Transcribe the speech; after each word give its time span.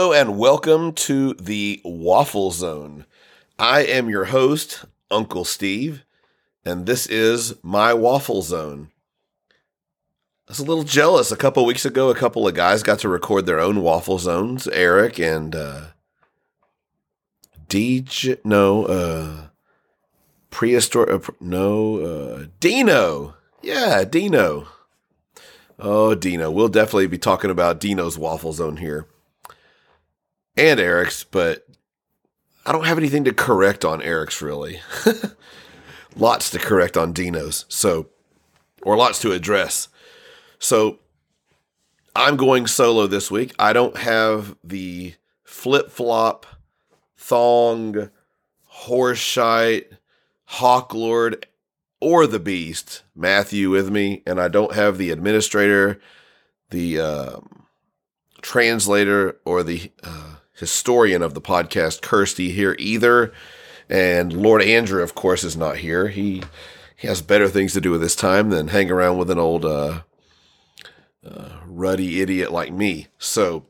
Hello 0.00 0.14
and 0.14 0.38
welcome 0.38 0.94
to 0.94 1.34
the 1.34 1.82
Waffle 1.84 2.52
Zone. 2.52 3.04
I 3.58 3.82
am 3.82 4.08
your 4.08 4.24
host, 4.24 4.86
Uncle 5.10 5.44
Steve, 5.44 6.06
and 6.64 6.86
this 6.86 7.06
is 7.06 7.62
my 7.62 7.92
Waffle 7.92 8.40
Zone. 8.40 8.92
I 9.50 10.52
was 10.52 10.58
a 10.58 10.64
little 10.64 10.84
jealous. 10.84 11.30
A 11.30 11.36
couple 11.36 11.66
weeks 11.66 11.84
ago, 11.84 12.08
a 12.08 12.14
couple 12.14 12.48
of 12.48 12.54
guys 12.54 12.82
got 12.82 12.98
to 13.00 13.10
record 13.10 13.44
their 13.44 13.60
own 13.60 13.82
Waffle 13.82 14.18
Zones. 14.18 14.66
Eric 14.68 15.18
and 15.18 15.54
uh, 15.54 15.88
DJ, 17.68 18.42
no, 18.42 18.86
uh, 18.86 19.48
prehistoric, 20.48 21.28
uh, 21.28 21.32
no, 21.40 21.98
uh, 21.98 22.46
Dino. 22.58 23.34
Yeah, 23.60 24.04
Dino. 24.04 24.66
Oh, 25.78 26.14
Dino. 26.14 26.50
We'll 26.50 26.68
definitely 26.68 27.08
be 27.08 27.18
talking 27.18 27.50
about 27.50 27.80
Dino's 27.80 28.16
Waffle 28.16 28.54
Zone 28.54 28.78
here 28.78 29.06
and 30.56 30.80
Eric's, 30.80 31.24
but 31.24 31.66
I 32.66 32.72
don't 32.72 32.86
have 32.86 32.98
anything 32.98 33.24
to 33.24 33.32
correct 33.32 33.84
on 33.84 34.02
Eric's 34.02 34.42
really. 34.42 34.80
lots 36.16 36.50
to 36.50 36.58
correct 36.58 36.96
on 36.96 37.12
Dino's. 37.12 37.64
So, 37.68 38.08
or 38.82 38.96
lots 38.96 39.20
to 39.20 39.32
address. 39.32 39.88
So, 40.58 40.98
I'm 42.14 42.36
going 42.36 42.66
solo 42.66 43.06
this 43.06 43.30
week. 43.30 43.54
I 43.58 43.72
don't 43.72 43.96
have 43.96 44.56
the 44.64 45.14
flip 45.44 45.90
flop, 45.90 46.46
thong, 47.16 48.10
horseshite, 48.82 49.86
hawklord, 50.48 51.44
or 52.00 52.26
the 52.26 52.40
beast, 52.40 53.02
Matthew, 53.14 53.70
with 53.70 53.90
me, 53.90 54.22
and 54.26 54.40
I 54.40 54.48
don't 54.48 54.74
have 54.74 54.98
the 54.98 55.10
administrator, 55.10 56.00
the 56.70 56.98
um, 56.98 57.66
translator, 58.40 59.36
or 59.44 59.62
the 59.62 59.92
uh, 60.02 60.29
historian 60.60 61.22
of 61.22 61.34
the 61.34 61.40
podcast, 61.40 62.02
Kirsty, 62.02 62.50
here 62.52 62.76
either. 62.78 63.32
And 63.88 64.32
Lord 64.32 64.62
Andrew, 64.62 65.02
of 65.02 65.14
course, 65.14 65.42
is 65.42 65.56
not 65.56 65.78
here. 65.78 66.08
He 66.08 66.42
he 66.96 67.08
has 67.08 67.22
better 67.22 67.48
things 67.48 67.72
to 67.72 67.80
do 67.80 67.90
with 67.90 68.02
his 68.02 68.14
time 68.14 68.50
than 68.50 68.68
hang 68.68 68.90
around 68.90 69.16
with 69.16 69.30
an 69.30 69.38
old 69.38 69.64
uh, 69.64 70.02
uh, 71.26 71.48
ruddy 71.66 72.20
idiot 72.20 72.52
like 72.52 72.72
me. 72.72 73.08
So 73.18 73.66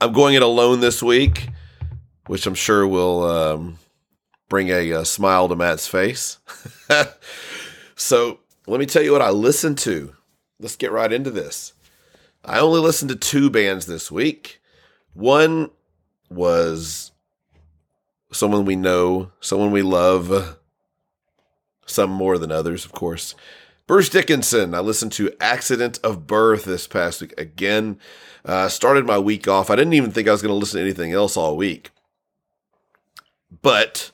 I'm 0.00 0.12
going 0.12 0.34
it 0.34 0.42
alone 0.42 0.80
this 0.80 1.02
week, 1.02 1.48
which 2.26 2.46
I'm 2.46 2.56
sure 2.56 2.86
will 2.86 3.22
um, 3.22 3.78
bring 4.48 4.70
a, 4.70 4.90
a 4.90 5.04
smile 5.04 5.48
to 5.48 5.56
Matt's 5.56 5.86
face. 5.86 6.38
so 7.94 8.40
let 8.66 8.80
me 8.80 8.86
tell 8.86 9.02
you 9.02 9.12
what 9.12 9.22
I 9.22 9.30
listened 9.30 9.78
to. 9.78 10.14
Let's 10.58 10.76
get 10.76 10.92
right 10.92 11.12
into 11.12 11.30
this. 11.30 11.74
I 12.44 12.58
only 12.58 12.80
listened 12.80 13.10
to 13.10 13.16
two 13.16 13.50
bands 13.50 13.86
this 13.86 14.10
week. 14.10 14.60
One 15.14 15.70
was 16.28 17.12
someone 18.32 18.64
we 18.64 18.76
know, 18.76 19.30
someone 19.40 19.70
we 19.70 19.82
love, 19.82 20.58
some 21.86 22.10
more 22.10 22.36
than 22.36 22.52
others, 22.52 22.84
of 22.84 22.92
course. 22.92 23.34
Bruce 23.86 24.08
Dickinson. 24.08 24.74
I 24.74 24.80
listened 24.80 25.12
to 25.12 25.32
Accident 25.40 26.00
of 26.02 26.26
Birth 26.26 26.64
this 26.64 26.86
past 26.86 27.20
week 27.20 27.34
again. 27.38 27.98
Uh, 28.44 28.68
started 28.68 29.06
my 29.06 29.18
week 29.18 29.46
off. 29.46 29.70
I 29.70 29.76
didn't 29.76 29.92
even 29.92 30.10
think 30.10 30.26
I 30.26 30.32
was 30.32 30.42
going 30.42 30.52
to 30.52 30.58
listen 30.58 30.78
to 30.78 30.84
anything 30.84 31.12
else 31.12 31.36
all 31.36 31.56
week. 31.56 31.90
But 33.62 34.10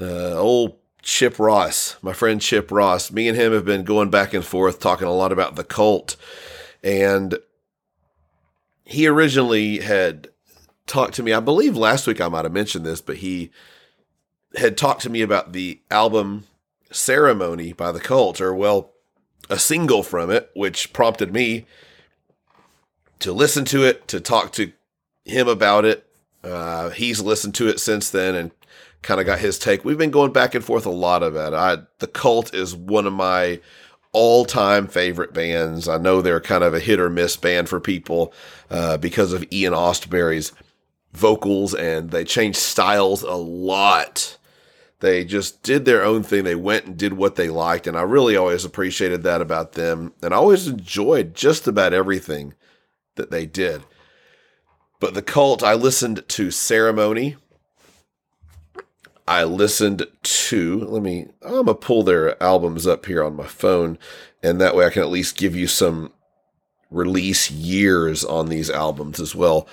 uh, 0.00 0.38
old 0.38 0.76
Chip 1.02 1.38
Ross, 1.38 1.96
my 2.00 2.12
friend 2.12 2.40
Chip 2.40 2.70
Ross, 2.70 3.10
me 3.10 3.28
and 3.28 3.36
him 3.36 3.52
have 3.52 3.64
been 3.64 3.84
going 3.84 4.10
back 4.10 4.34
and 4.34 4.44
forth 4.44 4.78
talking 4.78 5.08
a 5.08 5.12
lot 5.12 5.32
about 5.32 5.56
the 5.56 5.64
cult. 5.64 6.16
And 6.82 7.38
he 8.90 9.06
originally 9.06 9.78
had 9.78 10.28
talked 10.86 11.14
to 11.14 11.22
me. 11.22 11.32
I 11.32 11.38
believe 11.38 11.76
last 11.76 12.08
week 12.08 12.20
I 12.20 12.28
might 12.28 12.44
have 12.44 12.52
mentioned 12.52 12.84
this, 12.84 13.00
but 13.00 13.18
he 13.18 13.50
had 14.56 14.76
talked 14.76 15.02
to 15.02 15.10
me 15.10 15.22
about 15.22 15.52
the 15.52 15.80
album 15.92 16.46
Ceremony 16.90 17.72
by 17.72 17.92
the 17.92 18.00
Cult, 18.00 18.40
or 18.40 18.52
well, 18.52 18.90
a 19.48 19.60
single 19.60 20.02
from 20.02 20.28
it, 20.28 20.50
which 20.54 20.92
prompted 20.92 21.32
me 21.32 21.66
to 23.20 23.32
listen 23.32 23.64
to 23.66 23.84
it, 23.84 24.08
to 24.08 24.20
talk 24.20 24.50
to 24.54 24.72
him 25.24 25.46
about 25.46 25.84
it. 25.84 26.04
Uh, 26.42 26.90
he's 26.90 27.20
listened 27.20 27.54
to 27.54 27.68
it 27.68 27.78
since 27.78 28.10
then 28.10 28.34
and 28.34 28.50
kind 29.02 29.20
of 29.20 29.26
got 29.26 29.38
his 29.38 29.56
take. 29.56 29.84
We've 29.84 29.98
been 29.98 30.10
going 30.10 30.32
back 30.32 30.56
and 30.56 30.64
forth 30.64 30.84
a 30.84 30.90
lot 30.90 31.22
about 31.22 31.52
it. 31.52 31.56
I, 31.56 31.78
the 32.00 32.08
Cult 32.08 32.52
is 32.54 32.74
one 32.74 33.06
of 33.06 33.12
my 33.12 33.60
all 34.12 34.44
time 34.44 34.86
favorite 34.86 35.32
bands. 35.32 35.88
I 35.88 35.98
know 35.98 36.20
they're 36.20 36.40
kind 36.40 36.64
of 36.64 36.74
a 36.74 36.80
hit 36.80 37.00
or 37.00 37.10
miss 37.10 37.36
band 37.36 37.68
for 37.68 37.80
people 37.80 38.32
uh, 38.70 38.96
because 38.96 39.32
of 39.32 39.44
Ian 39.52 39.74
Astbury's 39.74 40.52
vocals 41.12 41.74
and 41.74 42.10
they 42.10 42.24
changed 42.24 42.58
styles 42.58 43.22
a 43.22 43.34
lot. 43.34 44.36
They 45.00 45.24
just 45.24 45.62
did 45.62 45.84
their 45.84 46.04
own 46.04 46.22
thing. 46.22 46.44
They 46.44 46.54
went 46.54 46.84
and 46.84 46.96
did 46.96 47.14
what 47.14 47.36
they 47.36 47.48
liked. 47.48 47.86
And 47.86 47.96
I 47.96 48.02
really 48.02 48.36
always 48.36 48.64
appreciated 48.64 49.22
that 49.22 49.40
about 49.40 49.72
them. 49.72 50.12
And 50.22 50.34
I 50.34 50.36
always 50.36 50.68
enjoyed 50.68 51.34
just 51.34 51.66
about 51.66 51.94
everything 51.94 52.54
that 53.16 53.30
they 53.30 53.46
did. 53.46 53.82
But 55.00 55.14
the 55.14 55.22
cult, 55.22 55.62
I 55.62 55.74
listened 55.74 56.28
to 56.28 56.50
Ceremony. 56.50 57.36
I 59.26 59.44
listened 59.44 60.06
to, 60.22 60.80
let 60.80 61.02
me, 61.02 61.28
I'm 61.42 61.50
going 61.50 61.66
to 61.66 61.74
pull 61.74 62.02
their 62.02 62.40
albums 62.42 62.86
up 62.86 63.06
here 63.06 63.22
on 63.22 63.36
my 63.36 63.46
phone. 63.46 63.98
And 64.42 64.60
that 64.60 64.74
way 64.74 64.86
I 64.86 64.90
can 64.90 65.02
at 65.02 65.10
least 65.10 65.36
give 65.36 65.54
you 65.54 65.66
some 65.66 66.12
release 66.90 67.50
years 67.50 68.24
on 68.24 68.48
these 68.48 68.70
albums 68.70 69.20
as 69.20 69.34
well. 69.34 69.68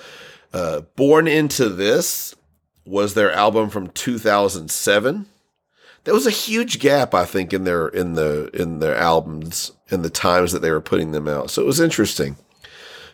Uh, 0.52 0.82
Born 0.96 1.26
Into 1.26 1.68
This 1.68 2.34
was 2.84 3.14
their 3.14 3.32
album 3.32 3.70
from 3.70 3.88
2007. 3.88 5.26
There 6.04 6.14
was 6.14 6.26
a 6.26 6.30
huge 6.30 6.78
gap, 6.78 7.12
I 7.14 7.24
think, 7.24 7.52
in 7.52 7.64
their 7.64 7.88
in 7.88 8.14
the 8.14 8.48
in 8.54 8.78
their 8.78 8.96
albums 8.96 9.72
in 9.90 10.00
the 10.00 10.10
times 10.10 10.52
that 10.52 10.62
they 10.62 10.70
were 10.70 10.80
putting 10.80 11.12
them 11.12 11.28
out. 11.28 11.50
So 11.50 11.60
it 11.60 11.66
was 11.66 11.80
interesting. 11.80 12.36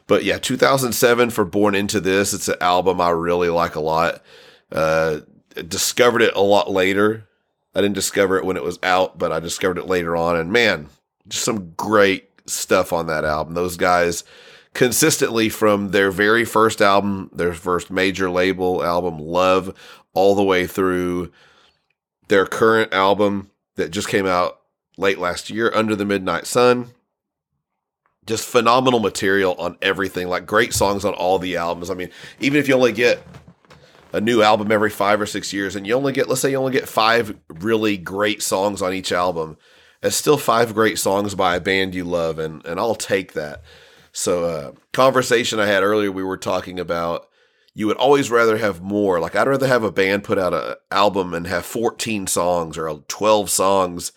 But 0.06 0.22
yeah, 0.22 0.38
2007 0.38 1.30
for 1.30 1.44
Born 1.44 1.74
Into 1.74 1.98
This. 1.98 2.34
It's 2.34 2.48
an 2.48 2.56
album 2.60 3.00
I 3.00 3.10
really 3.10 3.48
like 3.48 3.74
a 3.74 3.80
lot. 3.80 4.22
Uh, 4.70 5.20
discovered 5.68 6.22
it 6.22 6.34
a 6.34 6.40
lot 6.40 6.70
later. 6.70 7.26
I 7.74 7.80
didn't 7.80 7.94
discover 7.94 8.36
it 8.38 8.44
when 8.44 8.56
it 8.56 8.62
was 8.62 8.78
out, 8.82 9.18
but 9.18 9.32
I 9.32 9.40
discovered 9.40 9.78
it 9.78 9.86
later 9.86 10.16
on. 10.16 10.36
And 10.36 10.52
man, 10.52 10.88
just 11.28 11.44
some 11.44 11.72
great 11.72 12.30
stuff 12.46 12.92
on 12.92 13.06
that 13.06 13.24
album. 13.24 13.54
Those 13.54 13.76
guys 13.76 14.24
consistently 14.74 15.48
from 15.48 15.90
their 15.90 16.10
very 16.10 16.44
first 16.44 16.80
album, 16.82 17.30
their 17.32 17.54
first 17.54 17.90
major 17.90 18.30
label 18.30 18.84
album, 18.84 19.18
Love, 19.18 19.74
all 20.12 20.34
the 20.34 20.42
way 20.42 20.66
through 20.66 21.32
their 22.28 22.46
current 22.46 22.92
album 22.92 23.50
that 23.76 23.90
just 23.90 24.08
came 24.08 24.26
out 24.26 24.60
late 24.96 25.18
last 25.18 25.50
year, 25.50 25.70
Under 25.74 25.96
the 25.96 26.04
Midnight 26.04 26.46
Sun. 26.46 26.90
Just 28.26 28.46
phenomenal 28.46 29.00
material 29.00 29.54
on 29.56 29.76
everything, 29.82 30.28
like 30.28 30.46
great 30.46 30.72
songs 30.72 31.04
on 31.04 31.12
all 31.14 31.38
the 31.38 31.56
albums. 31.56 31.90
I 31.90 31.94
mean, 31.94 32.10
even 32.40 32.58
if 32.58 32.68
you 32.68 32.74
only 32.74 32.92
get 32.92 33.22
a 34.14 34.20
new 34.20 34.42
album 34.42 34.70
every 34.70 34.90
five 34.90 35.20
or 35.20 35.26
six 35.26 35.52
years 35.52 35.74
and 35.74 35.86
you 35.86 35.92
only 35.94 36.12
get, 36.12 36.28
let's 36.28 36.40
say 36.40 36.50
you 36.50 36.56
only 36.56 36.72
get 36.72 36.88
five 36.88 37.36
really 37.48 37.96
great 37.96 38.42
songs 38.42 38.80
on 38.80 38.94
each 38.94 39.10
album, 39.10 39.56
it's 40.02 40.14
still 40.14 40.38
five 40.38 40.72
great 40.72 40.98
songs 40.98 41.34
by 41.34 41.56
a 41.56 41.60
band 41.60 41.94
you 41.94 42.04
love, 42.04 42.38
and, 42.38 42.64
and 42.64 42.78
I'll 42.78 42.94
take 42.94 43.32
that. 43.32 43.62
So, 44.12 44.44
uh, 44.44 44.72
conversation 44.92 45.58
I 45.58 45.66
had 45.66 45.82
earlier, 45.82 46.12
we 46.12 46.22
were 46.22 46.36
talking 46.36 46.78
about 46.78 47.26
you 47.74 47.88
would 47.88 47.96
always 47.96 48.30
rather 48.30 48.56
have 48.56 48.80
more. 48.80 49.18
Like, 49.18 49.34
I'd 49.34 49.48
rather 49.48 49.66
have 49.66 49.82
a 49.82 49.90
band 49.90 50.22
put 50.22 50.38
out 50.38 50.54
an 50.54 50.74
album 50.92 51.34
and 51.34 51.48
have 51.48 51.66
14 51.66 52.28
songs 52.28 52.78
or 52.78 53.02
12 53.08 53.50
songs 53.50 54.12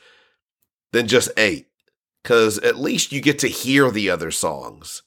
than 0.92 1.08
just 1.08 1.32
eight, 1.38 1.70
because 2.22 2.60
at 2.60 2.78
least 2.78 3.12
you 3.12 3.20
get 3.20 3.40
to 3.40 3.48
hear 3.48 3.90
the 3.90 4.12
other 4.12 4.30
songs. 4.30 5.02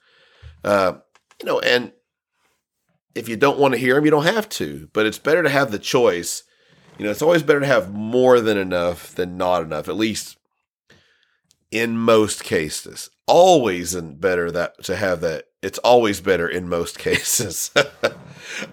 Uh, 0.65 0.95
you 1.39 1.47
know, 1.47 1.61
and 1.61 1.93
if 3.15 3.29
you 3.29 3.37
don't 3.37 3.59
want 3.59 3.75
to 3.75 3.81
hear 3.81 3.95
them, 3.95 4.05
you 4.05 4.11
don't 4.11 4.25
have 4.25 4.49
to, 4.51 4.89
but 4.93 5.07
it's 5.07 5.19
better 5.19 5.43
to 5.43 5.49
have 5.49 5.71
the 5.71 5.79
choice. 5.79 6.45
You 6.99 7.05
know, 7.05 7.11
it's 7.11 7.23
always 7.23 7.43
better 7.43 7.61
to 7.61 7.67
have 7.67 7.93
more 7.93 8.41
than 8.41 8.59
enough 8.59 9.15
than 9.15 9.37
not 9.37 9.63
enough, 9.63 9.89
at 9.89 9.97
least 9.97 10.37
in 11.71 11.97
most 11.97 12.45
cases. 12.45 13.11
Always 13.27 13.95
and 13.95 14.21
better 14.21 14.51
that 14.51 14.83
to 14.85 14.97
have 14.97 15.21
that. 15.23 15.47
It's 15.63 15.79
always 15.79 16.21
better 16.21 16.49
in 16.49 16.69
most 16.69 16.99
cases. 17.07 17.71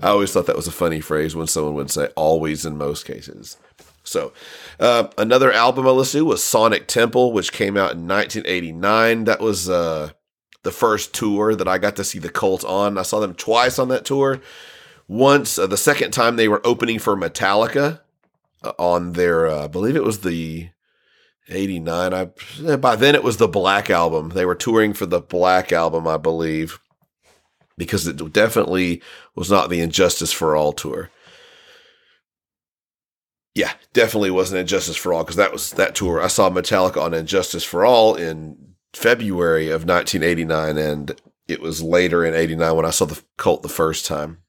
I 0.01 0.09
always 0.09 0.31
thought 0.31 0.47
that 0.47 0.55
was 0.55 0.67
a 0.67 0.71
funny 0.71 0.99
phrase 1.01 1.35
when 1.35 1.47
someone 1.47 1.75
would 1.75 1.91
say 1.91 2.07
always 2.15 2.65
in 2.65 2.77
most 2.77 3.05
cases. 3.05 3.57
So, 4.03 4.31
uh, 4.79 5.09
another 5.17 5.51
album 5.51 5.85
I 5.85 5.91
listened 5.91 6.21
to 6.21 6.25
was 6.25 6.41
Sonic 6.41 6.87
Temple, 6.87 7.33
which 7.33 7.51
came 7.51 7.75
out 7.75 7.91
in 7.91 8.07
1989. 8.07 9.25
That 9.25 9.41
was 9.41 9.69
uh, 9.69 10.11
the 10.63 10.71
first 10.71 11.13
tour 11.13 11.55
that 11.55 11.67
I 11.67 11.77
got 11.77 11.95
to 11.97 12.03
see 12.03 12.19
the 12.19 12.29
Cult 12.29 12.65
on. 12.65 12.97
I 12.97 13.03
saw 13.03 13.19
them 13.19 13.33
twice 13.33 13.79
on 13.79 13.87
that 13.89 14.05
tour. 14.05 14.41
Once, 15.07 15.57
uh, 15.57 15.67
the 15.67 15.77
second 15.77 16.11
time 16.11 16.35
they 16.35 16.47
were 16.47 16.65
opening 16.65 16.99
for 16.99 17.15
Metallica 17.15 18.01
uh, 18.63 18.73
on 18.77 19.13
their, 19.13 19.47
uh, 19.47 19.65
I 19.65 19.67
believe 19.67 19.95
it 19.95 20.03
was 20.03 20.19
the 20.19 20.69
89. 21.49 22.13
I 22.13 22.75
by 22.75 22.95
then 22.97 23.15
it 23.15 23.23
was 23.23 23.37
the 23.37 23.47
Black 23.47 23.89
album. 23.89 24.29
They 24.29 24.45
were 24.45 24.55
touring 24.55 24.93
for 24.93 25.05
the 25.05 25.21
Black 25.21 25.71
album, 25.71 26.07
I 26.07 26.17
believe. 26.17 26.79
because 27.77 28.07
it 28.07 28.33
definitely 28.33 29.01
was 29.35 29.49
not 29.49 29.69
the 29.69 29.79
And 29.79 29.91
Justice 29.91 30.33
for 30.33 30.55
All 30.55 30.73
tour. 30.73 31.09
Yeah, 33.55 33.73
definitely 33.93 34.31
wasn't 34.31 34.59
And 34.59 34.67
Justice 34.69 34.97
for 34.97 35.13
All 35.13 35.23
because 35.23 35.35
that 35.37 35.53
was 35.53 35.71
that 35.71 35.95
tour. 35.95 36.21
I 36.21 36.27
saw 36.27 36.49
Metallica 36.49 37.01
on 37.01 37.13
And 37.13 37.27
Justice 37.27 37.63
for 37.63 37.85
All 37.85 38.15
in 38.15 38.66
February 38.97 39.67
of 39.67 39.85
1989, 39.85 40.77
and 40.77 41.21
it 41.47 41.61
was 41.61 41.81
later 41.81 42.25
in 42.25 42.33
89 42.33 42.75
when 42.75 42.85
I 42.85 42.89
saw 42.89 43.05
the 43.05 43.21
cult 43.37 43.63
the 43.63 43.69
first 43.69 44.05
time. 44.05 44.39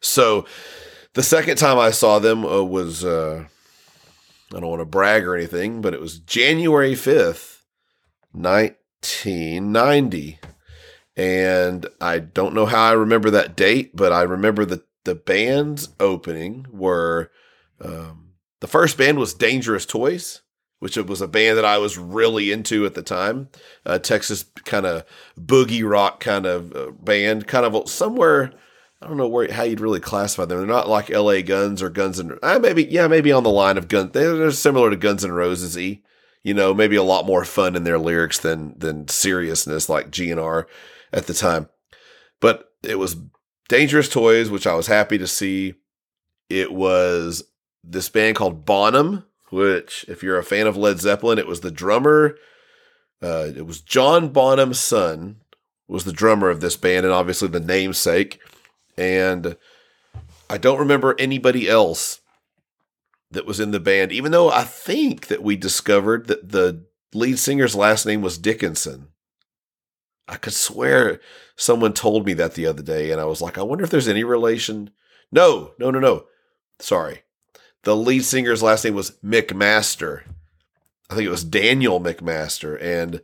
So 0.00 0.46
the 1.14 1.22
second 1.22 1.56
time 1.56 1.78
I 1.78 1.90
saw 1.90 2.18
them 2.18 2.44
uh, 2.44 2.62
was, 2.62 3.02
uh, 3.04 3.44
I 4.54 4.60
don't 4.60 4.68
want 4.68 4.80
to 4.80 4.86
brag 4.86 5.24
or 5.24 5.36
anything, 5.36 5.80
but 5.80 5.94
it 5.94 6.00
was 6.00 6.18
January 6.18 6.94
5th, 6.94 7.60
1990. 8.32 10.38
And 11.16 11.86
I 12.00 12.18
don't 12.18 12.54
know 12.54 12.66
how 12.66 12.90
I 12.90 12.92
remember 12.92 13.30
that 13.30 13.56
date, 13.56 13.96
but 13.96 14.12
I 14.12 14.22
remember 14.22 14.64
that 14.66 14.82
the 15.04 15.14
band's 15.14 15.88
opening 15.98 16.66
were 16.70 17.30
um, 17.80 18.32
the 18.60 18.66
first 18.66 18.98
band 18.98 19.18
was 19.18 19.32
Dangerous 19.32 19.86
Toys, 19.86 20.42
which 20.78 20.96
was 20.96 21.20
a 21.20 21.28
band 21.28 21.56
that 21.56 21.64
I 21.64 21.78
was 21.78 21.96
really 21.98 22.52
into 22.52 22.84
at 22.86 22.94
the 22.94 23.02
time. 23.02 23.48
Uh, 23.84 23.98
Texas 23.98 24.44
kind 24.64 24.86
of 24.86 25.04
boogie 25.38 25.88
rock 25.88 26.20
kind 26.20 26.46
of 26.46 26.74
uh, 26.74 26.90
band, 26.90 27.46
kind 27.46 27.64
of 27.64 27.88
somewhere. 27.88 28.52
I 29.00 29.08
don't 29.08 29.16
know 29.16 29.28
where 29.28 29.52
how 29.52 29.62
you'd 29.62 29.80
really 29.80 30.00
classify 30.00 30.44
them. 30.46 30.58
They're 30.58 30.66
not 30.66 30.88
like 30.88 31.10
L.A. 31.10 31.42
Guns 31.42 31.82
or 31.82 31.90
Guns 31.90 32.18
and 32.18 32.38
uh, 32.42 32.58
maybe 32.58 32.84
yeah 32.84 33.08
maybe 33.08 33.32
on 33.32 33.42
the 33.42 33.50
line 33.50 33.76
of 33.76 33.88
Guns. 33.88 34.12
They're 34.12 34.50
similar 34.50 34.90
to 34.90 34.96
Guns 34.96 35.22
and 35.22 35.36
Roses. 35.36 35.76
E, 35.76 36.02
you 36.42 36.54
know, 36.54 36.72
maybe 36.72 36.96
a 36.96 37.02
lot 37.02 37.26
more 37.26 37.44
fun 37.44 37.76
in 37.76 37.84
their 37.84 37.98
lyrics 37.98 38.38
than 38.38 38.78
than 38.78 39.08
seriousness 39.08 39.88
like 39.88 40.10
GNR 40.10 40.64
at 41.12 41.26
the 41.26 41.34
time. 41.34 41.68
But 42.40 42.70
it 42.82 42.98
was 42.98 43.16
Dangerous 43.68 44.08
Toys, 44.08 44.50
which 44.50 44.66
I 44.66 44.74
was 44.74 44.86
happy 44.86 45.18
to 45.18 45.26
see. 45.26 45.74
It 46.48 46.72
was 46.72 47.42
this 47.82 48.08
band 48.08 48.36
called 48.36 48.64
Bonham, 48.64 49.25
which, 49.50 50.04
if 50.08 50.22
you're 50.22 50.38
a 50.38 50.44
fan 50.44 50.66
of 50.66 50.76
Led 50.76 51.00
Zeppelin, 51.00 51.38
it 51.38 51.46
was 51.46 51.60
the 51.60 51.70
drummer. 51.70 52.36
Uh, 53.22 53.48
it 53.56 53.66
was 53.66 53.80
John 53.80 54.28
Bonham's 54.28 54.80
son 54.80 55.36
was 55.88 56.04
the 56.04 56.12
drummer 56.12 56.50
of 56.50 56.60
this 56.60 56.76
band, 56.76 57.06
and 57.06 57.14
obviously 57.14 57.48
the 57.48 57.60
namesake. 57.60 58.40
And 58.96 59.56
I 60.50 60.58
don't 60.58 60.78
remember 60.78 61.14
anybody 61.18 61.68
else 61.68 62.20
that 63.30 63.46
was 63.46 63.60
in 63.60 63.70
the 63.70 63.80
band, 63.80 64.12
even 64.12 64.32
though 64.32 64.50
I 64.50 64.64
think 64.64 65.28
that 65.28 65.42
we 65.42 65.56
discovered 65.56 66.26
that 66.28 66.50
the 66.50 66.84
lead 67.14 67.38
singer's 67.38 67.74
last 67.74 68.06
name 68.06 68.22
was 68.22 68.38
Dickinson. 68.38 69.08
I 70.28 70.36
could 70.36 70.54
swear 70.54 71.20
someone 71.56 71.92
told 71.92 72.26
me 72.26 72.32
that 72.34 72.54
the 72.54 72.66
other 72.66 72.82
day, 72.82 73.10
and 73.10 73.20
I 73.20 73.24
was 73.24 73.40
like, 73.40 73.58
I 73.58 73.62
wonder 73.62 73.84
if 73.84 73.90
there's 73.90 74.08
any 74.08 74.24
relation. 74.24 74.90
No, 75.30 75.72
no, 75.78 75.90
no, 75.90 76.00
no. 76.00 76.24
Sorry. 76.80 77.22
The 77.86 77.94
lead 77.94 78.24
singer's 78.24 78.64
last 78.64 78.84
name 78.84 78.96
was 78.96 79.12
McMaster. 79.24 80.22
I 81.08 81.14
think 81.14 81.24
it 81.24 81.30
was 81.30 81.44
Daniel 81.44 82.00
McMaster. 82.00 82.82
And 82.82 83.20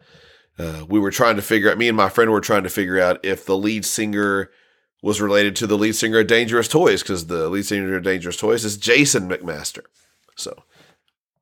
uh, 0.56 0.84
we 0.88 1.00
were 1.00 1.10
trying 1.10 1.34
to 1.34 1.42
figure 1.42 1.68
out, 1.68 1.78
me 1.78 1.88
and 1.88 1.96
my 1.96 2.08
friend 2.08 2.30
were 2.30 2.40
trying 2.40 2.62
to 2.62 2.68
figure 2.68 3.00
out 3.00 3.18
if 3.24 3.44
the 3.44 3.56
lead 3.56 3.84
singer 3.84 4.52
was 5.02 5.20
related 5.20 5.56
to 5.56 5.66
the 5.66 5.76
lead 5.76 5.96
singer 5.96 6.20
of 6.20 6.28
Dangerous 6.28 6.68
Toys, 6.68 7.02
because 7.02 7.26
the 7.26 7.48
lead 7.48 7.66
singer 7.66 7.96
of 7.96 8.04
Dangerous 8.04 8.36
Toys 8.36 8.64
is 8.64 8.76
Jason 8.76 9.28
McMaster. 9.28 9.82
So, 10.36 10.62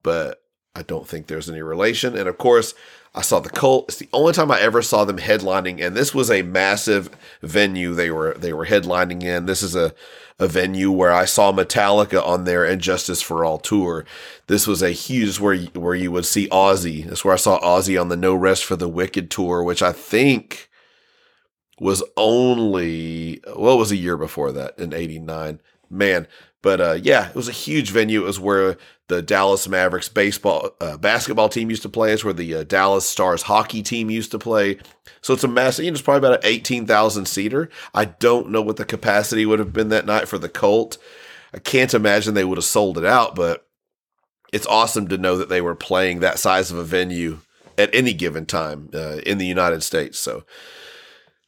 but 0.03 0.43
I 0.75 0.81
don't 0.81 1.07
think 1.07 1.27
there's 1.27 1.51
any 1.51 1.61
relation. 1.61 2.17
And 2.17 2.27
of 2.27 2.39
course, 2.39 2.73
I 3.15 3.21
saw 3.21 3.39
the 3.39 3.51
Cult. 3.51 3.91
It's 3.91 3.99
the 3.99 4.09
only 4.15 4.33
time 4.33 4.51
I 4.51 4.61
ever 4.61 4.81
saw 4.81 5.05
them 5.05 5.19
headlining, 5.19 5.85
and 5.85 5.95
this 5.95 6.15
was 6.15 6.31
a 6.31 6.41
massive 6.41 7.11
venue 7.43 7.93
they 7.93 8.11
were 8.11 8.33
they 8.39 8.55
were 8.55 8.65
headlining 8.65 9.23
in. 9.23 9.45
This 9.45 9.63
is 9.63 9.77
a 9.77 9.93
a 10.41 10.49
venue 10.49 10.91
where 10.91 11.13
I 11.13 11.27
saw 11.27 11.53
Metallica 11.53 12.27
on 12.27 12.45
their 12.45 12.65
And 12.65 12.81
Justice 12.81 13.21
for 13.21 13.45
All 13.45 13.59
tour. 13.59 14.07
This 14.47 14.67
was 14.67 14.83
a 14.83 14.91
huge 14.91 15.39
where 15.39 15.57
where 15.57 15.95
you 15.95 16.11
would 16.11 16.25
see 16.25 16.49
Ozzy. 16.49 17.05
That's 17.05 17.25
where 17.25 17.35
I 17.35 17.37
saw 17.37 17.61
Ozzy 17.61 18.01
on 18.01 18.09
the 18.09 18.17
No 18.17 18.35
Rest 18.35 18.65
for 18.65 18.75
the 18.75 18.89
Wicked 18.89 19.31
tour, 19.31 19.63
which 19.63 19.83
I 19.83 19.93
think 19.93 20.71
was 21.79 22.03
only 22.17 23.43
well, 23.55 23.79
was 23.79 23.93
a 23.93 23.97
year 23.97 24.17
before 24.17 24.51
that 24.53 24.79
in 24.79 24.95
'89. 24.95 25.61
Man, 25.93 26.27
but 26.63 26.81
uh, 26.81 26.99
yeah, 27.03 27.29
it 27.29 27.35
was 27.35 27.49
a 27.49 27.53
huge 27.53 27.91
venue. 27.91 28.23
It 28.23 28.27
was 28.27 28.41
where 28.41 28.77
the 29.11 29.21
Dallas 29.21 29.69
Mavericks 29.69 30.09
baseball 30.09 30.71
uh, 30.81 30.97
basketball 30.97 31.51
team 31.51 31.69
used 31.69 31.83
to 31.83 31.91
play. 31.91 32.13
It's 32.13 32.25
where 32.25 32.33
the 32.33 32.55
uh, 32.55 32.65
Dallas 32.65 33.07
Stars 33.07 33.43
hockey 33.43 33.83
team 33.83 34.09
used 34.09 34.31
to 34.31 34.39
play. 34.39 34.79
So 35.21 35.35
it's 35.35 35.45
a 35.45 35.49
massive. 35.49 35.85
You 35.85 35.91
know, 35.91 35.95
it's 35.95 36.03
probably 36.03 36.27
about 36.27 36.43
an 36.43 36.51
eighteen 36.51 36.87
thousand 36.87 37.27
seater. 37.27 37.69
I 37.93 38.07
don't 38.07 38.49
know 38.49 38.63
what 38.63 38.79
the 38.79 38.87
capacity 38.87 39.45
would 39.45 39.59
have 39.59 39.75
been 39.75 39.91
that 39.91 40.07
night 40.07 40.29
for 40.29 40.39
the 40.39 40.49
Cult. 40.49 40.97
I 41.53 41.59
can't 41.59 41.93
imagine 41.93 42.33
they 42.33 42.45
would 42.45 42.59
have 42.59 42.65
sold 42.65 42.97
it 42.97 43.05
out, 43.05 43.35
but 43.35 43.67
it's 44.53 44.67
awesome 44.67 45.09
to 45.09 45.19
know 45.19 45.37
that 45.37 45.49
they 45.49 45.61
were 45.61 45.75
playing 45.75 46.21
that 46.21 46.39
size 46.39 46.71
of 46.71 46.79
a 46.79 46.85
venue 46.85 47.41
at 47.77 47.95
any 47.95 48.13
given 48.13 48.47
time 48.47 48.89
uh, 48.95 49.19
in 49.27 49.39
the 49.39 49.47
United 49.47 49.83
States. 49.83 50.19
So 50.19 50.45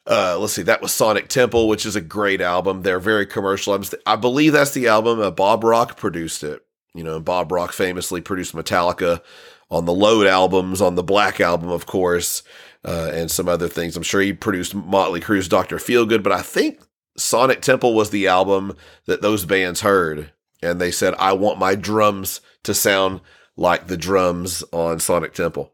uh, 0.06 0.36
let's 0.38 0.54
see, 0.54 0.62
that 0.62 0.82
was 0.82 0.92
Sonic 0.92 1.28
Temple, 1.28 1.68
which 1.68 1.86
is 1.86 1.94
a 1.94 2.00
great 2.00 2.40
album. 2.40 2.82
They're 2.82 2.98
very 2.98 3.26
commercial. 3.26 3.80
I 4.04 4.16
believe 4.16 4.52
that's 4.52 4.72
the 4.72 4.88
album. 4.88 5.20
Uh, 5.20 5.30
Bob 5.30 5.62
Rock 5.62 5.96
produced 5.96 6.42
it. 6.42 6.64
You 6.94 7.04
know, 7.04 7.20
Bob 7.20 7.50
Rock 7.50 7.72
famously 7.72 8.20
produced 8.20 8.54
Metallica 8.54 9.22
on 9.70 9.86
the 9.86 9.94
Load 9.94 10.26
albums, 10.26 10.82
on 10.82 10.94
the 10.94 11.02
Black 11.02 11.40
album, 11.40 11.70
of 11.70 11.86
course, 11.86 12.42
uh, 12.84 13.10
and 13.14 13.30
some 13.30 13.48
other 13.48 13.68
things. 13.68 13.96
I'm 13.96 14.02
sure 14.02 14.20
he 14.20 14.32
produced 14.32 14.74
Motley 14.74 15.20
Crue's 15.20 15.48
Doctor 15.48 15.76
Feelgood, 15.76 16.22
but 16.22 16.32
I 16.32 16.42
think 16.42 16.80
Sonic 17.16 17.62
Temple 17.62 17.94
was 17.94 18.10
the 18.10 18.26
album 18.26 18.76
that 19.06 19.22
those 19.22 19.46
bands 19.46 19.80
heard, 19.80 20.32
and 20.62 20.80
they 20.80 20.90
said, 20.90 21.14
"I 21.18 21.32
want 21.32 21.58
my 21.58 21.74
drums 21.74 22.40
to 22.64 22.74
sound 22.74 23.20
like 23.56 23.86
the 23.86 23.96
drums 23.96 24.62
on 24.72 25.00
Sonic 25.00 25.32
Temple." 25.32 25.72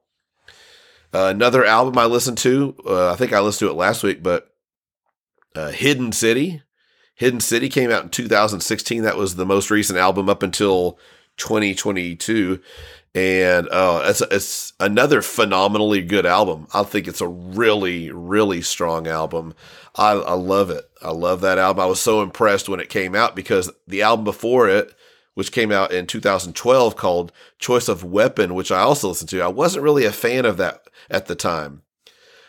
Uh, 1.13 1.33
another 1.35 1.65
album 1.65 1.97
I 1.99 2.05
listened 2.05 2.39
to, 2.39 2.77
uh, 2.87 3.13
I 3.13 3.17
think 3.17 3.33
I 3.33 3.41
listened 3.41 3.69
to 3.69 3.73
it 3.73 3.79
last 3.79 4.03
week, 4.03 4.23
but 4.23 4.55
uh, 5.55 5.71
Hidden 5.71 6.13
City. 6.13 6.63
Hidden 7.19 7.41
City 7.41 7.69
came 7.69 7.91
out 7.91 8.05
in 8.05 8.11
2016. 8.11 9.03
That 9.03 9.17
was 9.17 9.35
the 9.35 9.45
most 9.45 9.71
recent 9.71 9.99
album 9.99 10.29
up 10.29 10.45
until 10.45 10.99
2022. 11.37 12.61
And 13.13 13.69
uh, 13.71 14.03
it's, 14.05 14.21
it's 14.21 14.73
another 14.79 15.21
phenomenally 15.21 16.01
good 16.01 16.25
album. 16.25 16.69
I 16.73 16.85
think 16.85 17.09
it's 17.09 17.21
a 17.21 17.27
really, 17.27 18.13
really 18.13 18.63
strong 18.63 19.09
album. 19.09 19.55
I, 19.97 20.13
I 20.13 20.35
love 20.35 20.71
it. 20.71 20.89
I 21.03 21.11
love 21.11 21.41
that 21.41 21.59
album. 21.59 21.83
I 21.83 21.87
was 21.87 22.01
so 22.01 22.23
impressed 22.23 22.69
when 22.69 22.79
it 22.79 22.89
came 22.89 23.17
out 23.17 23.35
because 23.35 23.69
the 23.89 24.03
album 24.03 24.25
before 24.25 24.69
it, 24.69 24.95
which 25.35 25.51
came 25.51 25.73
out 25.73 25.91
in 25.91 26.07
2012 26.07 26.95
called 26.95 27.33
Choice 27.59 27.89
of 27.89 28.05
Weapon, 28.05 28.55
which 28.55 28.71
I 28.71 28.81
also 28.81 29.09
listened 29.09 29.31
to. 29.31 29.41
I 29.41 29.49
wasn't 29.49 29.85
really 29.85 30.05
a 30.05 30.13
fan 30.13 30.45
of 30.45 30.57
that 30.59 30.83
at 31.11 31.27
the 31.27 31.35
time. 31.35 31.83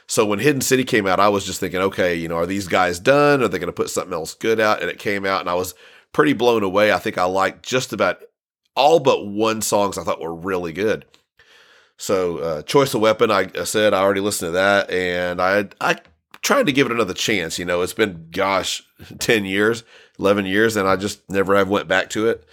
So 0.09 0.25
when 0.25 0.39
Hidden 0.39 0.61
City 0.61 0.83
came 0.83 1.05
out, 1.05 1.19
I 1.19 1.29
was 1.29 1.45
just 1.45 1.59
thinking, 1.59 1.81
okay, 1.81 2.15
you 2.15 2.27
know, 2.27 2.37
are 2.37 2.47
these 2.47 2.67
guys 2.67 2.99
done? 2.99 3.43
Are 3.43 3.47
they 3.47 3.59
going 3.59 3.67
to 3.67 3.71
put 3.71 3.91
something 3.91 4.11
else 4.11 4.33
good 4.33 4.59
out? 4.59 4.81
And 4.81 4.89
it 4.89 4.97
came 4.97 5.23
out, 5.23 5.41
and 5.41 5.49
I 5.49 5.53
was 5.53 5.75
pretty 6.13 6.33
blown 6.33 6.63
away. 6.63 6.91
I 6.91 6.97
think 6.97 7.19
I 7.19 7.25
liked 7.25 7.63
just 7.63 7.93
about 7.93 8.23
all 8.75 8.99
but 8.99 9.27
one 9.27 9.61
songs 9.61 9.99
I 9.99 10.03
thought 10.03 10.19
were 10.19 10.33
really 10.33 10.73
good. 10.73 11.05
So 11.97 12.39
uh, 12.39 12.61
Choice 12.63 12.95
of 12.95 13.01
Weapon, 13.01 13.29
I, 13.29 13.51
I, 13.55 13.65
said 13.65 13.93
I 13.93 14.01
already 14.01 14.21
listened 14.21 14.47
to 14.47 14.53
that, 14.53 14.89
and 14.89 15.39
I 15.39 15.67
I 15.79 15.97
tried 16.41 16.65
to 16.65 16.71
give 16.71 16.87
it 16.87 16.91
another 16.91 17.13
chance. 17.13 17.59
You 17.59 17.65
know, 17.65 17.83
it's 17.83 17.93
been 17.93 18.29
gosh, 18.31 18.81
ten 19.19 19.45
years, 19.45 19.83
eleven 20.17 20.47
years, 20.47 20.75
and 20.75 20.87
I 20.87 20.95
just 20.95 21.29
never 21.29 21.55
have 21.55 21.69
went 21.69 21.87
back 21.87 22.09
to 22.11 22.29
it. 22.29 22.43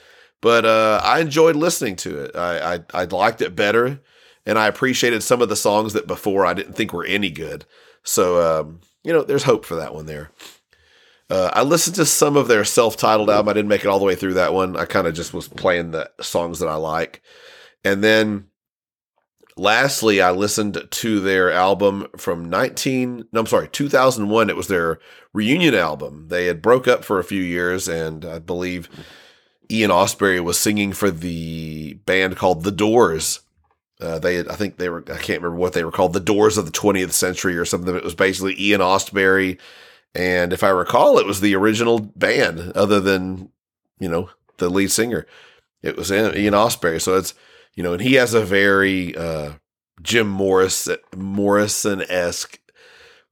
But 0.42 0.66
uh, 0.66 1.00
I 1.02 1.20
enjoyed 1.20 1.56
listening 1.56 1.96
to 1.96 2.24
it. 2.24 2.36
I, 2.36 2.74
I 2.74 2.80
I 2.92 3.04
liked 3.04 3.40
it 3.40 3.56
better 3.56 4.00
and 4.46 4.58
I 4.58 4.68
appreciated 4.68 5.22
some 5.22 5.42
of 5.42 5.48
the 5.48 5.56
songs 5.56 5.92
that 5.92 6.06
before 6.06 6.46
I 6.46 6.54
didn't 6.54 6.74
think 6.74 6.92
were 6.92 7.04
any 7.04 7.30
good. 7.30 7.66
So, 8.04 8.60
um, 8.60 8.80
you 9.02 9.12
know, 9.12 9.22
there's 9.22 9.42
hope 9.42 9.64
for 9.64 9.74
that 9.74 9.94
one 9.94 10.06
there. 10.06 10.30
Uh, 11.28 11.50
I 11.52 11.62
listened 11.62 11.96
to 11.96 12.06
some 12.06 12.36
of 12.36 12.46
their 12.46 12.64
self-titled 12.64 13.28
album. 13.28 13.48
I 13.48 13.52
didn't 13.52 13.68
make 13.68 13.84
it 13.84 13.88
all 13.88 13.98
the 13.98 14.04
way 14.04 14.14
through 14.14 14.34
that 14.34 14.54
one. 14.54 14.76
I 14.76 14.84
kind 14.84 15.08
of 15.08 15.14
just 15.14 15.34
was 15.34 15.48
playing 15.48 15.90
the 15.90 16.08
songs 16.20 16.60
that 16.60 16.68
I 16.68 16.76
like, 16.76 17.20
and 17.84 18.02
then 18.02 18.46
lastly, 19.56 20.20
I 20.20 20.30
listened 20.30 20.86
to 20.88 21.20
their 21.20 21.50
album 21.50 22.06
from 22.16 22.48
19. 22.48 23.26
No, 23.32 23.40
I'm 23.40 23.46
sorry, 23.46 23.68
2001. 23.68 24.50
It 24.50 24.56
was 24.56 24.68
their 24.68 25.00
reunion 25.32 25.74
album. 25.74 26.28
They 26.28 26.46
had 26.46 26.62
broke 26.62 26.86
up 26.86 27.04
for 27.04 27.18
a 27.18 27.24
few 27.24 27.42
years, 27.42 27.88
and 27.88 28.24
I 28.24 28.38
believe 28.38 28.88
Ian 29.68 29.90
Astbury 29.90 30.42
was 30.42 30.60
singing 30.60 30.92
for 30.92 31.10
the 31.10 31.94
band 32.06 32.36
called 32.36 32.62
The 32.62 32.70
Doors 32.70 33.40
uh, 34.00 34.18
they, 34.18 34.36
had, 34.36 34.48
I 34.48 34.54
think 34.54 34.76
they 34.76 34.88
were, 34.88 35.04
I 35.08 35.16
can't 35.16 35.40
remember 35.40 35.56
what 35.56 35.72
they 35.72 35.84
were 35.84 35.92
called, 35.92 36.12
the 36.12 36.20
Doors 36.20 36.58
of 36.58 36.66
the 36.66 36.72
20th 36.72 37.12
Century 37.12 37.56
or 37.56 37.64
something. 37.64 37.94
It 37.94 38.04
was 38.04 38.14
basically 38.14 38.54
Ian 38.60 38.80
Astbury, 38.80 39.58
and 40.14 40.52
if 40.52 40.62
I 40.62 40.68
recall, 40.68 41.18
it 41.18 41.26
was 41.26 41.40
the 41.40 41.54
original 41.54 42.00
band, 42.00 42.72
other 42.72 43.00
than 43.00 43.50
you 43.98 44.08
know 44.08 44.30
the 44.58 44.68
lead 44.68 44.90
singer. 44.90 45.26
It 45.82 45.96
was 45.96 46.10
Ian 46.10 46.54
Astbury, 46.54 47.00
so 47.00 47.16
it's 47.16 47.34
you 47.74 47.82
know, 47.82 47.92
and 47.92 48.02
he 48.02 48.14
has 48.14 48.34
a 48.34 48.44
very 48.44 49.16
uh, 49.16 49.52
Jim 50.02 50.28
Morris 50.28 50.88
Morrison 51.14 52.02
esque 52.08 52.58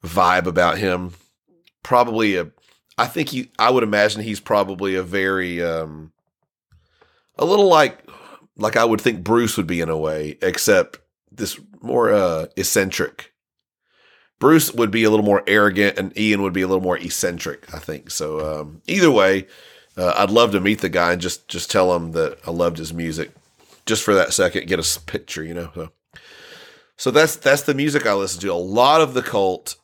vibe 0.04 0.46
about 0.46 0.78
him. 0.78 1.14
probably 1.82 2.36
a. 2.36 2.50
I 2.96 3.06
think 3.06 3.30
he. 3.30 3.50
I 3.58 3.70
would 3.70 3.82
imagine 3.82 4.22
he's 4.22 4.40
probably 4.40 4.94
a 4.94 5.02
very 5.02 5.62
um, 5.62 6.12
a 7.38 7.44
little 7.44 7.68
like 7.68 8.06
like 8.56 8.76
I 8.76 8.84
would 8.84 9.00
think 9.00 9.24
Bruce 9.24 9.56
would 9.56 9.66
be 9.66 9.80
in 9.80 9.88
a 9.88 9.96
way, 9.96 10.38
except 10.42 10.98
this 11.30 11.58
more 11.80 12.12
uh, 12.12 12.46
eccentric. 12.56 13.32
Bruce 14.38 14.72
would 14.72 14.90
be 14.90 15.04
a 15.04 15.10
little 15.10 15.24
more 15.24 15.42
arrogant, 15.46 15.98
and 15.98 16.16
Ian 16.18 16.42
would 16.42 16.52
be 16.52 16.62
a 16.62 16.66
little 16.66 16.82
more 16.82 16.98
eccentric. 16.98 17.72
I 17.72 17.78
think 17.78 18.10
so. 18.10 18.60
Um, 18.60 18.82
either 18.86 19.10
way, 19.10 19.46
uh, 19.96 20.12
I'd 20.16 20.30
love 20.30 20.52
to 20.52 20.60
meet 20.60 20.80
the 20.80 20.88
guy 20.88 21.12
and 21.12 21.20
just 21.20 21.48
just 21.48 21.70
tell 21.70 21.94
him 21.94 22.12
that 22.12 22.38
I 22.46 22.50
loved 22.50 22.78
his 22.78 22.92
music, 22.92 23.32
just 23.86 24.02
for 24.02 24.14
that 24.14 24.32
second, 24.32 24.66
get 24.66 24.78
a 24.78 25.00
picture, 25.00 25.44
you 25.44 25.54
know. 25.54 25.70
So, 25.74 25.90
so 26.96 27.10
that's 27.10 27.36
that's 27.36 27.62
the 27.62 27.74
music 27.74 28.06
I 28.06 28.14
listen 28.14 28.40
to. 28.42 28.52
A 28.52 28.54
lot 28.54 29.00
of 29.00 29.14
the 29.14 29.22
cult, 29.22 29.76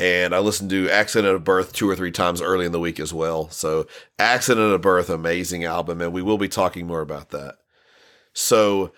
and 0.00 0.34
I 0.34 0.38
listened 0.38 0.70
to 0.70 0.88
Accident 0.88 1.34
of 1.34 1.44
Birth 1.44 1.74
two 1.74 1.88
or 1.88 1.94
three 1.94 2.10
times 2.10 2.40
early 2.40 2.64
in 2.64 2.72
the 2.72 2.80
week 2.80 2.98
as 2.98 3.12
well. 3.12 3.50
So 3.50 3.86
Accident 4.18 4.72
of 4.72 4.80
Birth, 4.80 5.10
amazing 5.10 5.64
album, 5.64 6.00
and 6.00 6.10
we 6.10 6.22
will 6.22 6.38
be 6.38 6.48
talking 6.48 6.86
more 6.86 7.02
about 7.02 7.28
that. 7.30 7.56
So 8.32 8.92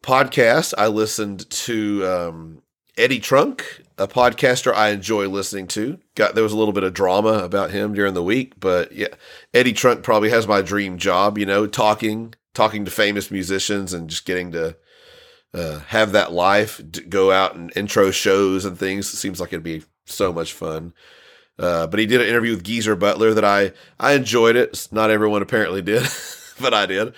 podcast, 0.00 0.74
I 0.78 0.86
listened 0.86 1.50
to 1.50 2.06
um, 2.06 2.62
Eddie 2.96 3.18
Trunk, 3.18 3.82
a 3.98 4.06
podcaster 4.06 4.72
I 4.72 4.90
enjoy 4.90 5.28
listening 5.28 5.66
to. 5.68 5.98
Got 6.14 6.36
there 6.36 6.44
was 6.44 6.52
a 6.52 6.56
little 6.56 6.72
bit 6.72 6.84
of 6.84 6.94
drama 6.94 7.40
about 7.40 7.72
him 7.72 7.92
during 7.92 8.14
the 8.14 8.22
week, 8.22 8.60
but 8.60 8.92
yeah, 8.92 9.08
Eddie 9.52 9.72
Trunk 9.72 10.04
probably 10.04 10.30
has 10.30 10.46
my 10.46 10.62
dream 10.62 10.98
job. 10.98 11.36
You 11.36 11.46
know, 11.46 11.66
talking 11.66 12.34
talking 12.54 12.84
to 12.84 12.92
famous 12.92 13.32
musicians 13.32 13.92
and 13.92 14.08
just 14.08 14.24
getting 14.24 14.52
to 14.52 14.76
uh, 15.52 15.80
have 15.80 16.12
that 16.12 16.30
life, 16.30 16.80
go 17.08 17.32
out 17.32 17.56
and 17.56 17.72
intro 17.74 18.12
shows 18.12 18.64
and 18.64 18.78
things. 18.78 19.12
It 19.12 19.16
seems 19.16 19.40
like 19.40 19.52
it'd 19.52 19.64
be 19.64 19.82
so 20.08 20.32
much 20.32 20.52
fun. 20.52 20.92
Uh, 21.58 21.86
but 21.86 21.98
he 21.98 22.06
did 22.06 22.20
an 22.20 22.28
interview 22.28 22.52
with 22.52 22.64
Geezer 22.64 22.94
Butler 22.96 23.34
that 23.34 23.44
I 23.44 23.72
I 23.98 24.12
enjoyed 24.12 24.56
it. 24.56 24.88
Not 24.92 25.10
everyone 25.10 25.42
apparently 25.42 25.82
did, 25.82 26.06
but 26.60 26.72
I 26.72 26.86
did. 26.86 27.14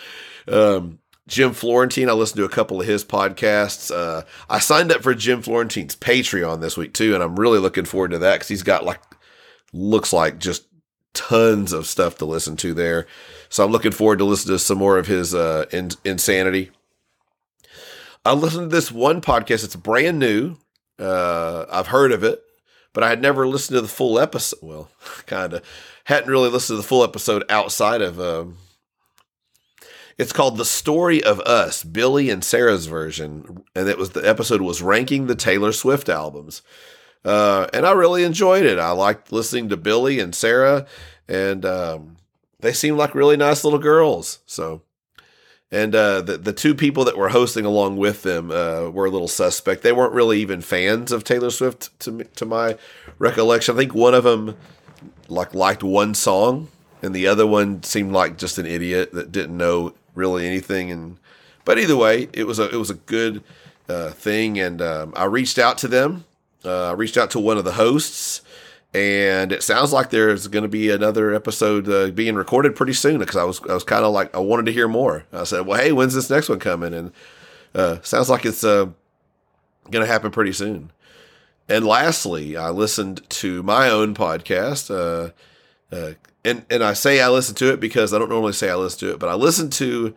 Um, 0.48 0.98
Jim 1.28 1.52
Florentine, 1.52 2.08
I 2.08 2.12
listened 2.12 2.38
to 2.38 2.44
a 2.44 2.48
couple 2.48 2.80
of 2.80 2.86
his 2.86 3.04
podcasts. 3.04 3.94
Uh, 3.94 4.22
I 4.48 4.58
signed 4.58 4.90
up 4.90 5.02
for 5.02 5.14
Jim 5.14 5.42
Florentine's 5.42 5.94
Patreon 5.94 6.60
this 6.60 6.76
week 6.76 6.92
too, 6.92 7.14
and 7.14 7.22
I'm 7.22 7.38
really 7.38 7.58
looking 7.58 7.84
forward 7.84 8.10
to 8.12 8.18
that 8.18 8.34
because 8.34 8.48
he's 8.48 8.64
got 8.64 8.84
like 8.84 9.00
looks 9.72 10.12
like 10.12 10.38
just 10.38 10.66
tons 11.12 11.72
of 11.72 11.86
stuff 11.86 12.16
to 12.18 12.24
listen 12.24 12.56
to 12.56 12.74
there. 12.74 13.06
So 13.48 13.64
I'm 13.64 13.70
looking 13.70 13.92
forward 13.92 14.18
to 14.18 14.24
listening 14.24 14.56
to 14.56 14.58
some 14.58 14.78
more 14.78 14.98
of 14.98 15.06
his 15.06 15.34
uh, 15.34 15.66
in- 15.70 15.90
insanity. 16.04 16.70
I 18.24 18.32
listened 18.32 18.70
to 18.70 18.76
this 18.76 18.92
one 18.92 19.20
podcast. 19.20 19.64
It's 19.64 19.76
brand 19.76 20.18
new. 20.18 20.56
Uh, 20.98 21.64
I've 21.70 21.86
heard 21.86 22.12
of 22.12 22.22
it, 22.22 22.42
but 22.92 23.04
I 23.04 23.08
had 23.08 23.22
never 23.22 23.46
listened 23.46 23.76
to 23.76 23.82
the 23.82 23.88
full 23.88 24.18
episode. 24.18 24.58
Well, 24.62 24.90
kind 25.26 25.52
of 25.52 25.62
hadn't 26.04 26.30
really 26.30 26.50
listened 26.50 26.78
to 26.78 26.82
the 26.82 26.88
full 26.88 27.04
episode 27.04 27.44
outside 27.48 28.02
of. 28.02 28.20
Um, 28.20 28.58
it's 30.18 30.32
called 30.32 30.56
"The 30.56 30.64
Story 30.64 31.22
of 31.22 31.40
Us," 31.40 31.82
Billy 31.82 32.30
and 32.30 32.44
Sarah's 32.44 32.86
version, 32.86 33.64
and 33.74 33.88
it 33.88 33.98
was 33.98 34.10
the 34.10 34.28
episode 34.28 34.60
was 34.60 34.82
ranking 34.82 35.26
the 35.26 35.34
Taylor 35.34 35.72
Swift 35.72 36.08
albums, 36.08 36.62
uh, 37.24 37.68
and 37.72 37.86
I 37.86 37.92
really 37.92 38.24
enjoyed 38.24 38.66
it. 38.66 38.78
I 38.78 38.90
liked 38.90 39.32
listening 39.32 39.68
to 39.70 39.76
Billy 39.76 40.20
and 40.20 40.34
Sarah, 40.34 40.86
and 41.28 41.64
um, 41.64 42.16
they 42.60 42.72
seemed 42.72 42.98
like 42.98 43.14
really 43.14 43.36
nice 43.36 43.64
little 43.64 43.78
girls. 43.78 44.40
So 44.46 44.82
and 45.72 45.94
uh, 45.94 46.20
the 46.20 46.36
the 46.36 46.52
two 46.52 46.74
people 46.74 47.04
that 47.04 47.16
were 47.16 47.28
hosting 47.28 47.64
along 47.64 47.96
with 47.96 48.22
them 48.22 48.50
uh, 48.50 48.90
were 48.90 49.06
a 49.06 49.10
little 49.10 49.28
suspect. 49.28 49.82
They 49.82 49.92
weren't 49.92 50.12
really 50.12 50.40
even 50.40 50.60
fans 50.60 51.12
of 51.12 51.24
Taylor 51.24 51.50
Swift, 51.50 51.98
to 52.00 52.24
to 52.24 52.44
my 52.44 52.76
recollection. 53.18 53.74
I 53.74 53.78
think 53.78 53.94
one 53.94 54.14
of 54.14 54.24
them 54.24 54.56
like 55.28 55.54
liked 55.54 55.82
one 55.82 56.14
song, 56.14 56.68
and 57.02 57.14
the 57.14 57.26
other 57.26 57.46
one 57.46 57.82
seemed 57.82 58.12
like 58.12 58.36
just 58.36 58.58
an 58.58 58.66
idiot 58.66 59.12
that 59.12 59.30
didn't 59.30 59.56
know 59.56 59.94
really 60.14 60.46
anything. 60.46 60.90
And 60.90 61.18
but 61.64 61.78
either 61.78 61.96
way, 61.96 62.28
it 62.32 62.46
was 62.46 62.58
a 62.58 62.68
it 62.68 62.76
was 62.76 62.90
a 62.90 62.94
good 62.94 63.42
uh, 63.88 64.10
thing, 64.10 64.58
and 64.58 64.82
um, 64.82 65.12
I 65.16 65.24
reached 65.24 65.58
out 65.58 65.78
to 65.78 65.88
them. 65.88 66.24
Uh, 66.64 66.90
I 66.90 66.92
reached 66.92 67.16
out 67.16 67.30
to 67.30 67.40
one 67.40 67.56
of 67.56 67.64
the 67.64 67.72
hosts 67.72 68.42
and 68.92 69.52
it 69.52 69.62
sounds 69.62 69.92
like 69.92 70.10
there's 70.10 70.48
going 70.48 70.64
to 70.64 70.68
be 70.68 70.90
another 70.90 71.32
episode 71.32 71.88
uh, 71.88 72.10
being 72.10 72.34
recorded 72.34 72.74
pretty 72.74 72.92
soon 72.92 73.18
because 73.18 73.36
I 73.36 73.44
was 73.44 73.60
I 73.68 73.74
was 73.74 73.84
kind 73.84 74.04
of 74.04 74.12
like 74.12 74.34
I 74.34 74.40
wanted 74.40 74.66
to 74.66 74.72
hear 74.72 74.88
more. 74.88 75.24
I 75.32 75.44
said, 75.44 75.66
"Well, 75.66 75.80
hey, 75.80 75.92
when's 75.92 76.14
this 76.14 76.30
next 76.30 76.48
one 76.48 76.58
coming?" 76.58 76.92
And 76.92 77.12
uh, 77.74 77.98
sounds 78.02 78.28
like 78.28 78.44
it's 78.44 78.64
uh, 78.64 78.86
going 79.90 80.04
to 80.04 80.10
happen 80.10 80.32
pretty 80.32 80.52
soon. 80.52 80.90
And 81.68 81.86
lastly, 81.86 82.56
I 82.56 82.70
listened 82.70 83.28
to 83.30 83.62
my 83.62 83.88
own 83.88 84.12
podcast, 84.12 84.90
uh, 84.90 85.30
uh, 85.94 86.14
and 86.44 86.66
and 86.68 86.82
I 86.82 86.94
say 86.94 87.20
I 87.20 87.28
listened 87.28 87.58
to 87.58 87.72
it 87.72 87.78
because 87.78 88.12
I 88.12 88.18
don't 88.18 88.28
normally 88.28 88.54
say 88.54 88.70
I 88.70 88.74
listen 88.74 89.08
to 89.08 89.14
it, 89.14 89.20
but 89.20 89.28
I 89.28 89.34
listened 89.34 89.72
to 89.74 90.16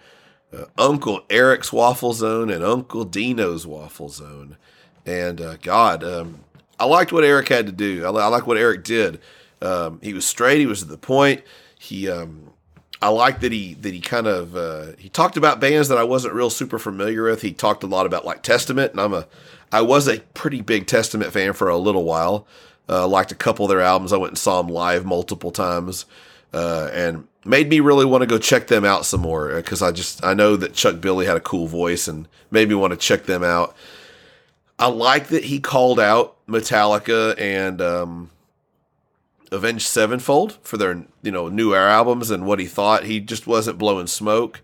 uh, 0.51 0.65
Uncle 0.79 1.21
Eric's 1.29 1.71
Waffle 1.71 2.13
Zone 2.13 2.49
and 2.49 2.63
Uncle 2.63 3.05
Dino's 3.05 3.67
Waffle 3.67 4.09
Zone, 4.09 4.57
and 5.05 5.59
God. 5.61 6.03
Um, 6.03 6.42
I 6.79 6.85
liked 6.85 7.11
what 7.11 7.23
Eric 7.23 7.49
had 7.49 7.65
to 7.67 7.71
do. 7.71 8.05
I, 8.05 8.09
I 8.09 8.27
like 8.27 8.47
what 8.47 8.57
Eric 8.57 8.83
did. 8.83 9.19
Um, 9.61 9.99
he 10.01 10.13
was 10.13 10.25
straight. 10.25 10.59
He 10.59 10.65
was 10.65 10.79
to 10.79 10.85
the 10.85 10.97
point. 10.97 11.41
He, 11.79 12.09
um, 12.09 12.53
I 13.01 13.09
like 13.09 13.41
that 13.41 13.51
he 13.51 13.73
that 13.75 13.93
he 13.93 13.99
kind 13.99 14.27
of 14.27 14.55
uh, 14.55 14.93
he 14.97 15.09
talked 15.09 15.35
about 15.35 15.59
bands 15.59 15.89
that 15.89 15.97
I 15.97 16.03
wasn't 16.05 16.33
real 16.33 16.49
super 16.49 16.79
familiar 16.79 17.23
with. 17.23 17.41
He 17.41 17.51
talked 17.51 17.83
a 17.83 17.87
lot 17.87 18.05
about 18.05 18.25
like 18.25 18.43
Testament, 18.43 18.93
and 18.93 19.01
I'm 19.01 19.13
a 19.13 19.27
I 19.73 19.81
was 19.81 20.07
a 20.07 20.19
pretty 20.33 20.61
big 20.61 20.87
Testament 20.87 21.33
fan 21.33 21.51
for 21.51 21.67
a 21.67 21.77
little 21.77 22.05
while. 22.05 22.47
Uh, 22.87 23.05
liked 23.05 23.31
a 23.31 23.35
couple 23.35 23.65
of 23.65 23.69
their 23.69 23.81
albums. 23.81 24.13
I 24.13 24.17
went 24.17 24.31
and 24.31 24.37
saw 24.37 24.61
them 24.61 24.71
live 24.71 25.05
multiple 25.05 25.51
times, 25.51 26.05
uh, 26.53 26.89
and 26.93 27.27
made 27.43 27.69
me 27.69 27.81
really 27.81 28.05
want 28.05 28.21
to 28.21 28.27
go 28.27 28.37
check 28.37 28.67
them 28.67 28.85
out 28.85 29.05
some 29.05 29.19
more 29.19 29.53
because 29.55 29.81
I 29.81 29.91
just 29.91 30.23
I 30.23 30.33
know 30.33 30.55
that 30.55 30.73
Chuck 30.73 31.01
Billy 31.01 31.25
had 31.25 31.35
a 31.35 31.41
cool 31.41 31.67
voice 31.67 32.07
and 32.07 32.27
made 32.51 32.69
me 32.69 32.75
want 32.75 32.91
to 32.91 32.97
check 32.97 33.23
them 33.23 33.43
out. 33.43 33.75
I 34.79 34.87
like 34.87 35.27
that 35.27 35.45
he 35.45 35.59
called 35.59 35.99
out 35.99 36.35
Metallica 36.47 37.39
and 37.39 37.81
um, 37.81 38.31
Avenged 39.51 39.87
Sevenfold 39.87 40.57
for 40.61 40.77
their 40.77 41.05
you 41.21 41.31
know 41.31 41.47
new 41.47 41.73
air 41.73 41.87
albums 41.87 42.31
and 42.31 42.45
what 42.45 42.59
he 42.59 42.65
thought. 42.65 43.05
He 43.05 43.19
just 43.19 43.47
wasn't 43.47 43.77
blowing 43.77 44.07
smoke. 44.07 44.61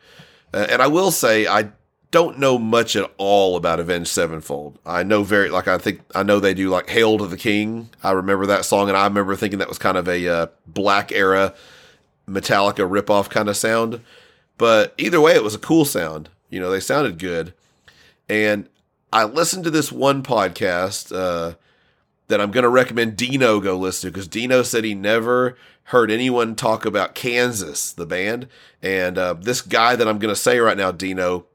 Uh, 0.54 0.66
and 0.70 0.82
I 0.82 0.88
will 0.88 1.12
say 1.12 1.48
I 1.48 1.70
don't 2.12 2.40
know 2.40 2.58
much 2.58 2.96
at 2.96 3.12
all 3.18 3.56
about 3.56 3.80
Avenged 3.80 4.10
Sevenfold. 4.10 4.80
I 4.86 5.04
know 5.04 5.24
very 5.24 5.50
like 5.50 5.68
I 5.68 5.78
think 5.78 6.02
I 6.16 6.24
know 6.24 6.40
they 6.40 6.54
do 6.54 6.70
like 6.70 6.90
Hail 6.90 7.18
to 7.20 7.28
the 7.28 7.38
King. 7.38 7.90
I 8.04 8.12
remember 8.12 8.46
that 8.48 8.66
song 8.66 8.90
and 8.90 8.98
I 8.98 9.06
remember 9.06 9.36
thinking 9.36 9.60
that 9.60 9.70
was 9.70 9.78
kind 9.78 9.98
of 9.98 10.08
a 10.08 10.28
uh, 10.28 10.48
black 10.66 11.12
era 11.12 11.54
Metallica 12.28 12.90
ripoff 12.90 13.30
kind 13.30 13.50
of 13.50 13.58
sound. 13.58 14.02
But 14.58 14.94
either 14.98 15.22
way, 15.22 15.36
it 15.36 15.44
was 15.44 15.56
a 15.56 15.60
cool 15.60 15.86
sound. 15.86 16.30
You 16.50 16.60
know, 16.60 16.70
they 16.70 16.80
sounded 16.80 17.20
good. 17.20 17.54
And 18.28 18.68
I 19.12 19.24
listened 19.24 19.64
to 19.64 19.72
this 19.72 19.92
one 19.92 20.22
podcast 20.24 21.16
uh, 21.16 21.56
that 22.28 22.40
I'm 22.40 22.52
going 22.52 22.64
to 22.64 22.70
recommend 22.70 23.18
Dino 23.18 23.60
go 23.60 23.78
listen 23.78 24.08
to 24.08 24.12
because 24.14 24.28
Dino 24.28 24.62
said 24.62 24.84
he 24.84 24.94
never 24.94 25.58
heard 25.86 26.12
anyone 26.12 26.56
talk 26.56 26.86
about 26.86 27.16
Kansas, 27.16 27.92
the 27.92 28.06
band. 28.06 28.48
And 28.82 29.18
uh, 29.18 29.34
this 29.34 29.62
guy 29.62 29.96
that 29.96 30.08
I'm 30.08 30.20
going 30.20 30.34
to 30.34 30.40
say 30.40 30.60
right 30.60 30.78
now, 30.78 30.92
Dino, 30.92 31.46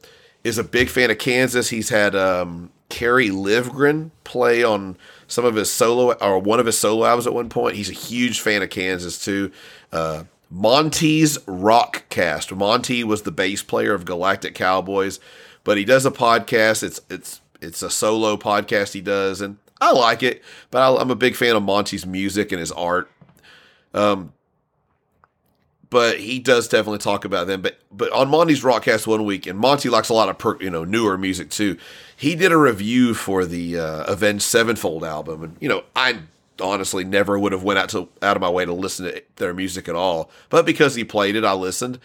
is 0.43 0.59
a 0.59 0.65
big 0.65 0.89
fan 0.89 1.11
of 1.11 1.19
Kansas. 1.19 1.71
He's 1.71 1.91
had 1.91 2.17
um, 2.17 2.71
Kerry 2.89 3.29
Livgren 3.29 4.11
play 4.25 4.65
on 4.65 4.97
some 5.29 5.45
of 5.45 5.55
his 5.55 5.71
solo 5.71 6.13
or 6.15 6.41
one 6.41 6.59
of 6.59 6.67
his 6.67 6.79
solo 6.79 7.07
albums 7.07 7.29
at 7.29 7.35
one 7.35 7.49
point. 7.49 7.77
He's 7.77 7.91
a 7.91 7.95
huge 7.95 8.41
fan 8.41 8.63
of 8.63 8.71
Kansas 8.71 9.25
too. 9.25 9.53
Uh, 9.93 10.25
Monty's 10.51 11.39
Rock 11.47 12.05
Cast. 12.09 12.53
Monty 12.53 13.05
was 13.05 13.23
the 13.23 13.33
bass 13.33 13.63
player 13.63 13.95
of 13.95 14.05
Galactic 14.05 14.55
Cowboys, 14.55 15.19
but 15.63 15.79
he 15.79 15.85
does 15.85 16.05
a 16.05 16.11
podcast. 16.11 16.83
It's 16.83 17.01
it's 17.09 17.41
it's 17.65 17.83
a 17.83 17.91
solo 17.91 18.37
podcast 18.37 18.93
he 18.93 19.01
does, 19.01 19.41
and 19.41 19.59
I 19.81 19.93
like 19.93 20.23
it. 20.23 20.43
But 20.71 20.83
I, 20.83 21.01
am 21.01 21.11
a 21.11 21.17
big 21.17 21.37
fan 21.37 21.57
of 21.57 21.63
Monty's 21.63 22.07
music 22.07 22.53
and 22.53 22.61
his 22.61 22.73
art. 22.73 23.11
Um, 23.93 24.33
but 25.95 26.19
he 26.19 26.41
does 26.41 26.67
definitely 26.67 26.99
talk 26.99 27.25
about 27.25 27.47
them. 27.47 27.63
But 27.63 27.79
but 27.93 28.11
on 28.13 28.29
Monty's 28.29 28.63
Rockcast 28.63 29.07
one 29.07 29.25
week, 29.25 29.47
and 29.47 29.57
Monty 29.57 29.89
likes 29.89 30.09
a 30.09 30.15
lot 30.15 30.29
of 30.29 30.39
per, 30.39 30.61
you 30.61 30.69
know 30.69 30.85
newer 30.85 31.17
music 31.17 31.51
too. 31.51 31.79
He 32.17 32.35
did 32.35 32.51
a 32.51 32.57
review 32.57 33.15
for 33.15 33.45
the 33.45 33.79
uh, 33.79 34.05
Avenged 34.05 34.43
Sevenfold 34.43 35.05
album, 35.05 35.45
and 35.45 35.57
you 35.61 35.69
know 35.69 35.85
I 35.95 36.19
honestly 36.61 37.05
never 37.05 37.39
would 37.39 37.53
have 37.53 37.63
went 37.63 37.79
out 37.79 37.91
to 37.91 38.09
out 38.23 38.37
of 38.37 38.41
my 38.41 38.51
way 38.51 38.65
to 38.65 38.73
listen 38.73 39.07
to 39.07 39.23
their 39.37 39.55
music 39.55 39.89
at 39.89 39.95
all. 39.95 40.31
But 40.49 40.67
because 40.67 40.97
he 40.97 41.05
played 41.05 41.37
it, 41.37 41.45
I 41.45 41.53
listened, 41.53 42.01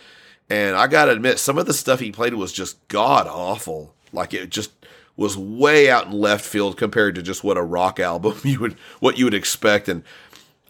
and 0.52 0.76
I 0.76 0.86
gotta 0.86 1.12
admit, 1.12 1.40
some 1.40 1.58
of 1.58 1.66
the 1.66 1.74
stuff 1.74 2.00
he 2.00 2.12
played 2.12 2.36
was 2.36 2.54
just 2.54 2.88
god 2.90 3.26
awful. 3.26 3.96
Like 4.14 4.36
it 4.36 4.52
just 4.52 4.72
was 5.20 5.38
way 5.38 5.90
out 5.90 6.08
in 6.08 6.14
left 6.14 6.46
field 6.46 6.78
compared 6.78 7.14
to 7.14 7.22
just 7.22 7.44
what 7.44 7.58
a 7.58 7.64
rock 7.64 8.00
album 8.12 8.40
you 8.44 8.60
would 8.60 8.74
what 9.00 9.18
you 9.18 9.26
would 9.26 9.34
expect 9.34 9.88
and 9.90 10.04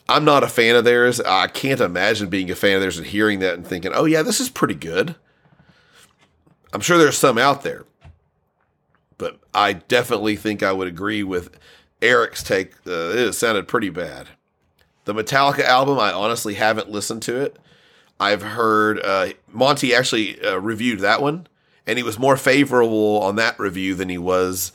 I'm 0.09 0.25
not 0.25 0.43
a 0.43 0.47
fan 0.47 0.75
of 0.75 0.85
theirs. 0.85 1.21
I 1.21 1.45
can't 1.45 1.79
imagine 1.79 2.29
being 2.29 2.49
a 2.49 2.55
fan 2.55 2.75
of 2.75 2.81
theirs 2.81 2.97
and 2.97 3.05
hearing 3.05 3.39
that 3.39 3.53
and 3.53 3.65
thinking, 3.65 3.91
"Oh 3.93 4.05
yeah, 4.05 4.23
this 4.23 4.39
is 4.39 4.49
pretty 4.49 4.73
good." 4.73 5.15
I'm 6.73 6.81
sure 6.81 6.97
there's 6.97 7.17
some 7.17 7.37
out 7.37 7.61
there. 7.61 7.85
But 9.19 9.39
I 9.53 9.73
definitely 9.73 10.35
think 10.35 10.63
I 10.63 10.71
would 10.71 10.87
agree 10.87 11.23
with 11.23 11.59
Eric's 12.01 12.41
take. 12.41 12.73
Uh, 12.87 13.11
it 13.11 13.33
sounded 13.33 13.67
pretty 13.67 13.89
bad. 13.89 14.29
The 15.05 15.13
Metallica 15.13 15.63
album, 15.63 15.99
I 15.99 16.11
honestly 16.11 16.55
haven't 16.55 16.89
listened 16.89 17.21
to 17.23 17.39
it. 17.39 17.59
I've 18.19 18.41
heard 18.41 18.99
uh, 19.03 19.29
Monty 19.51 19.93
actually 19.93 20.41
uh, 20.43 20.57
reviewed 20.57 20.99
that 21.01 21.21
one, 21.21 21.47
and 21.89 21.97
he 21.97 22.03
was 22.03 22.19
more 22.19 22.37
favorable 22.37 23.19
on 23.21 23.35
that 23.37 23.59
review 23.59 23.95
than 23.95 24.09
he 24.09 24.17
was 24.19 24.71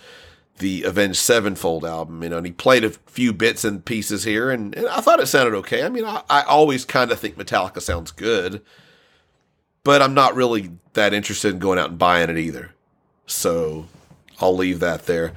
the 0.59 0.83
Avenged 0.83 1.19
Sevenfold 1.19 1.85
album. 1.85 2.23
You 2.23 2.29
know, 2.29 2.39
and 2.39 2.47
he 2.47 2.53
played 2.53 2.85
a 2.85 2.91
few 2.91 3.33
bits 3.33 3.65
and 3.65 3.85
pieces 3.85 4.25
here, 4.25 4.51
and, 4.51 4.75
and 4.75 4.89
I 4.89 5.01
thought 5.01 5.21
it 5.21 5.27
sounded 5.27 5.55
okay. 5.59 5.85
I 5.85 5.89
mean, 5.89 6.05
I, 6.05 6.23
I 6.29 6.43
always 6.43 6.85
kind 6.85 7.13
of 7.13 7.21
think 7.21 7.37
Metallica 7.37 7.81
sounds 7.81 8.11
good, 8.11 8.63
but 9.85 10.03
I'm 10.03 10.15
not 10.15 10.35
really 10.35 10.73
that 10.95 11.15
interested 11.15 11.55
in 11.55 11.61
going 11.61 11.79
out 11.79 11.91
and 11.91 11.99
buying 11.99 12.31
it 12.31 12.39
either. 12.39 12.73
So 13.27 13.87
I'll 14.41 14.57
leave 14.57 14.81
that 14.81 15.07
there. 15.07 15.33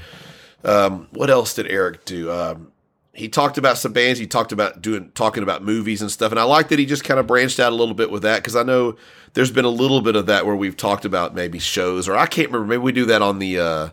Um, 0.63 1.07
what 1.11 1.29
else 1.29 1.53
did 1.53 1.67
Eric 1.67 2.05
do? 2.05 2.31
Um, 2.31 2.71
he 3.17 3.27
talked 3.27 3.57
about 3.57 3.79
some 3.79 3.93
bands. 3.93 4.19
He 4.19 4.27
talked 4.27 4.51
about 4.51 4.79
doing 4.79 5.11
talking 5.15 5.41
about 5.41 5.63
movies 5.63 6.03
and 6.03 6.11
stuff, 6.11 6.31
and 6.31 6.39
I 6.39 6.43
like 6.43 6.69
that 6.69 6.77
he 6.77 6.85
just 6.85 7.03
kind 7.03 7.19
of 7.19 7.25
branched 7.25 7.59
out 7.59 7.73
a 7.73 7.75
little 7.75 7.95
bit 7.95 8.11
with 8.11 8.21
that 8.21 8.37
because 8.37 8.55
I 8.55 8.61
know 8.61 8.95
there's 9.33 9.49
been 9.49 9.65
a 9.65 9.69
little 9.69 10.01
bit 10.01 10.15
of 10.15 10.27
that 10.27 10.45
where 10.45 10.55
we've 10.55 10.77
talked 10.77 11.03
about 11.03 11.33
maybe 11.33 11.57
shows 11.57 12.07
or 12.07 12.15
I 12.15 12.27
can't 12.27 12.49
remember. 12.49 12.67
Maybe 12.67 12.83
we 12.83 12.91
do 12.91 13.05
that 13.05 13.23
on 13.23 13.39
the 13.39 13.59
uh, 13.59 13.89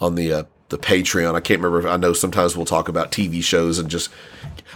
on 0.00 0.16
the 0.16 0.32
uh, 0.32 0.42
the 0.68 0.78
Patreon. 0.78 1.36
I 1.36 1.40
can't 1.40 1.60
remember. 1.60 1.88
I 1.88 1.96
know 1.96 2.12
sometimes 2.12 2.56
we'll 2.56 2.66
talk 2.66 2.88
about 2.88 3.12
TV 3.12 3.40
shows 3.40 3.78
and 3.78 3.88
just 3.88 4.10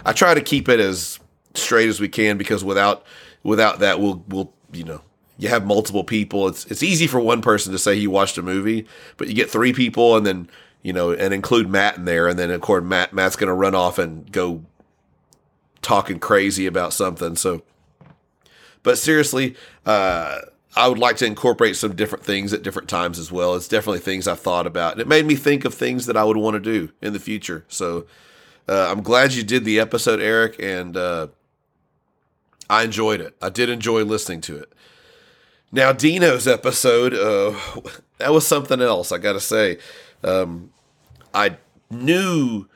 I 0.05 0.13
try 0.13 0.33
to 0.33 0.41
keep 0.41 0.69
it 0.69 0.79
as 0.79 1.19
straight 1.53 1.89
as 1.89 1.99
we 1.99 2.07
can 2.07 2.37
because 2.37 2.63
without 2.63 3.05
without 3.43 3.79
that 3.79 3.99
we'll 3.99 4.23
we'll 4.29 4.53
you 4.71 4.85
know 4.85 5.01
you 5.37 5.49
have 5.49 5.65
multiple 5.65 6.05
people. 6.05 6.47
It's 6.47 6.65
it's 6.67 6.81
easy 6.81 7.07
for 7.07 7.19
one 7.19 7.41
person 7.41 7.73
to 7.73 7.77
say 7.77 7.99
he 7.99 8.07
watched 8.07 8.37
a 8.37 8.41
movie, 8.41 8.87
but 9.17 9.27
you 9.27 9.33
get 9.33 9.49
three 9.49 9.73
people 9.73 10.15
and 10.15 10.25
then 10.25 10.49
you 10.83 10.93
know, 10.93 11.11
and 11.11 11.33
include 11.33 11.69
Matt 11.69 11.97
in 11.97 12.05
there, 12.05 12.27
and 12.27 12.37
then 12.37 12.51
of 12.51 12.61
course 12.61 12.83
Matt 12.83 13.13
Matt's 13.13 13.35
going 13.35 13.47
to 13.47 13.53
run 13.53 13.75
off 13.75 13.97
and 13.97 14.31
go 14.31 14.63
talking 15.81 16.19
crazy 16.19 16.65
about 16.65 16.93
something. 16.93 17.35
So, 17.35 17.63
but 18.83 18.97
seriously, 18.97 19.55
uh, 19.85 20.39
I 20.75 20.87
would 20.87 20.99
like 20.99 21.17
to 21.17 21.25
incorporate 21.25 21.75
some 21.75 21.95
different 21.95 22.23
things 22.25 22.53
at 22.53 22.63
different 22.63 22.89
times 22.89 23.19
as 23.19 23.31
well. 23.31 23.55
It's 23.55 23.67
definitely 23.67 23.99
things 23.99 24.27
I've 24.27 24.39
thought 24.39 24.65
about, 24.67 24.93
and 24.93 25.01
it 25.01 25.07
made 25.07 25.25
me 25.25 25.35
think 25.35 25.65
of 25.65 25.73
things 25.73 26.05
that 26.05 26.17
I 26.17 26.23
would 26.23 26.37
want 26.37 26.55
to 26.55 26.59
do 26.59 26.91
in 27.01 27.13
the 27.13 27.19
future. 27.19 27.65
So, 27.67 28.05
uh, 28.67 28.87
I'm 28.89 29.01
glad 29.01 29.33
you 29.33 29.43
did 29.43 29.65
the 29.65 29.79
episode, 29.79 30.19
Eric, 30.19 30.55
and 30.59 30.95
uh, 30.97 31.27
I 32.69 32.83
enjoyed 32.83 33.21
it. 33.21 33.35
I 33.41 33.49
did 33.49 33.69
enjoy 33.69 34.03
listening 34.03 34.41
to 34.41 34.57
it. 34.57 34.71
Now, 35.73 35.93
Dino's 35.93 36.47
episode, 36.47 37.13
uh, 37.13 37.57
that 38.17 38.33
was 38.33 38.47
something 38.47 38.81
else. 38.81 39.11
I 39.11 39.17
got 39.17 39.33
to 39.33 39.39
say 39.39 39.77
um, 40.23 40.71
I 41.33 41.57
knew 41.89 42.67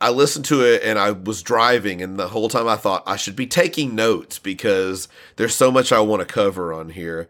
I 0.00 0.10
listened 0.10 0.44
to 0.46 0.62
it 0.62 0.82
and 0.82 0.98
I 0.98 1.12
was 1.12 1.42
driving, 1.42 2.02
and 2.02 2.18
the 2.18 2.28
whole 2.28 2.48
time 2.48 2.68
I 2.68 2.76
thought 2.76 3.02
I 3.06 3.16
should 3.16 3.36
be 3.36 3.46
taking 3.46 3.94
notes 3.94 4.38
because 4.38 5.08
there's 5.36 5.54
so 5.54 5.70
much 5.70 5.92
I 5.92 6.00
want 6.00 6.20
to 6.20 6.32
cover 6.32 6.72
on 6.72 6.90
here. 6.90 7.28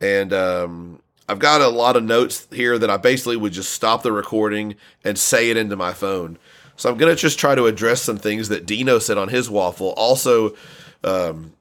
And 0.00 0.32
um, 0.32 1.00
I've 1.28 1.38
got 1.38 1.60
a 1.60 1.68
lot 1.68 1.96
of 1.96 2.04
notes 2.04 2.46
here 2.50 2.78
that 2.78 2.90
I 2.90 2.96
basically 2.96 3.36
would 3.36 3.52
just 3.52 3.72
stop 3.72 4.02
the 4.02 4.12
recording 4.12 4.76
and 5.02 5.18
say 5.18 5.50
it 5.50 5.56
into 5.56 5.76
my 5.76 5.92
phone. 5.92 6.38
So 6.76 6.90
I'm 6.90 6.98
going 6.98 7.14
to 7.14 7.20
just 7.20 7.38
try 7.38 7.54
to 7.54 7.66
address 7.66 8.02
some 8.02 8.18
things 8.18 8.48
that 8.48 8.66
Dino 8.66 8.98
said 8.98 9.16
on 9.16 9.28
his 9.28 9.48
waffle. 9.48 9.94
Also, 9.96 10.54
um, 11.02 11.52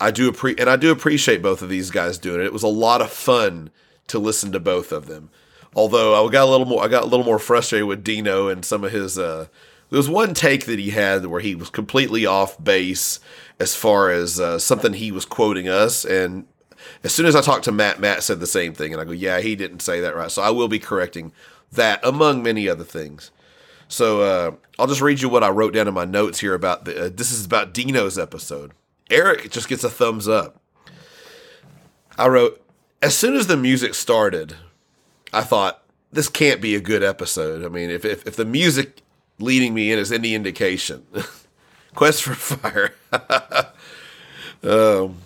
I 0.00 0.10
do 0.10 0.28
appreciate 0.28 0.60
and 0.60 0.68
I 0.68 0.76
do 0.76 0.90
appreciate 0.90 1.42
both 1.42 1.62
of 1.62 1.68
these 1.68 1.90
guys 1.90 2.18
doing 2.18 2.40
it. 2.40 2.46
It 2.46 2.52
was 2.52 2.62
a 2.62 2.68
lot 2.68 3.00
of 3.00 3.10
fun 3.10 3.70
to 4.08 4.18
listen 4.18 4.52
to 4.52 4.60
both 4.60 4.92
of 4.92 5.06
them. 5.06 5.30
Although 5.76 6.26
I 6.26 6.32
got 6.32 6.48
a 6.48 6.50
little 6.50 6.66
more, 6.66 6.82
I 6.82 6.88
got 6.88 7.02
a 7.02 7.06
little 7.06 7.24
more 7.24 7.38
frustrated 7.38 7.86
with 7.86 8.02
Dino 8.02 8.48
and 8.48 8.64
some 8.64 8.82
of 8.82 8.92
his. 8.92 9.18
Uh, 9.18 9.46
there 9.90 9.98
was 9.98 10.08
one 10.08 10.32
take 10.32 10.64
that 10.64 10.78
he 10.78 10.90
had 10.90 11.26
where 11.26 11.40
he 11.40 11.54
was 11.54 11.68
completely 11.68 12.24
off 12.24 12.62
base 12.62 13.20
as 13.60 13.76
far 13.76 14.10
as 14.10 14.40
uh, 14.40 14.58
something 14.58 14.94
he 14.94 15.12
was 15.12 15.26
quoting 15.26 15.68
us, 15.68 16.04
and 16.06 16.46
as 17.04 17.14
soon 17.14 17.26
as 17.26 17.36
I 17.36 17.42
talked 17.42 17.64
to 17.64 17.72
Matt, 17.72 18.00
Matt 18.00 18.22
said 18.22 18.40
the 18.40 18.46
same 18.46 18.72
thing, 18.72 18.92
and 18.92 19.00
I 19.00 19.04
go, 19.04 19.12
"Yeah, 19.12 19.40
he 19.40 19.54
didn't 19.54 19.80
say 19.80 20.00
that 20.00 20.16
right." 20.16 20.30
So 20.30 20.40
I 20.40 20.48
will 20.48 20.68
be 20.68 20.78
correcting 20.78 21.32
that 21.72 22.00
among 22.02 22.42
many 22.42 22.68
other 22.70 22.84
things. 22.84 23.30
So 23.86 24.22
uh, 24.22 24.52
I'll 24.78 24.86
just 24.86 25.02
read 25.02 25.20
you 25.20 25.28
what 25.28 25.44
I 25.44 25.50
wrote 25.50 25.74
down 25.74 25.88
in 25.88 25.94
my 25.94 26.06
notes 26.06 26.40
here 26.40 26.54
about 26.54 26.86
the. 26.86 27.04
Uh, 27.04 27.10
this 27.12 27.30
is 27.30 27.44
about 27.44 27.74
Dino's 27.74 28.18
episode. 28.18 28.72
Eric 29.10 29.50
just 29.50 29.68
gets 29.68 29.84
a 29.84 29.90
thumbs 29.90 30.26
up. 30.26 30.58
I 32.18 32.28
wrote, 32.28 32.64
as 33.02 33.14
soon 33.14 33.36
as 33.36 33.46
the 33.46 33.58
music 33.58 33.94
started, 33.94 34.56
I 35.36 35.42
thought 35.42 35.82
this 36.10 36.30
can't 36.30 36.62
be 36.62 36.74
a 36.74 36.80
good 36.80 37.02
episode. 37.02 37.62
I 37.62 37.68
mean, 37.68 37.90
if 37.90 38.06
if, 38.06 38.26
if 38.26 38.36
the 38.36 38.46
music 38.46 39.02
leading 39.38 39.74
me 39.74 39.92
in 39.92 39.98
is 39.98 40.10
any 40.10 40.34
indication, 40.34 41.06
Quest 41.94 42.22
for 42.22 42.34
Fire. 42.34 42.94
um, 44.62 45.18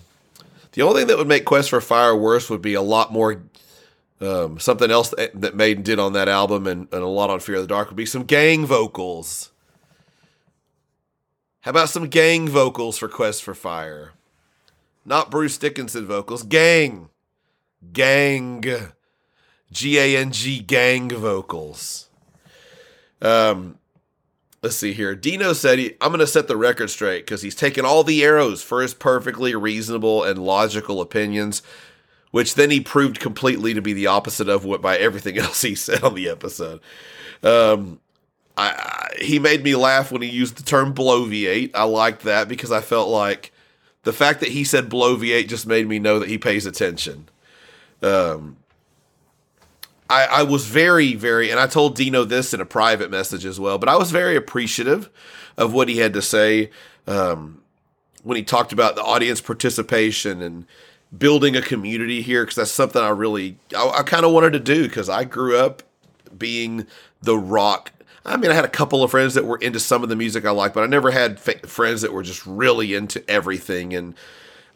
the 0.73 0.81
only 0.81 1.01
thing 1.01 1.07
that 1.07 1.17
would 1.17 1.29
make 1.29 1.45
Quest 1.45 1.69
for 1.69 1.79
Fire 1.79 2.15
worse 2.15 2.49
would 2.49 2.61
be 2.61 2.73
a 2.73 2.81
lot 2.81 3.13
more. 3.13 3.41
Um, 4.19 4.59
something 4.59 4.91
else 4.91 5.09
that, 5.17 5.31
that 5.41 5.55
Maiden 5.55 5.81
did 5.81 5.97
on 5.97 6.13
that 6.13 6.27
album 6.27 6.67
and, 6.67 6.87
and 6.91 7.01
a 7.01 7.07
lot 7.07 7.31
on 7.31 7.39
Fear 7.39 7.55
of 7.55 7.61
the 7.61 7.67
Dark 7.67 7.87
would 7.87 7.97
be 7.97 8.05
some 8.05 8.23
gang 8.23 8.67
vocals. 8.67 9.51
How 11.61 11.71
about 11.71 11.89
some 11.89 12.07
gang 12.07 12.47
vocals 12.47 12.99
for 12.99 13.07
Quest 13.07 13.41
for 13.41 13.55
Fire? 13.55 14.11
Not 15.05 15.31
Bruce 15.31 15.57
Dickinson 15.57 16.05
vocals, 16.05 16.43
gang. 16.43 17.09
Gang. 17.93 18.63
G 19.71 19.97
A 19.97 20.17
N 20.17 20.31
G 20.31 20.59
gang 20.59 21.09
vocals. 21.09 22.09
Um, 23.21 23.77
let's 24.61 24.75
see 24.75 24.93
here. 24.93 25.15
Dino 25.15 25.53
said 25.53 25.79
he, 25.79 25.95
I'm 26.01 26.09
going 26.09 26.19
to 26.19 26.27
set 26.27 26.47
the 26.47 26.57
record 26.57 26.89
straight 26.89 27.25
because 27.25 27.41
he's 27.41 27.55
taken 27.55 27.85
all 27.85 28.03
the 28.03 28.23
arrows 28.23 28.61
for 28.61 28.81
his 28.81 28.93
perfectly 28.93 29.55
reasonable 29.55 30.23
and 30.23 30.43
logical 30.43 31.01
opinions, 31.01 31.61
which 32.31 32.55
then 32.55 32.71
he 32.71 32.81
proved 32.81 33.19
completely 33.19 33.73
to 33.73 33.81
be 33.81 33.93
the 33.93 34.07
opposite 34.07 34.49
of 34.49 34.65
what 34.65 34.81
by 34.81 34.97
everything 34.97 35.37
else 35.39 35.61
he 35.61 35.75
said 35.75 36.03
on 36.03 36.15
the 36.15 36.29
episode. 36.29 36.81
Um, 37.43 37.99
I, 38.57 38.69
I, 38.69 39.23
he 39.23 39.39
made 39.39 39.63
me 39.63 39.75
laugh 39.75 40.11
when 40.11 40.21
he 40.21 40.29
used 40.29 40.57
the 40.57 40.63
term 40.63 40.93
bloviate. 40.93 41.71
I 41.73 41.83
liked 41.83 42.23
that 42.23 42.47
because 42.47 42.71
I 42.71 42.81
felt 42.81 43.09
like 43.09 43.51
the 44.03 44.13
fact 44.13 44.39
that 44.41 44.49
he 44.49 44.63
said 44.63 44.89
bloviate 44.89 45.47
just 45.47 45.67
made 45.67 45.87
me 45.87 45.99
know 45.99 46.19
that 46.19 46.29
he 46.29 46.37
pays 46.37 46.65
attention. 46.65 47.29
Um, 48.01 48.57
I, 50.11 50.25
I 50.25 50.43
was 50.43 50.65
very, 50.65 51.15
very, 51.15 51.49
and 51.51 51.59
I 51.59 51.67
told 51.67 51.95
Dino 51.95 52.25
this 52.25 52.53
in 52.53 52.59
a 52.59 52.65
private 52.65 53.09
message 53.09 53.45
as 53.45 53.59
well, 53.59 53.77
but 53.77 53.87
I 53.87 53.95
was 53.95 54.11
very 54.11 54.35
appreciative 54.35 55.09
of 55.57 55.73
what 55.73 55.87
he 55.87 55.99
had 55.99 56.11
to 56.13 56.21
say 56.21 56.69
um, 57.07 57.61
when 58.21 58.35
he 58.35 58.43
talked 58.43 58.73
about 58.73 58.95
the 58.95 59.03
audience 59.03 59.39
participation 59.39 60.41
and 60.41 60.65
building 61.17 61.55
a 61.55 61.61
community 61.61 62.21
here, 62.21 62.43
because 62.43 62.57
that's 62.57 62.71
something 62.71 63.01
I 63.01 63.09
really, 63.09 63.57
I, 63.75 63.99
I 63.99 64.03
kind 64.03 64.25
of 64.25 64.33
wanted 64.33 64.51
to 64.53 64.59
do 64.59 64.83
because 64.83 65.07
I 65.07 65.23
grew 65.23 65.57
up 65.57 65.81
being 66.37 66.87
the 67.21 67.37
rock. 67.37 67.91
I 68.25 68.35
mean, 68.35 68.51
I 68.51 68.53
had 68.53 68.65
a 68.65 68.69
couple 68.69 69.03
of 69.03 69.11
friends 69.11 69.33
that 69.35 69.45
were 69.45 69.57
into 69.57 69.79
some 69.79 70.03
of 70.03 70.09
the 70.09 70.15
music 70.17 70.45
I 70.45 70.51
like, 70.51 70.73
but 70.73 70.83
I 70.83 70.87
never 70.87 71.11
had 71.11 71.39
fa- 71.39 71.65
friends 71.65 72.01
that 72.01 72.11
were 72.11 72.23
just 72.23 72.45
really 72.45 72.93
into 72.93 73.27
everything. 73.29 73.93
And, 73.93 74.15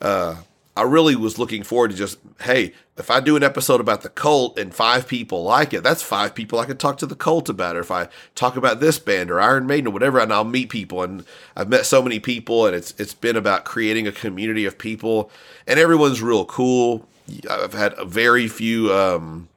uh, 0.02 0.38
I 0.78 0.82
really 0.82 1.16
was 1.16 1.40
looking 1.40 1.64
forward 1.64 1.92
to 1.92 1.98
just, 1.98 2.18
hey, 2.42 2.74
if 2.98 3.10
I 3.10 3.22
do 3.22 3.38
an 3.38 3.44
episode 3.44 3.80
about 3.80 4.02
the 4.02 4.10
cult 4.10 4.60
and 4.60 4.74
five 4.74 5.08
people 5.08 5.42
like 5.42 5.74
it, 5.74 5.84
that's 5.84 6.02
five 6.02 6.36
people 6.36 6.60
I 6.60 6.66
could 6.66 6.80
talk 6.80 6.98
to 6.98 7.06
the 7.06 7.16
cult 7.16 7.48
about. 7.48 7.78
Or 7.78 7.80
if 7.80 7.92
I 7.92 8.10
talk 8.36 8.58
about 8.58 8.82
this 8.82 9.00
band 9.00 9.32
or 9.32 9.40
Iron 9.40 9.68
Maiden 9.68 9.88
or 9.88 9.92
whatever, 9.92 10.20
and 10.20 10.34
I'll 10.34 10.44
meet 10.44 10.70
people. 10.70 11.02
And 11.02 11.24
I've 11.56 11.70
met 11.70 11.86
so 11.86 12.02
many 12.02 12.20
people, 12.20 12.66
and 12.66 12.76
it's 12.76 12.94
it's 12.98 13.14
been 13.14 13.38
about 13.38 13.64
creating 13.64 14.06
a 14.06 14.12
community 14.12 14.66
of 14.66 14.78
people, 14.78 15.32
and 15.66 15.80
everyone's 15.80 16.22
real 16.22 16.44
cool. 16.46 17.08
I've 17.50 17.74
had 17.74 17.94
a 17.98 18.06
very 18.06 18.48
few, 18.48 18.94
um, 18.94 19.48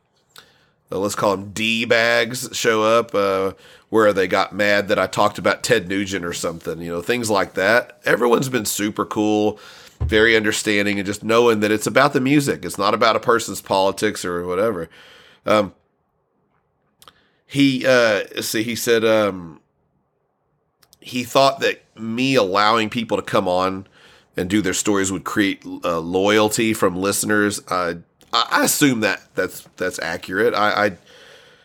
uh, 0.90 0.98
let's 0.98 1.16
call 1.16 1.36
them 1.36 1.50
D 1.50 1.84
bags, 1.84 2.48
show 2.52 2.82
up. 2.84 3.14
Uh, 3.14 3.52
where 3.90 4.12
they 4.12 4.28
got 4.28 4.54
mad 4.54 4.88
that 4.88 4.98
I 4.98 5.06
talked 5.06 5.38
about 5.38 5.62
Ted 5.62 5.88
Nugent 5.88 6.22
or 6.22 6.34
something, 6.34 6.80
you 6.82 6.90
know, 6.90 7.00
things 7.00 7.30
like 7.30 7.54
that. 7.54 7.98
Everyone's 8.04 8.50
been 8.50 8.66
super 8.66 9.06
cool 9.06 9.58
very 10.00 10.36
understanding 10.36 10.98
and 10.98 11.06
just 11.06 11.22
knowing 11.22 11.60
that 11.60 11.70
it's 11.70 11.86
about 11.86 12.12
the 12.12 12.20
music. 12.20 12.64
It's 12.64 12.78
not 12.78 12.94
about 12.94 13.16
a 13.16 13.20
person's 13.20 13.60
politics 13.60 14.24
or 14.24 14.46
whatever. 14.46 14.88
Um, 15.44 15.74
he 17.46 17.86
uh, 17.86 18.24
see 18.42 18.62
he 18.62 18.76
said 18.76 19.04
um, 19.04 19.60
he 21.00 21.24
thought 21.24 21.60
that 21.60 21.82
me 21.98 22.34
allowing 22.34 22.90
people 22.90 23.16
to 23.16 23.22
come 23.22 23.48
on 23.48 23.86
and 24.36 24.48
do 24.48 24.60
their 24.60 24.74
stories 24.74 25.10
would 25.10 25.24
create 25.24 25.64
uh, 25.84 25.98
loyalty 25.98 26.74
from 26.74 26.96
listeners. 26.96 27.60
Uh, 27.68 27.94
I 28.32 28.64
assume 28.64 29.00
that 29.00 29.22
that's 29.34 29.62
that's 29.76 29.98
accurate. 30.00 30.54
I 30.54 30.96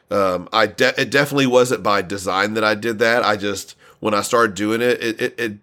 I, 0.10 0.16
um, 0.16 0.50
I 0.54 0.68
de- 0.68 1.00
it 1.00 1.10
definitely 1.12 1.48
wasn't 1.48 1.84
by 1.84 2.02
design 2.02 2.54
that 2.54 2.64
I 2.64 2.76
did 2.76 3.00
that. 3.00 3.24
I 3.24 3.36
just 3.36 3.76
when 4.00 4.14
I 4.14 4.22
started 4.22 4.56
doing 4.56 4.82
it, 4.82 5.04
it, 5.04 5.22
it, 5.22 5.40
it 5.40 5.54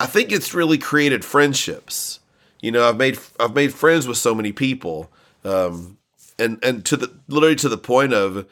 I 0.00 0.06
think 0.06 0.30
it's 0.30 0.54
really 0.54 0.78
created 0.78 1.24
friendships. 1.24 2.20
You 2.60 2.72
know, 2.72 2.88
I've 2.88 2.96
made 2.96 3.18
I've 3.38 3.54
made 3.54 3.74
friends 3.74 4.06
with 4.06 4.16
so 4.16 4.34
many 4.34 4.52
people, 4.52 5.10
um, 5.44 5.98
and 6.38 6.58
and 6.62 6.84
to 6.86 6.96
the 6.96 7.12
literally 7.28 7.56
to 7.56 7.68
the 7.68 7.78
point 7.78 8.12
of, 8.12 8.46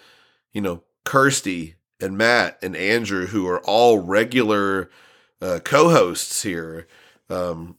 you 0.52 0.60
know, 0.60 0.82
Kirsty 1.04 1.74
and 2.00 2.18
Matt 2.18 2.58
and 2.62 2.76
Andrew, 2.76 3.26
who 3.26 3.46
are 3.48 3.60
all 3.60 3.98
regular 3.98 4.90
uh, 5.40 5.60
co-hosts 5.64 6.42
here. 6.42 6.86
Um, 7.30 7.76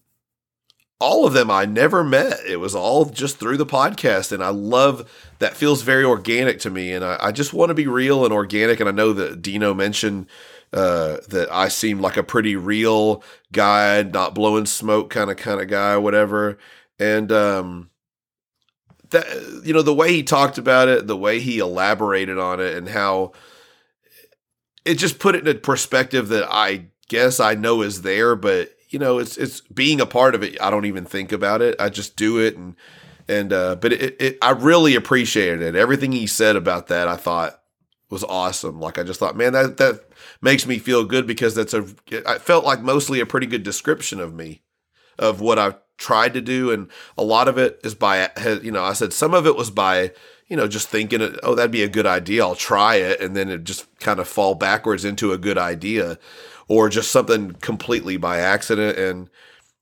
all 0.99 1.27
of 1.27 1.33
them 1.33 1.51
I 1.51 1.65
never 1.65 2.03
met. 2.03 2.39
It 2.47 2.57
was 2.57 2.73
all 2.73 3.05
just 3.05 3.37
through 3.37 3.57
the 3.57 3.65
podcast. 3.65 4.31
And 4.31 4.43
I 4.43 4.49
love 4.49 5.09
that 5.39 5.55
feels 5.55 5.83
very 5.83 6.03
organic 6.03 6.59
to 6.61 6.69
me. 6.69 6.91
And 6.91 7.05
I, 7.05 7.17
I 7.21 7.31
just 7.31 7.53
want 7.53 7.69
to 7.69 7.75
be 7.75 7.87
real 7.87 8.25
and 8.25 8.33
organic. 8.33 8.79
And 8.79 8.89
I 8.89 8.91
know 8.91 9.13
that 9.13 9.41
Dino 9.41 9.73
mentioned 9.73 10.25
uh, 10.73 11.17
that 11.29 11.47
I 11.51 11.67
seem 11.69 11.99
like 11.99 12.17
a 12.17 12.23
pretty 12.23 12.55
real 12.55 13.23
guy, 13.51 14.03
not 14.03 14.35
blowing 14.35 14.65
smoke 14.65 15.09
kind 15.09 15.31
of 15.31 15.37
kind 15.37 15.61
of 15.61 15.67
guy, 15.67 15.97
whatever. 15.97 16.57
And 16.99 17.31
um, 17.31 17.89
that 19.09 19.25
you 19.63 19.73
know 19.73 19.81
the 19.81 19.93
way 19.93 20.11
he 20.13 20.23
talked 20.23 20.57
about 20.57 20.87
it, 20.87 21.07
the 21.07 21.17
way 21.17 21.39
he 21.39 21.59
elaborated 21.59 22.37
on 22.37 22.59
it, 22.59 22.75
and 22.75 22.89
how 22.89 23.33
it 24.85 24.95
just 24.95 25.19
put 25.19 25.35
it 25.35 25.47
in 25.47 25.55
a 25.55 25.59
perspective 25.59 26.29
that 26.29 26.47
I 26.49 26.87
guess 27.07 27.39
I 27.39 27.55
know 27.55 27.81
is 27.81 28.01
there, 28.01 28.35
but 28.35 28.71
you 28.89 28.99
know, 28.99 29.19
it's 29.19 29.37
it's 29.37 29.61
being 29.61 29.99
a 29.99 30.05
part 30.05 30.35
of 30.35 30.43
it. 30.43 30.59
I 30.61 30.69
don't 30.69 30.85
even 30.85 31.05
think 31.05 31.31
about 31.31 31.61
it. 31.61 31.75
I 31.79 31.89
just 31.89 32.15
do 32.15 32.39
it, 32.39 32.55
and 32.55 32.75
and 33.27 33.51
uh, 33.51 33.75
but 33.75 33.93
it, 33.93 34.15
it 34.19 34.37
I 34.41 34.51
really 34.51 34.95
appreciated 34.95 35.61
it. 35.61 35.75
Everything 35.75 36.11
he 36.11 36.27
said 36.27 36.55
about 36.55 36.87
that, 36.87 37.07
I 37.07 37.17
thought 37.17 37.61
was 38.09 38.23
awesome. 38.23 38.79
Like 38.79 38.97
I 38.97 39.03
just 39.03 39.19
thought, 39.19 39.35
man, 39.35 39.53
that 39.53 39.77
that 39.77 40.06
makes 40.41 40.65
me 40.65 40.79
feel 40.79 41.03
good 41.03 41.27
because 41.27 41.55
that's 41.55 41.73
a. 41.73 41.85
I 42.25 42.37
felt 42.37 42.65
like 42.65 42.81
mostly 42.81 43.19
a 43.19 43.25
pretty 43.25 43.47
good 43.47 43.63
description 43.63 44.19
of 44.19 44.33
me, 44.33 44.61
of 45.17 45.41
what 45.41 45.59
I've 45.59 45.77
tried 45.97 46.33
to 46.35 46.41
do, 46.41 46.71
and 46.71 46.89
a 47.17 47.23
lot 47.23 47.47
of 47.47 47.57
it 47.57 47.79
is 47.83 47.95
by 47.95 48.29
you 48.61 48.71
know 48.71 48.83
I 48.83 48.93
said 48.93 49.13
some 49.13 49.33
of 49.33 49.45
it 49.47 49.55
was 49.55 49.71
by 49.71 50.11
you 50.47 50.55
know 50.55 50.67
just 50.67 50.89
thinking 50.89 51.21
oh 51.43 51.55
that'd 51.55 51.71
be 51.71 51.83
a 51.83 51.89
good 51.89 52.05
idea 52.05 52.43
I'll 52.43 52.55
try 52.55 52.95
it 52.95 53.19
and 53.19 53.35
then 53.35 53.49
it 53.49 53.65
just 53.65 53.85
kind 53.99 54.19
of 54.19 54.27
fall 54.27 54.55
backwards 54.55 55.03
into 55.03 55.33
a 55.33 55.37
good 55.37 55.57
idea 55.57 56.17
or 56.67 56.89
just 56.89 57.11
something 57.11 57.53
completely 57.53 58.17
by 58.17 58.39
accident. 58.39 58.97
And 58.97 59.29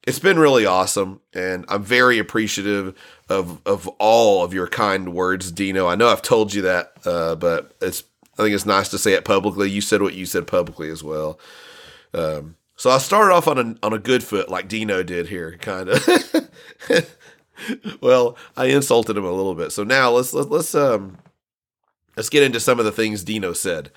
it's 0.06 0.20
been 0.20 0.38
really 0.38 0.66
awesome. 0.66 1.22
And 1.34 1.66
I'm 1.68 1.84
very 1.84 2.20
appreciative 2.20 2.96
of, 3.30 3.62
of 3.66 3.88
all 4.00 4.44
of 4.44 4.54
your 4.54 4.68
kind 4.68 5.14
words, 5.14 5.52
Dino. 5.52 5.88
I 5.88 5.96
know 5.96 6.10
I've 6.10 6.22
told 6.22 6.54
you 6.54 6.62
that, 6.64 6.94
uh, 7.06 7.36
but 7.36 7.76
it's, 7.82 8.04
I 8.38 8.44
think 8.44 8.54
it's 8.54 8.66
nice 8.66 8.90
to 8.90 8.98
say 8.98 9.14
it 9.14 9.26
publicly. 9.26 9.70
You 9.70 9.82
said 9.82 10.02
what 10.02 10.14
you 10.14 10.26
said 10.26 10.48
publicly 10.48 10.90
as 10.90 11.04
well. 11.04 11.40
Um, 12.14 12.56
so 12.76 12.90
I 12.90 12.98
started 12.98 13.34
off 13.34 13.48
on 13.48 13.58
a 13.58 13.86
on 13.86 13.94
a 13.94 14.00
good 14.00 14.24
foot, 14.24 14.50
like 14.50 14.68
Dino 14.68 15.04
did 15.04 15.30
here, 15.30 15.58
kind 15.62 15.90
of. 15.90 16.50
well, 18.02 18.38
I 18.58 18.66
insulted 18.66 19.16
him 19.16 19.26
a 19.26 19.32
little 19.32 19.56
bit. 19.56 19.72
So 19.72 19.84
now 19.84 20.12
let's 20.12 20.34
let's 20.34 20.50
let's 20.50 20.76
um 20.76 21.18
let's 22.18 22.30
get 22.30 22.44
into 22.44 22.60
some 22.60 22.80
of 22.80 22.86
the 22.86 22.92
things 22.92 23.24
Dino 23.24 23.54
said. 23.54 23.92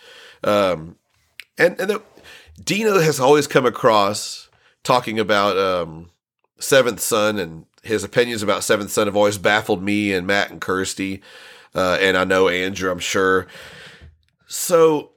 Um, 0.44 0.96
and 1.56 1.78
and 1.80 1.90
the, 1.90 2.02
Dino 2.62 3.00
has 3.00 3.18
always 3.20 3.46
come 3.46 3.66
across 3.66 4.48
talking 4.84 5.18
about 5.18 5.56
um, 5.58 6.10
Seventh 6.58 7.00
Son 7.00 7.38
and 7.38 7.66
his 7.82 8.04
opinions 8.04 8.42
about 8.42 8.64
Seventh 8.64 8.90
Son 8.90 9.06
have 9.06 9.16
always 9.16 9.38
baffled 9.38 9.82
me 9.82 10.12
and 10.12 10.26
Matt 10.26 10.50
and 10.50 10.60
Kirsty, 10.60 11.22
uh, 11.74 11.98
and 12.00 12.16
I 12.16 12.24
know 12.24 12.48
Andrew, 12.48 12.90
I'm 12.90 12.98
sure. 12.98 13.46
So 14.48 15.12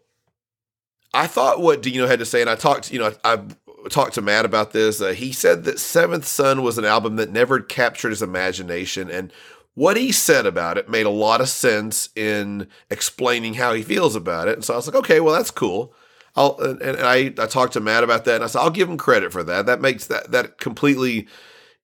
I 1.14 1.26
thought 1.26 1.62
what 1.62 1.82
Dino 1.82 2.06
had 2.06 2.20
to 2.20 2.26
say, 2.26 2.42
and 2.42 2.50
I 2.50 2.56
talked, 2.56 2.92
you 2.92 3.00
know, 3.00 3.14
I, 3.24 3.34
I 3.34 3.88
talked 3.90 4.14
to 4.16 4.22
Matt 4.22 4.46
about 4.46 4.72
this. 4.72 5.02
Uh, 5.02 5.14
he 5.14 5.32
said 5.32 5.64
that 5.64 5.80
Seventh 5.80 6.26
Son 6.26 6.62
was 6.62 6.78
an 6.78 6.86
album 6.86 7.16
that 7.16 7.32
never 7.32 7.60
captured 7.60 8.10
his 8.10 8.22
imagination, 8.22 9.10
and 9.10 9.32
what 9.74 9.96
he 9.96 10.12
said 10.12 10.46
about 10.46 10.78
it 10.78 10.90
made 10.90 11.06
a 11.06 11.10
lot 11.10 11.40
of 11.40 11.48
sense 11.48 12.10
in 12.14 12.68
explaining 12.90 13.54
how 13.56 13.74
he 13.74 13.82
feels 13.82 14.18
about 14.18 14.50
it. 14.50 14.56
And 14.56 14.66
so 14.66 14.74
I 14.74 14.78
was 14.78 14.88
like, 14.88 14.98
okay, 14.98 15.22
well, 15.22 15.34
that's 15.34 15.50
cool. 15.50 15.94
I'll 16.36 16.58
and, 16.60 16.82
and 16.82 17.00
I 17.00 17.34
I 17.42 17.48
talked 17.48 17.74
to 17.74 17.80
Matt 17.80 18.04
about 18.04 18.26
that, 18.26 18.36
and 18.36 18.44
I 18.44 18.48
said 18.48 18.60
I'll 18.60 18.70
give 18.70 18.90
him 18.90 18.98
credit 18.98 19.32
for 19.32 19.44
that. 19.44 19.66
That 19.66 19.82
makes 19.82 20.08
that 20.08 20.32
that 20.32 20.60
completely 20.60 21.28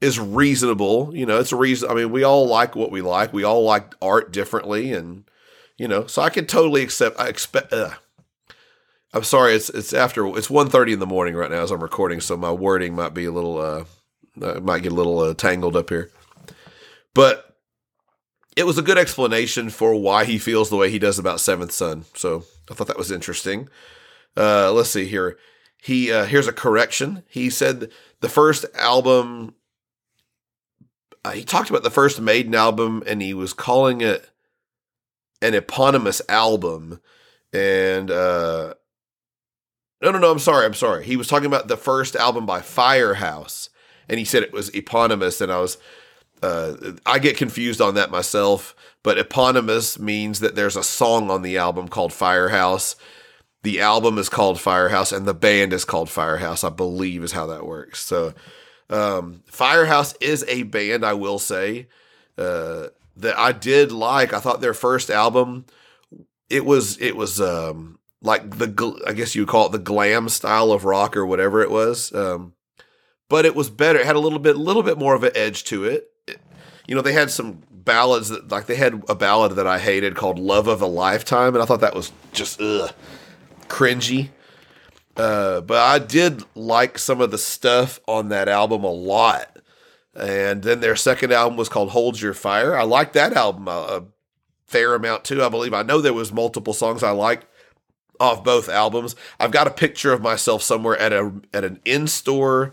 is 0.01 0.19
reasonable. 0.19 1.11
You 1.15 1.25
know, 1.25 1.39
it's 1.39 1.53
a 1.53 1.57
reason. 1.57 1.89
I 1.89 1.93
mean, 1.93 2.11
we 2.11 2.23
all 2.23 2.47
like 2.47 2.75
what 2.75 2.91
we 2.91 3.01
like. 3.01 3.33
We 3.33 3.43
all 3.43 3.63
like 3.63 3.95
art 4.01 4.31
differently, 4.31 4.93
and 4.93 5.23
you 5.77 5.87
know, 5.87 6.07
so 6.07 6.21
I 6.21 6.29
can 6.29 6.45
totally 6.45 6.81
accept. 6.81 7.19
I 7.19 7.27
expect. 7.27 7.71
Uh, 7.71 7.91
I'm 9.13 9.23
sorry. 9.23 9.55
It's 9.55 9.69
it's 9.69 9.93
after 9.93 10.25
it's 10.37 10.47
1.30 10.47 10.93
in 10.93 10.99
the 10.99 11.05
morning 11.05 11.35
right 11.35 11.51
now 11.51 11.61
as 11.61 11.71
I'm 11.71 11.81
recording, 11.81 12.19
so 12.19 12.35
my 12.35 12.51
wording 12.51 12.95
might 12.95 13.13
be 13.13 13.25
a 13.25 13.31
little 13.31 13.57
uh, 13.57 13.85
uh 14.41 14.59
might 14.59 14.83
get 14.83 14.91
a 14.91 14.95
little 14.95 15.19
uh, 15.19 15.33
tangled 15.33 15.75
up 15.75 15.89
here, 15.89 16.09
but 17.13 17.57
it 18.55 18.65
was 18.65 18.79
a 18.79 18.83
good 18.83 18.97
explanation 18.97 19.69
for 19.69 19.93
why 19.93 20.25
he 20.25 20.39
feels 20.39 20.69
the 20.69 20.75
way 20.75 20.89
he 20.89 20.99
does 20.99 21.19
about 21.19 21.39
Seventh 21.39 21.71
Son. 21.71 22.05
So 22.15 22.43
I 22.69 22.73
thought 22.73 22.87
that 22.87 22.97
was 22.97 23.11
interesting. 23.11 23.69
Uh, 24.35 24.71
let's 24.71 24.89
see 24.89 25.05
here. 25.05 25.37
He 25.81 26.11
uh, 26.11 26.25
here's 26.25 26.47
a 26.47 26.53
correction. 26.53 27.23
He 27.29 27.51
said 27.51 27.91
the 28.19 28.29
first 28.29 28.65
album. 28.73 29.53
Uh, 31.23 31.31
he 31.31 31.43
talked 31.43 31.69
about 31.69 31.83
the 31.83 31.91
first 31.91 32.19
Maiden 32.19 32.55
album, 32.55 33.03
and 33.05 33.21
he 33.21 33.33
was 33.33 33.53
calling 33.53 34.01
it 34.01 34.29
an 35.41 35.53
eponymous 35.53 36.21
album. 36.29 36.99
And 37.53 38.11
uh, 38.11 38.73
no, 40.01 40.11
no, 40.11 40.19
no. 40.19 40.31
I'm 40.31 40.39
sorry. 40.39 40.65
I'm 40.65 40.73
sorry. 40.73 41.05
He 41.05 41.17
was 41.17 41.27
talking 41.27 41.47
about 41.47 41.67
the 41.67 41.77
first 41.77 42.15
album 42.15 42.45
by 42.45 42.61
Firehouse, 42.61 43.69
and 44.09 44.19
he 44.19 44.25
said 44.25 44.43
it 44.43 44.53
was 44.53 44.69
eponymous. 44.69 45.41
And 45.41 45.51
I 45.51 45.59
was, 45.59 45.77
uh, 46.43 46.75
I 47.05 47.19
get 47.19 47.37
confused 47.37 47.81
on 47.81 47.95
that 47.95 48.11
myself. 48.11 48.75
But 49.03 49.17
eponymous 49.17 49.97
means 49.97 50.41
that 50.41 50.55
there's 50.55 50.75
a 50.75 50.83
song 50.83 51.31
on 51.31 51.41
the 51.41 51.57
album 51.57 51.87
called 51.87 52.11
Firehouse, 52.11 52.97
the 53.63 53.81
album 53.81 54.17
is 54.17 54.29
called 54.29 54.59
Firehouse 54.59 55.11
and 55.11 55.25
the 55.25 55.33
band 55.33 55.73
is 55.73 55.85
called 55.85 56.09
Firehouse, 56.09 56.63
I 56.63 56.69
believe 56.69 57.23
is 57.23 57.31
how 57.31 57.47
that 57.47 57.65
works. 57.65 58.03
So, 58.03 58.33
um, 58.89 59.43
Firehouse 59.45 60.13
is 60.21 60.45
a 60.47 60.63
band, 60.63 61.05
I 61.05 61.13
will 61.13 61.39
say, 61.39 61.87
uh, 62.37 62.87
that 63.17 63.37
I 63.37 63.51
did 63.51 63.91
like. 63.91 64.33
I 64.33 64.39
thought 64.39 64.61
their 64.61 64.73
first 64.73 65.09
album, 65.09 65.65
it 66.49 66.65
was, 66.65 66.99
it 67.01 67.15
was, 67.15 67.41
um, 67.41 67.99
like 68.21 68.57
the, 68.57 69.03
I 69.05 69.13
guess 69.13 69.35
you 69.35 69.41
would 69.41 69.49
call 69.49 69.67
it 69.67 69.71
the 69.71 69.79
glam 69.79 70.29
style 70.29 70.71
of 70.71 70.85
rock 70.85 71.15
or 71.15 71.25
whatever 71.25 71.61
it 71.61 71.71
was. 71.71 72.13
Um, 72.13 72.53
but 73.29 73.45
it 73.45 73.55
was 73.55 73.69
better. 73.69 73.99
It 73.99 74.05
had 74.05 74.15
a 74.15 74.19
little 74.19 74.39
bit, 74.39 74.57
little 74.57 74.83
bit 74.83 74.97
more 74.97 75.15
of 75.15 75.23
an 75.23 75.31
edge 75.35 75.63
to 75.65 75.83
it. 75.83 76.09
it 76.27 76.39
you 76.87 76.95
know, 76.95 77.01
they 77.01 77.13
had 77.13 77.29
some 77.29 77.61
ballads 77.69 78.29
that, 78.29 78.49
like, 78.49 78.65
they 78.65 78.75
had 78.75 79.03
a 79.09 79.15
ballad 79.15 79.53
that 79.53 79.67
I 79.67 79.79
hated 79.79 80.15
called 80.15 80.39
"Love 80.39 80.67
of 80.67 80.81
a 80.81 80.87
Lifetime," 80.87 81.53
and 81.53 81.61
I 81.61 81.65
thought 81.65 81.81
that 81.81 81.95
was 81.95 82.11
just 82.33 82.61
ugh 82.61 82.91
cringy. 83.67 84.29
Uh, 85.15 85.61
but 85.61 85.77
I 85.77 85.99
did 85.99 86.43
like 86.55 86.97
some 86.97 87.21
of 87.21 87.31
the 87.31 87.37
stuff 87.37 87.99
on 88.07 88.29
that 88.29 88.47
album 88.47 88.83
a 88.83 88.91
lot. 88.91 89.56
And 90.17 90.63
then 90.63 90.79
their 90.79 90.95
second 90.95 91.31
album 91.31 91.57
was 91.57 91.69
called 91.69 91.91
Hold 91.91 92.19
Your 92.19 92.33
Fire. 92.33 92.75
I 92.75 92.83
liked 92.83 93.13
that 93.13 93.33
album 93.33 93.67
a, 93.67 94.03
fair 94.65 94.95
amount 94.95 95.23
too. 95.23 95.41
I 95.41 95.47
believe 95.47 95.73
I 95.73 95.83
know 95.83 96.01
there 96.01 96.13
was 96.13 96.33
multiple 96.33 96.73
songs 96.73 97.01
I 97.01 97.11
liked 97.11 97.45
off 98.19 98.43
both 98.43 98.67
albums. 98.67 99.15
I've 99.39 99.51
got 99.51 99.67
a 99.67 99.71
picture 99.71 100.11
of 100.11 100.21
myself 100.21 100.61
somewhere 100.61 100.97
at 100.97 101.13
a 101.13 101.31
at 101.53 101.63
an 101.63 101.79
in 101.85 102.07
store 102.07 102.71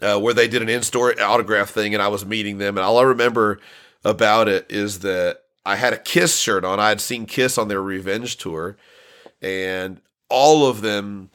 uh, 0.00 0.20
where 0.20 0.34
they 0.34 0.46
did 0.46 0.62
an 0.62 0.68
in 0.68 0.82
store 0.82 1.20
autograph 1.20 1.70
thing, 1.70 1.94
and 1.94 2.02
I 2.02 2.08
was 2.08 2.24
meeting 2.24 2.58
them. 2.58 2.76
And 2.76 2.84
all 2.84 2.98
I 2.98 3.02
remember 3.02 3.58
about 4.04 4.48
it 4.48 4.66
is 4.70 5.00
that 5.00 5.40
I 5.64 5.74
had 5.76 5.92
a 5.92 5.98
Kiss 5.98 6.38
shirt 6.38 6.64
on. 6.64 6.78
I 6.78 6.90
had 6.90 7.00
seen 7.00 7.26
Kiss 7.26 7.58
on 7.58 7.66
their 7.66 7.82
Revenge 7.82 8.36
tour, 8.36 8.76
and 9.42 10.00
all 10.28 10.66
of 10.66 10.80
them, 10.80 11.30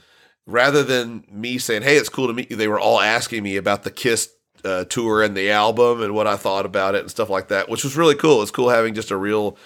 rather 0.45 0.83
than 0.83 1.25
me 1.29 1.57
saying, 1.57 1.81
"Hey, 1.81 1.97
it's 1.97 2.07
cool 2.07 2.27
to 2.27 2.33
meet 2.33 2.49
you," 2.49 2.55
they 2.55 2.69
were 2.69 2.79
all 2.79 3.01
asking 3.01 3.43
me 3.43 3.57
about 3.57 3.83
the 3.83 3.91
Kiss 3.91 4.29
uh, 4.63 4.85
tour 4.85 5.21
and 5.23 5.35
the 5.35 5.51
album 5.51 6.01
and 6.01 6.13
what 6.13 6.27
I 6.27 6.35
thought 6.35 6.65
about 6.65 6.95
it 6.95 7.01
and 7.01 7.11
stuff 7.11 7.29
like 7.29 7.47
that, 7.49 7.69
which 7.69 7.83
was 7.83 7.97
really 7.97 8.15
cool. 8.15 8.41
It's 8.41 8.51
cool 8.51 8.69
having 8.69 8.93
just 8.93 9.11
a 9.11 9.17
real 9.17 9.57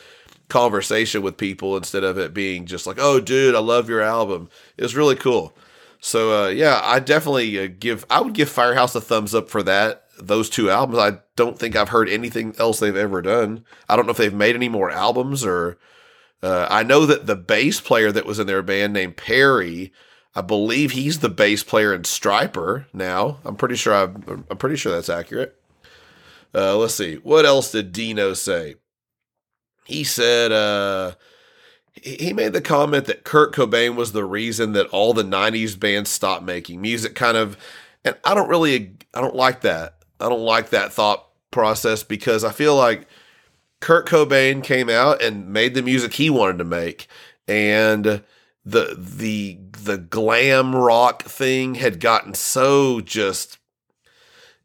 conversation 0.49 1.21
with 1.21 1.38
people 1.38 1.75
instead 1.75 2.03
of 2.03 2.17
it 2.17 2.34
being 2.34 2.65
just 2.65 2.86
like, 2.88 2.97
"Oh, 2.99 3.19
dude, 3.19 3.55
I 3.55 3.60
love 3.60 3.89
your 3.89 4.01
album." 4.01 4.49
It 4.77 4.84
was 4.84 4.95
really 4.95 5.15
cool. 5.15 5.55
So 5.99 6.45
uh, 6.45 6.47
yeah, 6.49 6.81
I 6.84 6.99
definitely 6.99 7.60
uh, 7.60 7.69
give 7.79 8.05
I 8.10 8.21
would 8.21 8.34
give 8.34 8.49
Firehouse 8.49 8.95
a 8.95 9.01
thumbs 9.01 9.34
up 9.34 9.49
for 9.49 9.63
that. 9.63 10.03
Those 10.19 10.49
two 10.49 10.69
albums, 10.69 10.99
I 10.99 11.19
don't 11.36 11.60
think 11.60 11.75
I've 11.75 11.89
heard 11.89 12.08
anything 12.08 12.55
else 12.58 12.79
they've 12.79 12.95
ever 12.95 13.21
done. 13.21 13.65
I 13.89 13.95
don't 13.95 14.05
know 14.05 14.12
if 14.12 14.17
they've 14.17 14.34
made 14.34 14.55
any 14.55 14.69
more 14.69 14.89
albums 14.89 15.43
or 15.43 15.77
uh, 16.41 16.67
I 16.69 16.84
know 16.84 17.05
that 17.08 17.25
the 17.25 17.36
bass 17.36 17.81
player 17.81 18.12
that 18.12 18.25
was 18.25 18.38
in 18.38 18.45
their 18.45 18.62
band 18.62 18.93
named 18.93 19.17
Perry, 19.17 19.91
I 20.36 20.41
believe 20.41 20.91
he's 20.91 21.19
the 21.19 21.30
bass 21.30 21.63
player 21.63 21.93
in 21.93 22.02
Stryper 22.02 22.86
now. 22.93 23.39
I'm 23.45 23.56
pretty 23.56 23.76
sure 23.76 23.93
I'm, 23.93 24.45
I'm 24.50 24.58
pretty 24.58 24.76
sure 24.76 24.91
that's 24.91 25.10
accurate. 25.10 25.58
Uh, 26.54 26.78
let's 26.78 26.95
see. 26.95 27.15
What 27.15 27.45
else 27.45 27.71
did 27.71 27.91
Dino 27.91 28.34
say? 28.34 28.76
He 29.86 30.04
said 30.04 30.52
uh, 30.52 31.13
he 31.93 32.34
made 32.34 32.54
the 32.54 32.62
comment 32.62 33.06
that 33.06 33.24
Kurt 33.24 33.54
Cobain 33.54 33.95
was 33.95 34.12
the 34.12 34.26
reason 34.26 34.74
that 34.74 34.88
all 34.88 35.13
the 35.13 35.24
90s 35.24 35.80
bands 35.80 36.10
stopped 36.10 36.43
making 36.43 36.82
music 36.82 37.15
kind 37.15 37.38
of 37.38 37.58
and 38.04 38.15
I 38.24 38.34
don't 38.34 38.50
really 38.50 38.93
I 39.13 39.21
don't 39.21 39.36
like 39.36 39.62
that. 39.62 39.98
I 40.19 40.30
don't 40.30 40.41
like 40.41 40.69
that 40.69 40.93
thought 40.93 41.28
process 41.52 42.04
because 42.04 42.43
I 42.43 42.52
feel 42.52 42.76
like 42.76 43.08
Kurt 43.80 44.08
Cobain 44.08 44.63
came 44.63 44.89
out 44.89 45.21
and 45.21 45.50
made 45.50 45.74
the 45.74 45.82
music 45.82 46.13
he 46.13 46.30
wanted 46.30 46.58
to 46.60 46.63
make. 46.63 47.08
And 47.48 48.24
the 48.65 48.95
the 48.97 49.60
the 49.84 49.97
glam 49.97 50.75
rock 50.75 51.23
thing 51.23 51.75
had 51.75 51.99
gotten 51.99 52.34
so 52.34 52.99
just 52.99 53.60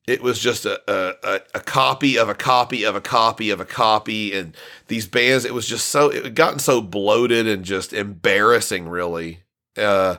it 0.06 0.22
was 0.22 0.40
just 0.40 0.66
a, 0.66 0.80
a, 0.88 1.40
a 1.54 1.60
copy 1.60 2.18
of 2.18 2.28
a 2.28 2.34
copy 2.34 2.82
of 2.84 2.96
a 2.96 3.00
copy 3.00 3.50
of 3.50 3.60
a 3.60 3.64
copy 3.64 4.32
and 4.32 4.56
these 4.88 5.06
bands 5.06 5.44
it 5.44 5.54
was 5.54 5.66
just 5.66 5.88
so 5.88 6.08
it 6.08 6.24
had 6.24 6.34
gotten 6.34 6.58
so 6.58 6.80
bloated 6.80 7.46
and 7.46 7.64
just 7.64 7.92
embarrassing 7.92 8.88
really. 8.88 9.40
Uh, 9.76 10.16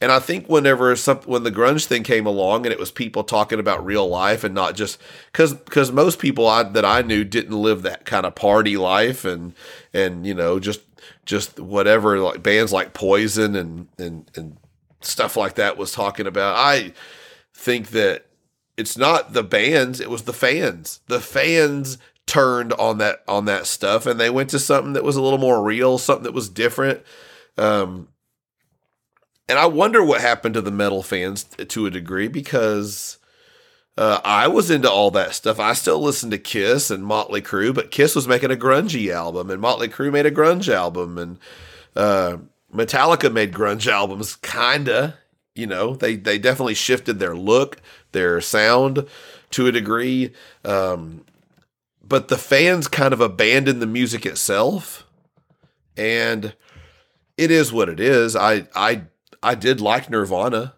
and 0.00 0.12
I 0.12 0.18
think 0.18 0.48
whenever 0.48 0.94
some 0.96 1.18
when 1.20 1.44
the 1.44 1.50
grunge 1.50 1.86
thing 1.86 2.02
came 2.02 2.26
along 2.26 2.66
and 2.66 2.72
it 2.72 2.78
was 2.78 2.90
people 2.90 3.24
talking 3.24 3.58
about 3.58 3.84
real 3.84 4.06
life 4.06 4.44
and 4.44 4.54
not 4.54 4.74
just 4.74 5.00
because 5.32 5.54
because 5.54 5.90
most 5.90 6.18
people 6.18 6.46
I, 6.46 6.62
that 6.62 6.84
I 6.84 7.00
knew 7.02 7.24
didn't 7.24 7.56
live 7.56 7.82
that 7.82 8.04
kind 8.04 8.26
of 8.26 8.34
party 8.34 8.76
life 8.76 9.24
and 9.24 9.54
and 9.94 10.26
you 10.26 10.34
know 10.34 10.60
just 10.60 10.80
just 11.24 11.58
whatever 11.58 12.18
like 12.18 12.42
bands 12.42 12.72
like 12.72 12.92
Poison 12.92 13.56
and 13.56 13.88
and 13.98 14.30
and 14.34 14.56
stuff 15.00 15.36
like 15.36 15.54
that 15.54 15.76
was 15.76 15.92
talking 15.92 16.26
about. 16.26 16.56
I 16.56 16.92
think 17.52 17.88
that 17.90 18.26
it's 18.76 18.96
not 18.96 19.32
the 19.32 19.42
bands, 19.42 20.00
it 20.00 20.10
was 20.10 20.22
the 20.22 20.32
fans. 20.32 21.00
The 21.06 21.20
fans 21.20 21.98
turned 22.26 22.72
on 22.74 22.98
that 22.98 23.22
on 23.28 23.44
that 23.44 23.66
stuff 23.66 24.06
and 24.06 24.18
they 24.18 24.30
went 24.30 24.50
to 24.50 24.58
something 24.58 24.94
that 24.94 25.04
was 25.04 25.16
a 25.16 25.22
little 25.22 25.38
more 25.38 25.62
real, 25.62 25.98
something 25.98 26.24
that 26.24 26.32
was 26.32 26.48
different. 26.48 27.02
Um 27.58 28.08
and 29.48 29.58
I 29.58 29.66
wonder 29.66 30.02
what 30.02 30.22
happened 30.22 30.54
to 30.54 30.62
the 30.62 30.70
metal 30.70 31.02
fans 31.02 31.44
to 31.44 31.86
a 31.86 31.90
degree 31.90 32.28
because 32.28 33.18
uh, 33.96 34.20
I 34.24 34.48
was 34.48 34.70
into 34.70 34.90
all 34.90 35.10
that 35.12 35.34
stuff. 35.34 35.60
I 35.60 35.72
still 35.72 36.00
listen 36.00 36.30
to 36.30 36.38
Kiss 36.38 36.90
and 36.90 37.04
Motley 37.04 37.40
Crue, 37.40 37.74
but 37.74 37.92
Kiss 37.92 38.16
was 38.16 38.26
making 38.26 38.50
a 38.50 38.56
grungy 38.56 39.12
album, 39.12 39.50
and 39.50 39.60
Motley 39.60 39.88
Crue 39.88 40.12
made 40.12 40.26
a 40.26 40.32
grunge 40.32 40.72
album, 40.72 41.16
and 41.16 41.38
uh, 41.94 42.38
Metallica 42.74 43.32
made 43.32 43.52
grunge 43.52 43.86
albums, 43.86 44.36
kinda. 44.36 45.18
You 45.54 45.68
know, 45.68 45.94
they 45.94 46.16
they 46.16 46.38
definitely 46.38 46.74
shifted 46.74 47.20
their 47.20 47.36
look, 47.36 47.80
their 48.10 48.40
sound 48.40 49.06
to 49.50 49.68
a 49.68 49.72
degree, 49.72 50.32
um, 50.64 51.24
but 52.02 52.26
the 52.26 52.36
fans 52.36 52.88
kind 52.88 53.12
of 53.12 53.20
abandoned 53.20 53.80
the 53.80 53.86
music 53.86 54.26
itself, 54.26 55.06
and 55.96 56.54
it 57.38 57.52
is 57.52 57.72
what 57.72 57.88
it 57.88 58.00
is. 58.00 58.34
I 58.34 58.66
I 58.74 59.02
I 59.40 59.54
did 59.54 59.80
like 59.80 60.10
Nirvana. 60.10 60.74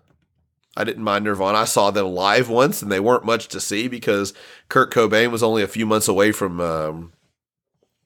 I 0.77 0.85
didn't 0.85 1.05
mind 1.05 1.25
Nirvana. 1.25 1.59
I 1.59 1.65
saw 1.65 1.91
them 1.91 2.07
live 2.07 2.49
once, 2.49 2.83
and 2.83 2.93
they 2.93 3.01
weren't 3.01 3.25
much 3.25 3.49
to 3.49 3.61
see 3.61 3.89
because 3.89 4.35
Kurt 4.69 4.93
Cobain 4.93 5.31
was 5.31 5.43
only 5.43 5.63
a 5.63 5.69
few 5.69 5.87
months 5.87 6.07
away 6.07 6.33
from, 6.33 6.61
um, 6.61 7.13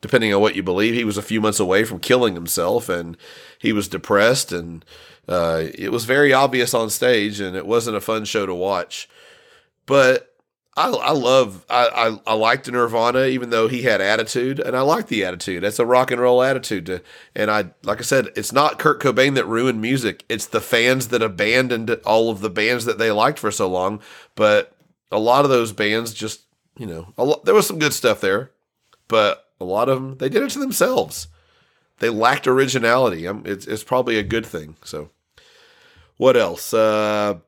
depending 0.01 0.33
on 0.33 0.41
what 0.41 0.55
you 0.55 0.63
believe, 0.63 0.95
he 0.95 1.05
was 1.05 1.19
a 1.19 1.23
few 1.23 1.41
months 1.41 1.59
away 1.59 1.85
from 1.85 1.99
killing 1.99 2.35
himself, 2.35 2.89
and 2.89 3.17
he 3.59 3.73
was 3.73 3.89
depressed, 3.89 4.53
and 4.53 4.85
uh, 5.29 5.65
it 5.75 5.91
was 5.91 6.05
very 6.05 6.33
obvious 6.33 6.73
on 6.73 6.91
stage, 6.91 7.41
and 7.41 7.57
it 7.57 7.67
wasn't 7.67 7.97
a 7.97 8.01
fun 8.01 8.25
show 8.25 8.47
to 8.47 8.55
watch. 8.55 9.09
But 9.87 10.30
I, 10.81 10.89
I 10.89 11.13
love 11.13 11.67
I, 11.69 11.89
I, 12.27 12.33
I 12.33 12.35
liked 12.35 12.71
Nirvana 12.71 13.27
even 13.27 13.51
though 13.51 13.69
he 13.69 13.83
had 13.83 14.01
attitude 14.01 14.59
and 14.59 14.75
I 14.75 14.81
like 14.81 15.09
the 15.09 15.25
attitude. 15.25 15.63
That's 15.63 15.79
a 15.79 15.85
rock 15.85 16.11
and 16.11 16.21
roll 16.21 16.43
attitude 16.43 16.87
to, 16.87 17.03
and 17.37 17.51
I 17.51 17.73
like 17.83 17.99
I 17.99 18.03
said, 18.03 18.31
it's 18.35 18.53
not 18.53 18.79
Kurt 18.79 18.99
Cobain 18.99 19.35
that 19.35 19.47
ruined 19.47 19.83
music. 19.83 20.25
It's 20.31 20.47
the 20.47 20.61
fans 20.61 21.09
that 21.09 21.23
abandoned 21.23 21.91
all 22.07 22.31
of 22.31 22.41
the 22.41 22.49
bands 22.49 22.87
that 22.87 22.99
they 22.99 23.11
liked 23.11 23.39
for 23.39 23.51
so 23.51 23.69
long. 23.69 24.01
But 24.35 24.75
a 25.13 25.19
lot 25.19 25.45
of 25.45 25.51
those 25.51 25.73
bands 25.73 26.15
just 26.15 26.43
you 26.79 26.87
know 26.87 27.13
there 27.45 27.55
was 27.55 27.67
some 27.67 27.79
good 27.79 27.93
stuff 27.93 28.23
there, 28.23 28.51
but 29.07 29.51
a 29.61 29.65
lot 29.65 29.91
of 29.91 30.01
them 30.01 30.17
they 30.17 30.31
did 30.31 30.43
it 30.43 30.51
to 30.53 30.61
themselves. 30.61 31.29
They 31.99 32.09
lacked 32.09 32.47
originality. 32.47 33.27
it's 33.27 33.67
it's 33.67 33.85
probably 33.85 34.19
a 34.19 34.23
good 34.23 34.47
thing. 34.47 34.77
So 34.83 35.11
what 36.17 36.39
else? 36.39 36.73
Uh, 36.73 37.41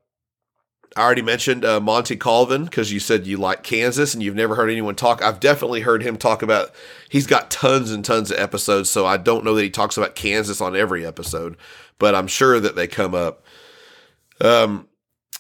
I 0.96 1.00
already 1.00 1.22
mentioned 1.22 1.64
uh, 1.64 1.81
Monty 1.81 2.16
Colvin 2.16 2.64
because 2.64 2.92
you 2.92 3.00
said 3.00 3.26
you 3.26 3.38
like 3.38 3.62
Kansas 3.62 4.12
and 4.12 4.22
you've 4.22 4.35
never 4.35 4.55
heard 4.55 4.70
anyone 4.70 4.94
talk. 4.94 5.22
I've 5.22 5.40
definitely 5.40 5.81
heard 5.81 6.02
him 6.02 6.18
talk 6.18 6.42
about. 6.42 6.70
He's 7.09 7.26
got 7.26 7.50
tons 7.50 7.90
and 7.90 8.05
tons 8.05 8.31
of 8.31 8.38
episodes, 8.38 8.90
so 8.90 9.07
I 9.07 9.16
don't 9.16 9.44
know 9.44 9.55
that 9.55 9.62
he 9.62 9.70
talks 9.70 9.96
about 9.96 10.14
Kansas 10.14 10.61
on 10.61 10.76
every 10.76 11.07
episode, 11.07 11.57
but 11.98 12.14
I'm 12.14 12.26
sure 12.26 12.61
that 12.61 12.76
they 12.76 12.87
come 12.87 13.14
up. 13.14 13.42
Um, 14.40 14.88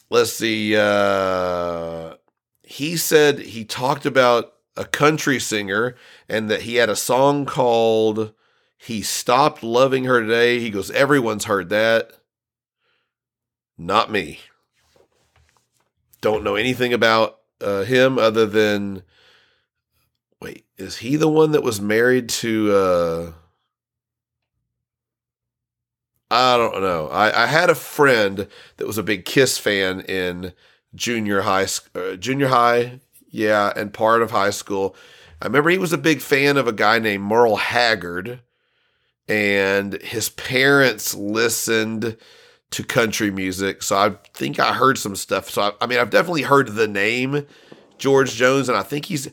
let's 0.08 0.32
see. 0.32 0.74
Uh, 0.76 2.14
he 2.62 2.96
said 2.96 3.40
he 3.40 3.64
talked 3.64 4.06
about 4.06 4.54
a 4.76 4.86
country 4.86 5.38
singer 5.38 5.96
and 6.30 6.50
that 6.50 6.62
he 6.62 6.76
had 6.76 6.88
a 6.88 6.96
song 6.96 7.44
called 7.44 8.32
"He 8.78 9.02
Stopped 9.02 9.62
Loving 9.62 10.04
Her 10.04 10.22
Today." 10.22 10.60
He 10.60 10.70
goes, 10.70 10.90
"Everyone's 10.92 11.44
heard 11.44 11.68
that." 11.68 12.12
Not 13.76 14.10
me 14.10 14.40
don't 16.22 16.42
know 16.42 16.54
anything 16.54 16.94
about 16.94 17.40
uh, 17.60 17.82
him 17.82 18.18
other 18.18 18.46
than 18.46 19.02
wait, 20.40 20.64
is 20.78 20.98
he 20.98 21.16
the 21.16 21.28
one 21.28 21.52
that 21.52 21.62
was 21.62 21.80
married 21.80 22.30
to? 22.30 22.72
Uh, 22.72 23.32
I 26.30 26.56
don't 26.56 26.80
know. 26.80 27.08
I, 27.08 27.42
I 27.44 27.46
had 27.46 27.68
a 27.68 27.74
friend 27.74 28.48
that 28.78 28.86
was 28.86 28.96
a 28.96 29.02
big 29.02 29.26
Kiss 29.26 29.58
fan 29.58 30.00
in 30.00 30.54
junior 30.94 31.42
high, 31.42 31.66
uh, 31.94 32.16
junior 32.16 32.48
high, 32.48 33.00
yeah, 33.28 33.70
and 33.76 33.92
part 33.92 34.22
of 34.22 34.30
high 34.30 34.50
school. 34.50 34.96
I 35.42 35.46
remember 35.46 35.70
he 35.70 35.78
was 35.78 35.92
a 35.92 35.98
big 35.98 36.22
fan 36.22 36.56
of 36.56 36.66
a 36.66 36.72
guy 36.72 36.98
named 36.98 37.24
Merle 37.24 37.56
Haggard, 37.56 38.40
and 39.28 39.94
his 40.00 40.30
parents 40.30 41.14
listened 41.14 42.16
to 42.72 42.84
country 42.84 43.30
music. 43.30 43.82
So 43.82 43.96
I 43.96 44.16
think 44.34 44.58
I 44.58 44.74
heard 44.74 44.98
some 44.98 45.16
stuff. 45.16 45.50
So 45.50 45.62
I, 45.62 45.72
I, 45.80 45.86
mean, 45.86 45.98
I've 45.98 46.10
definitely 46.10 46.42
heard 46.42 46.68
the 46.68 46.88
name 46.88 47.46
George 47.98 48.34
Jones, 48.34 48.68
and 48.68 48.76
I 48.76 48.82
think 48.82 49.06
he's 49.06 49.30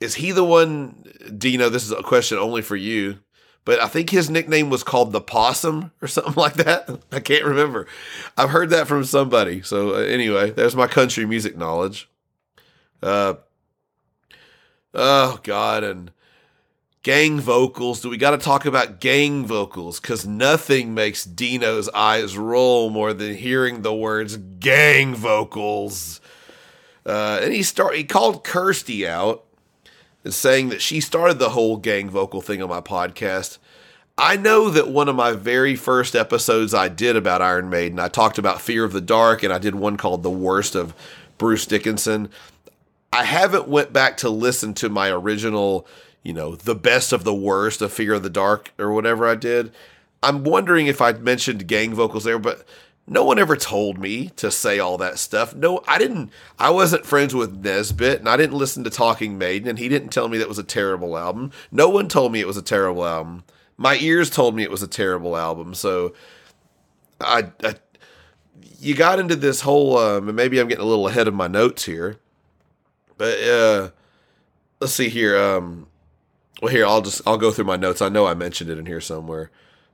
is 0.00 0.16
he 0.16 0.32
the 0.32 0.44
one? 0.44 1.04
Dino, 1.38 1.68
this 1.68 1.84
is 1.84 1.92
a 1.92 2.02
question 2.02 2.38
only 2.38 2.62
for 2.62 2.76
you, 2.76 3.18
but 3.64 3.80
I 3.80 3.88
think 3.88 4.10
his 4.10 4.28
nickname 4.28 4.68
was 4.68 4.84
called 4.84 5.12
the 5.12 5.20
Possum 5.20 5.90
or 6.02 6.08
something 6.08 6.34
like 6.34 6.54
that. 6.54 7.00
I 7.10 7.20
can't 7.20 7.44
remember. 7.44 7.86
I've 8.36 8.50
heard 8.50 8.70
that 8.70 8.86
from 8.86 9.04
somebody. 9.04 9.62
So 9.62 9.94
uh, 9.94 9.98
anyway, 10.00 10.50
there's 10.50 10.76
my 10.76 10.86
country 10.86 11.24
music 11.24 11.56
knowledge. 11.56 12.08
Uh, 13.02 13.34
oh 14.92 15.40
God, 15.42 15.84
and 15.84 16.10
gang 17.06 17.38
vocals. 17.38 18.00
Do 18.00 18.10
we 18.10 18.16
got 18.16 18.32
to 18.32 18.36
talk 18.36 18.66
about 18.66 18.98
gang 18.98 19.44
vocals? 19.44 20.00
Because 20.00 20.26
nothing 20.26 20.92
makes 20.92 21.22
Dino's 21.24 21.88
eyes 21.90 22.36
roll 22.36 22.90
more 22.90 23.12
than 23.12 23.36
hearing 23.36 23.82
the 23.82 23.94
words 23.94 24.36
gang 24.36 25.14
vocals. 25.14 26.20
Uh, 27.06 27.38
and 27.40 27.52
he 27.52 27.62
start 27.62 27.94
he 27.94 28.02
called 28.02 28.42
Kirsty 28.42 29.06
out 29.06 29.44
and 30.24 30.34
saying 30.34 30.70
that 30.70 30.82
she 30.82 31.00
started 31.00 31.38
the 31.38 31.50
whole 31.50 31.76
gang 31.76 32.10
vocal 32.10 32.40
thing 32.40 32.60
on 32.60 32.68
my 32.68 32.80
podcast. 32.80 33.58
I 34.18 34.36
know 34.36 34.68
that 34.70 34.88
one 34.88 35.08
of 35.08 35.14
my 35.14 35.30
very 35.30 35.76
first 35.76 36.16
episodes 36.16 36.74
I 36.74 36.88
did 36.88 37.14
about 37.14 37.40
Iron 37.40 37.70
Maiden, 37.70 38.00
I 38.00 38.08
talked 38.08 38.36
about 38.36 38.60
Fear 38.60 38.82
of 38.82 38.92
the 38.92 39.00
Dark, 39.00 39.44
and 39.44 39.52
I 39.52 39.58
did 39.58 39.76
one 39.76 39.96
called 39.96 40.24
The 40.24 40.30
Worst 40.30 40.74
of 40.74 40.92
Bruce 41.38 41.66
Dickinson. 41.66 42.30
I 43.12 43.22
haven't 43.22 43.68
went 43.68 43.92
back 43.92 44.16
to 44.18 44.28
listen 44.28 44.74
to 44.74 44.88
my 44.88 45.08
original 45.08 45.86
you 46.26 46.32
know, 46.32 46.56
the 46.56 46.74
best 46.74 47.12
of 47.12 47.22
the 47.22 47.32
worst 47.32 47.80
of 47.80 47.92
Fear 47.92 48.14
of 48.14 48.24
the 48.24 48.30
Dark 48.30 48.72
or 48.80 48.92
whatever 48.92 49.28
I 49.28 49.36
did. 49.36 49.72
I'm 50.24 50.42
wondering 50.42 50.88
if 50.88 51.00
I 51.00 51.12
mentioned 51.12 51.68
gang 51.68 51.94
vocals 51.94 52.24
there, 52.24 52.38
but 52.38 52.66
no 53.06 53.22
one 53.22 53.38
ever 53.38 53.56
told 53.56 53.96
me 53.96 54.30
to 54.30 54.50
say 54.50 54.80
all 54.80 54.98
that 54.98 55.20
stuff. 55.20 55.54
No, 55.54 55.84
I 55.86 55.98
didn't. 55.98 56.32
I 56.58 56.70
wasn't 56.70 57.06
friends 57.06 57.32
with 57.32 57.64
Nesbitt, 57.64 58.18
and 58.18 58.28
I 58.28 58.36
didn't 58.36 58.58
listen 58.58 58.82
to 58.82 58.90
Talking 58.90 59.38
Maiden, 59.38 59.68
and 59.68 59.78
he 59.78 59.88
didn't 59.88 60.08
tell 60.08 60.26
me 60.26 60.36
that 60.38 60.48
was 60.48 60.58
a 60.58 60.64
terrible 60.64 61.16
album. 61.16 61.52
No 61.70 61.88
one 61.88 62.08
told 62.08 62.32
me 62.32 62.40
it 62.40 62.48
was 62.48 62.56
a 62.56 62.62
terrible 62.62 63.06
album. 63.06 63.44
My 63.76 63.96
ears 63.98 64.28
told 64.28 64.56
me 64.56 64.64
it 64.64 64.70
was 64.70 64.82
a 64.82 64.88
terrible 64.88 65.36
album. 65.36 65.74
So, 65.74 66.12
I, 67.20 67.52
I 67.62 67.76
you 68.80 68.96
got 68.96 69.20
into 69.20 69.36
this 69.36 69.60
whole. 69.60 69.96
Um, 69.96 70.26
and 70.26 70.34
maybe 70.34 70.58
I'm 70.58 70.66
getting 70.66 70.82
a 70.82 70.88
little 70.88 71.06
ahead 71.06 71.28
of 71.28 71.34
my 71.34 71.46
notes 71.46 71.84
here, 71.84 72.18
but 73.16 73.40
uh, 73.44 73.90
let's 74.80 74.94
see 74.94 75.08
here. 75.08 75.38
Um, 75.38 75.86
well, 76.60 76.72
here 76.72 76.86
I'll 76.86 77.02
just 77.02 77.22
I'll 77.26 77.38
go 77.38 77.50
through 77.50 77.64
my 77.64 77.76
notes. 77.76 78.00
I 78.00 78.08
know 78.08 78.26
I 78.26 78.34
mentioned 78.34 78.70
it 78.70 78.78
in 78.78 78.86
here 78.86 79.00
somewhere. 79.00 79.50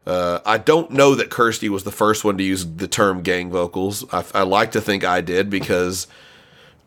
Uh, 0.07 0.40
I 0.44 0.59
don't 0.59 0.90
know 0.90 1.14
that 1.14 1.31
Kirsty 1.31 1.68
was 1.68 1.85
the 1.85 1.92
first 1.92 2.25
one 2.25 2.37
to 2.38 2.44
use 2.44 2.66
the 2.66 2.88
term 2.88 3.22
gang 3.22 3.51
vocals. 3.51 4.05
I, 4.12 4.25
I 4.35 4.42
like 4.42 4.72
to 4.72 4.81
think 4.81 5.05
I 5.05 5.20
did 5.20 5.48
because 5.48 6.09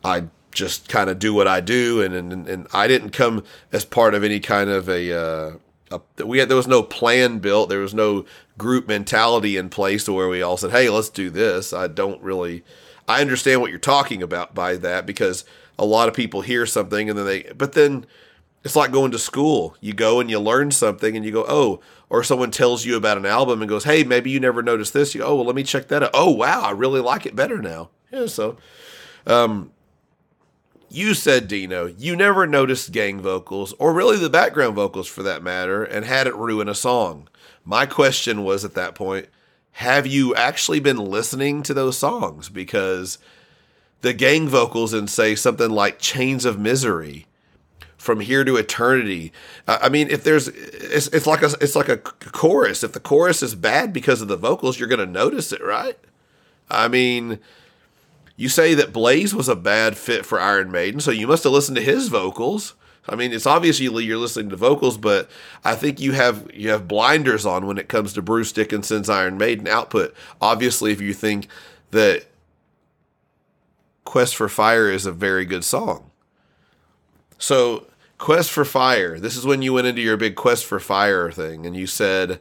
I 0.04 0.26
just 0.52 0.90
kind 0.90 1.10
of 1.10 1.20
do 1.20 1.34
what 1.34 1.48
I 1.48 1.62
do, 1.62 2.02
and, 2.02 2.14
and 2.14 2.48
and 2.48 2.68
I 2.74 2.88
didn't 2.88 3.12
come 3.12 3.44
as 3.72 3.86
part 3.86 4.14
of 4.14 4.24
any 4.24 4.40
kind 4.40 4.70
of 4.70 4.90
a. 4.90 5.14
Uh, 5.18 5.52
a 5.92 6.26
we 6.26 6.40
had 6.40 6.50
there 6.50 6.58
was 6.58 6.68
no 6.68 6.84
plan 6.84 7.40
built. 7.40 7.70
There 7.70 7.80
was 7.80 7.94
no 7.94 8.26
group 8.58 8.88
mentality 8.88 9.58
in 9.58 9.70
place 9.70 10.06
to 10.06 10.14
where 10.14 10.28
we 10.28 10.42
all 10.42 10.58
said, 10.58 10.72
"Hey, 10.72 10.90
let's 10.90 11.10
do 11.10 11.30
this." 11.30 11.74
I 11.74 11.88
don't 11.88 12.22
really. 12.22 12.64
I 13.08 13.22
understand 13.22 13.62
what 13.62 13.70
you're 13.70 13.80
talking 13.80 14.24
about 14.24 14.56
by 14.56 14.78
that 14.78 15.06
because 15.06 15.46
a 15.78 15.86
lot 15.86 16.08
of 16.08 16.16
people 16.16 16.42
hear 16.42 16.66
something 16.66 17.08
and 17.08 17.20
then 17.20 17.26
they, 17.26 17.44
but 17.56 17.74
then 17.74 18.06
It's 18.66 18.76
like 18.76 18.92
going 18.92 19.12
to 19.12 19.20
school. 19.20 19.78
You 19.80 19.94
go 19.94 20.20
and 20.20 20.28
you 20.28 20.40
learn 20.40 20.72
something 20.72 21.16
and 21.16 21.24
you 21.24 21.32
go, 21.32 21.46
oh, 21.48 21.82
or 22.10 22.24
someone 22.24 22.50
tells 22.50 22.84
you 22.84 22.98
about 22.98 23.20
an 23.20 23.26
album 23.26 23.62
and 23.62 23.70
goes, 23.70 23.84
hey, 23.84 24.04
maybe 24.04 24.32
you 24.32 24.40
never 24.40 24.64
noticed 24.64 24.92
this. 24.92 25.14
You 25.14 25.22
go, 25.22 25.28
oh, 25.28 25.36
well, 25.36 25.46
let 25.46 25.56
me 25.56 25.62
check 25.62 25.88
that 25.90 26.02
out. 26.02 26.10
Oh, 26.16 26.32
wow, 26.32 26.62
I 26.62 26.72
really 26.72 27.00
like 27.00 27.28
it 27.28 27.36
better 27.36 27.62
now. 27.62 27.90
Yeah, 28.12 28.26
so 28.26 28.58
um, 29.28 29.72
you 30.90 31.14
said, 31.14 31.48
Dino, 31.48 31.86
you 31.86 32.16
never 32.16 32.48
noticed 32.48 32.92
gang 32.92 33.22
vocals, 33.22 33.74
or 33.78 33.94
really 33.94 34.18
the 34.18 34.32
background 34.32 34.74
vocals 34.74 35.08
for 35.08 35.22
that 35.22 35.44
matter, 35.44 35.84
and 35.84 36.04
had 36.04 36.26
it 36.26 36.36
ruin 36.36 36.68
a 36.68 36.74
song. 36.74 37.30
My 37.64 37.86
question 37.86 38.44
was 38.44 38.66
at 38.66 38.74
that 38.74 38.96
point, 38.96 39.28
have 39.74 40.08
you 40.08 40.34
actually 40.34 40.80
been 40.80 40.98
listening 40.98 41.62
to 41.64 41.74
those 41.76 42.00
songs? 42.00 42.50
Because 42.50 43.20
the 44.02 44.14
gang 44.14 44.48
vocals 44.48 44.92
in, 44.92 45.08
say, 45.08 45.36
something 45.36 45.70
like 45.70 46.00
Chains 46.00 46.46
of 46.46 46.58
Misery 46.58 47.28
from 48.06 48.20
here 48.20 48.44
to 48.44 48.56
eternity. 48.56 49.34
Uh, 49.68 49.80
I 49.82 49.90
mean, 49.90 50.10
if 50.10 50.24
there's, 50.24 50.48
it's, 50.48 51.08
it's 51.08 51.26
like 51.26 51.42
a, 51.42 51.50
it's 51.60 51.76
like 51.76 51.90
a 51.90 51.98
chorus. 51.98 52.84
If 52.84 52.94
the 52.94 53.00
chorus 53.00 53.42
is 53.42 53.56
bad 53.56 53.92
because 53.92 54.22
of 54.22 54.28
the 54.28 54.38
vocals, 54.38 54.80
you're 54.80 54.88
going 54.88 55.00
to 55.00 55.06
notice 55.08 55.52
it, 55.52 55.64
right? 55.64 55.98
I 56.70 56.88
mean, 56.88 57.40
you 58.38 58.48
say 58.48 58.76
that 58.76 58.94
Blaze 58.94 59.34
was 59.34 59.50
a 59.50 59.56
bad 59.56 59.98
fit 59.98 60.24
for 60.24 60.40
Iron 60.40 60.72
Maiden, 60.72 61.00
so 61.00 61.10
you 61.10 61.26
must 61.26 61.44
have 61.44 61.54
listened 61.54 61.78
to 61.78 61.84
his 61.84 62.08
vocals. 62.08 62.76
I 63.10 63.16
mean, 63.16 63.34
it's 63.34 63.48
obviously 63.48 64.04
you're 64.04 64.18
listening 64.18 64.50
to 64.50 64.56
vocals, 64.56 64.98
but 64.98 65.30
I 65.64 65.76
think 65.76 66.00
you 66.00 66.14
have 66.14 66.48
you 66.54 66.70
have 66.70 66.88
blinders 66.88 67.46
on 67.46 67.66
when 67.66 67.78
it 67.78 67.88
comes 67.88 68.14
to 68.14 68.22
Bruce 68.22 68.52
Dickinson's 68.52 69.10
Iron 69.10 69.38
Maiden 69.38 69.68
output. 69.68 70.14
Obviously, 70.42 70.92
if 70.92 71.02
you 71.02 71.14
think 71.14 71.48
that 71.92 72.26
Quest 74.06 74.36
for 74.36 74.50
Fire 74.50 74.90
is 74.90 75.06
a 75.06 75.12
very 75.12 75.46
good 75.46 75.64
song. 75.64 76.10
So 77.38 77.88
Quest 78.26 78.50
for 78.50 78.66
Fire. 78.66 79.20
This 79.20 79.38
is 79.38 79.46
when 79.46 79.62
you 79.62 79.72
went 79.74 79.86
into 79.86 80.02
your 80.02 80.18
big 80.18 80.36
Quest 80.36 80.66
for 80.66 80.80
Fire 80.80 81.30
thing, 81.30 81.68
and 81.68 81.76
you 81.76 81.86
said 81.86 82.40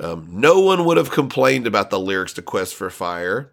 um, 0.00 0.26
no 0.32 0.58
one 0.58 0.84
would 0.84 0.96
have 0.96 1.12
complained 1.12 1.64
about 1.64 1.90
the 1.90 2.00
lyrics 2.00 2.32
to 2.32 2.42
Quest 2.42 2.74
for 2.74 2.90
Fire. 2.90 3.52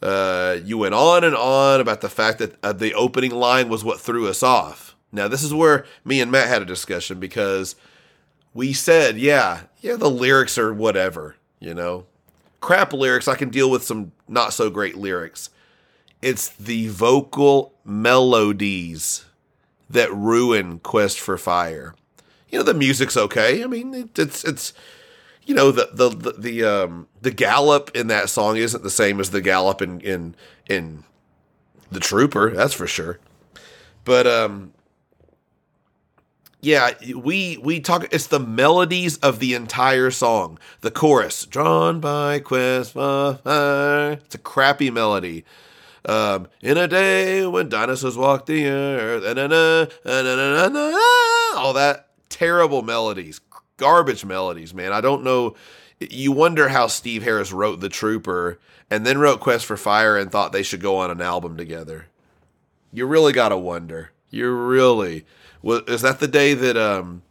Uh, 0.00 0.56
you 0.64 0.78
went 0.78 0.94
on 0.94 1.24
and 1.24 1.36
on 1.36 1.82
about 1.82 2.00
the 2.00 2.08
fact 2.08 2.38
that 2.38 2.56
uh, 2.64 2.72
the 2.72 2.94
opening 2.94 3.32
line 3.32 3.68
was 3.68 3.84
what 3.84 4.00
threw 4.00 4.28
us 4.28 4.42
off. 4.42 4.96
Now, 5.12 5.28
this 5.28 5.42
is 5.42 5.52
where 5.52 5.84
me 6.06 6.22
and 6.22 6.32
Matt 6.32 6.48
had 6.48 6.62
a 6.62 6.64
discussion 6.64 7.20
because 7.20 7.76
we 8.54 8.72
said, 8.72 9.18
yeah, 9.18 9.64
yeah, 9.82 9.96
the 9.96 10.08
lyrics 10.08 10.56
are 10.56 10.72
whatever, 10.72 11.36
you 11.60 11.74
know, 11.74 12.06
crap 12.62 12.94
lyrics. 12.94 13.28
I 13.28 13.34
can 13.34 13.50
deal 13.50 13.70
with 13.70 13.82
some 13.82 14.12
not 14.26 14.54
so 14.54 14.70
great 14.70 14.96
lyrics. 14.96 15.50
It's 16.22 16.48
the 16.48 16.88
vocal 16.88 17.74
melodies 17.84 19.26
that 19.90 20.12
ruin 20.12 20.78
Quest 20.80 21.20
for 21.20 21.38
Fire. 21.38 21.94
You 22.48 22.58
know, 22.58 22.64
the 22.64 22.74
music's 22.74 23.16
okay. 23.16 23.62
I 23.62 23.66
mean, 23.66 23.94
it, 23.94 24.18
it's 24.18 24.44
it's 24.44 24.72
you 25.44 25.54
know 25.54 25.70
the 25.70 25.88
the 25.92 26.08
the 26.10 26.32
the, 26.38 26.64
um, 26.64 27.08
the 27.20 27.30
gallop 27.30 27.90
in 27.94 28.06
that 28.08 28.30
song 28.30 28.56
isn't 28.56 28.82
the 28.82 28.90
same 28.90 29.20
as 29.20 29.30
the 29.30 29.40
gallop 29.40 29.82
in 29.82 30.00
in 30.00 30.34
in 30.68 31.04
the 31.90 32.00
Trooper. 32.00 32.50
That's 32.50 32.74
for 32.74 32.86
sure. 32.86 33.18
But 34.04 34.26
um, 34.26 34.72
yeah, 36.60 36.90
we 37.14 37.58
we 37.58 37.80
talk. 37.80 38.08
It's 38.12 38.26
the 38.26 38.40
melodies 38.40 39.16
of 39.18 39.38
the 39.38 39.54
entire 39.54 40.10
song. 40.10 40.58
The 40.80 40.90
chorus, 40.90 41.46
drawn 41.46 42.00
by 42.00 42.40
Quest 42.40 42.92
for 42.94 43.38
Fire. 43.44 44.12
It's 44.12 44.34
a 44.34 44.38
crappy 44.38 44.90
melody. 44.90 45.44
Um, 46.08 46.48
in 46.62 46.78
a 46.78 46.88
day 46.88 47.46
when 47.46 47.68
dinosaurs 47.68 48.16
walked 48.16 48.46
the 48.46 48.66
earth, 48.66 49.24
all 51.54 51.72
that 51.74 52.08
terrible 52.30 52.80
melodies, 52.80 53.42
garbage 53.76 54.24
melodies, 54.24 54.72
man. 54.72 54.92
I 54.94 55.02
don't 55.02 55.22
know. 55.22 55.54
You 56.00 56.32
wonder 56.32 56.70
how 56.70 56.86
Steve 56.86 57.22
Harris 57.22 57.52
wrote 57.52 57.80
The 57.80 57.90
Trooper 57.90 58.58
and 58.90 59.04
then 59.04 59.18
wrote 59.18 59.40
Quest 59.40 59.66
for 59.66 59.76
Fire 59.76 60.16
and 60.16 60.32
thought 60.32 60.52
they 60.52 60.62
should 60.62 60.80
go 60.80 60.96
on 60.96 61.10
an 61.10 61.20
album 61.20 61.58
together. 61.58 62.06
You 62.90 63.04
really 63.06 63.34
got 63.34 63.50
to 63.50 63.58
wonder. 63.58 64.12
You 64.30 64.50
really. 64.50 65.26
Is 65.62 66.00
that 66.00 66.20
the 66.20 66.28
day 66.28 66.54
that 66.54 66.78
um 66.78 67.22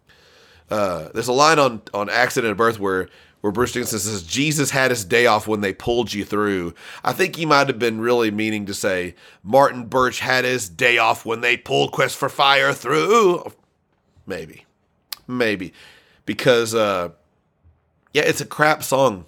uh 0.69 1.09
there's 1.15 1.29
a 1.29 1.33
line 1.33 1.57
on 1.57 1.81
on 1.95 2.09
Accident 2.11 2.51
of 2.51 2.57
Birth 2.57 2.79
where 2.79 3.09
where 3.47 3.53
Bruce 3.53 3.71
Dickinson 3.71 3.99
says 3.99 4.23
Jesus 4.23 4.71
had 4.71 4.91
his 4.91 5.05
day 5.05 5.25
off 5.25 5.47
when 5.47 5.61
they 5.61 5.71
pulled 5.71 6.13
you 6.13 6.25
through. 6.25 6.73
I 7.01 7.13
think 7.13 7.37
he 7.37 7.45
might 7.45 7.69
have 7.69 7.79
been 7.79 8.01
really 8.01 8.29
meaning 8.29 8.65
to 8.65 8.73
say 8.73 9.15
Martin 9.41 9.85
Birch 9.85 10.19
had 10.19 10.43
his 10.43 10.67
day 10.67 10.97
off 10.97 11.25
when 11.25 11.39
they 11.39 11.55
pulled 11.55 11.93
Quest 11.93 12.17
for 12.17 12.27
Fire 12.27 12.73
through. 12.73 13.53
Maybe, 14.25 14.65
maybe 15.29 15.71
because 16.25 16.75
uh, 16.75 17.11
yeah, 18.11 18.23
it's 18.23 18.41
a 18.41 18.45
crap 18.45 18.83
song. 18.83 19.23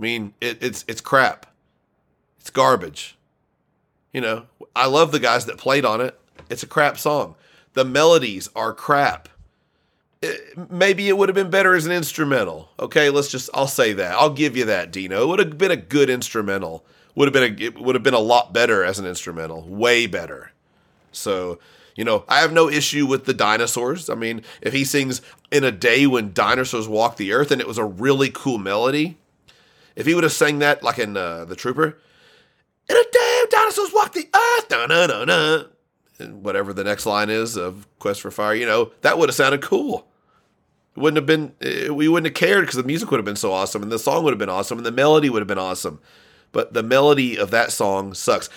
I 0.00 0.02
mean, 0.02 0.34
it, 0.40 0.60
it's 0.60 0.84
it's 0.88 1.00
crap. 1.00 1.46
It's 2.40 2.50
garbage. 2.50 3.16
You 4.12 4.20
know, 4.20 4.46
I 4.74 4.86
love 4.86 5.12
the 5.12 5.20
guys 5.20 5.46
that 5.46 5.58
played 5.58 5.84
on 5.84 6.00
it. 6.00 6.18
It's 6.50 6.64
a 6.64 6.66
crap 6.66 6.98
song. 6.98 7.36
The 7.74 7.84
melodies 7.84 8.50
are 8.56 8.72
crap 8.72 9.28
maybe 10.70 11.08
it 11.08 11.16
would 11.16 11.28
have 11.28 11.36
been 11.36 11.50
better 11.50 11.74
as 11.74 11.86
an 11.86 11.92
instrumental. 11.92 12.70
Okay, 12.78 13.10
let's 13.10 13.28
just 13.28 13.50
I'll 13.54 13.66
say 13.66 13.92
that. 13.94 14.14
I'll 14.14 14.32
give 14.32 14.56
you 14.56 14.64
that, 14.66 14.90
Dino. 14.90 15.22
It 15.22 15.26
would 15.26 15.38
have 15.38 15.58
been 15.58 15.70
a 15.70 15.76
good 15.76 16.10
instrumental. 16.10 16.84
Would 17.14 17.26
have 17.26 17.32
been 17.32 17.54
a 17.54 17.64
it 17.64 17.78
would 17.78 17.94
have 17.94 18.02
been 18.02 18.14
a 18.14 18.18
lot 18.18 18.52
better 18.52 18.84
as 18.84 18.98
an 18.98 19.06
instrumental. 19.06 19.62
Way 19.62 20.06
better. 20.06 20.52
So, 21.12 21.58
you 21.96 22.04
know, 22.04 22.24
I 22.28 22.40
have 22.40 22.52
no 22.52 22.68
issue 22.68 23.06
with 23.06 23.24
the 23.24 23.34
dinosaurs. 23.34 24.10
I 24.10 24.14
mean, 24.14 24.42
if 24.60 24.72
he 24.72 24.84
sings 24.84 25.22
in 25.50 25.64
a 25.64 25.72
day 25.72 26.06
when 26.06 26.32
dinosaurs 26.32 26.86
walk 26.86 27.16
the 27.16 27.32
earth 27.32 27.50
and 27.50 27.60
it 27.60 27.66
was 27.66 27.78
a 27.78 27.84
really 27.84 28.30
cool 28.30 28.58
melody, 28.58 29.16
if 29.96 30.06
he 30.06 30.14
would 30.14 30.24
have 30.24 30.32
sang 30.32 30.58
that 30.60 30.82
like 30.82 30.98
in 30.98 31.16
uh, 31.16 31.44
The 31.44 31.56
Trooper, 31.56 31.98
in 32.88 32.96
a 32.96 33.04
day 33.10 33.44
dinosaurs 33.50 33.92
walk 33.92 34.12
the 34.12 34.28
earth, 34.34 34.68
da 34.68 34.86
na 34.86 35.06
na, 35.24 35.64
and 36.18 36.42
whatever 36.42 36.72
the 36.72 36.84
next 36.84 37.06
line 37.06 37.30
is 37.30 37.56
of 37.56 37.86
Quest 37.98 38.20
for 38.20 38.30
Fire, 38.30 38.54
you 38.54 38.66
know, 38.66 38.92
that 39.02 39.18
would 39.18 39.28
have 39.28 39.36
sounded 39.36 39.62
cool. 39.62 40.06
Wouldn't 40.96 41.16
have 41.16 41.26
been 41.26 41.54
eh, 41.60 41.90
we 41.90 42.08
wouldn't 42.08 42.26
have 42.26 42.34
cared 42.34 42.62
because 42.62 42.76
the 42.76 42.82
music 42.82 43.10
would 43.10 43.18
have 43.18 43.24
been 43.24 43.36
so 43.36 43.52
awesome 43.52 43.82
and 43.82 43.92
the 43.92 43.98
song 43.98 44.24
would 44.24 44.32
have 44.32 44.38
been 44.38 44.48
awesome 44.48 44.78
and 44.78 44.86
the 44.86 44.92
melody 44.92 45.30
would 45.30 45.40
have 45.40 45.48
been 45.48 45.58
awesome. 45.58 46.00
But 46.50 46.72
the 46.72 46.82
melody 46.82 47.38
of 47.38 47.50
that 47.50 47.72
song 47.72 48.14
sucks. 48.14 48.48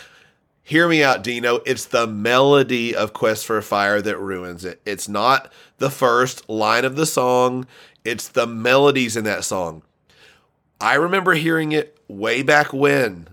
Hear 0.64 0.88
me 0.88 1.04
out 1.04 1.24
dino. 1.24 1.58
It's 1.66 1.86
the 1.86 2.08
melody 2.08 2.96
of 2.96 3.14
quest 3.14 3.46
for 3.46 3.62
fire 3.62 4.02
that 4.02 4.18
ruins 4.18 4.64
it. 4.64 4.82
It's 4.86 5.10
not 5.10 5.52
the 5.80 5.90
first 5.90 6.48
line 6.50 6.86
of 6.86 6.96
the 6.96 7.06
song. 7.06 7.68
It's 8.06 8.28
the 8.28 8.48
melodies 8.48 9.18
in 9.18 9.24
that 9.26 9.44
song. 9.44 9.84
I 10.80 10.96
remember 10.96 11.34
hearing 11.34 11.72
it 11.74 11.98
way 12.08 12.42
back 12.42 12.74
when 12.74 13.28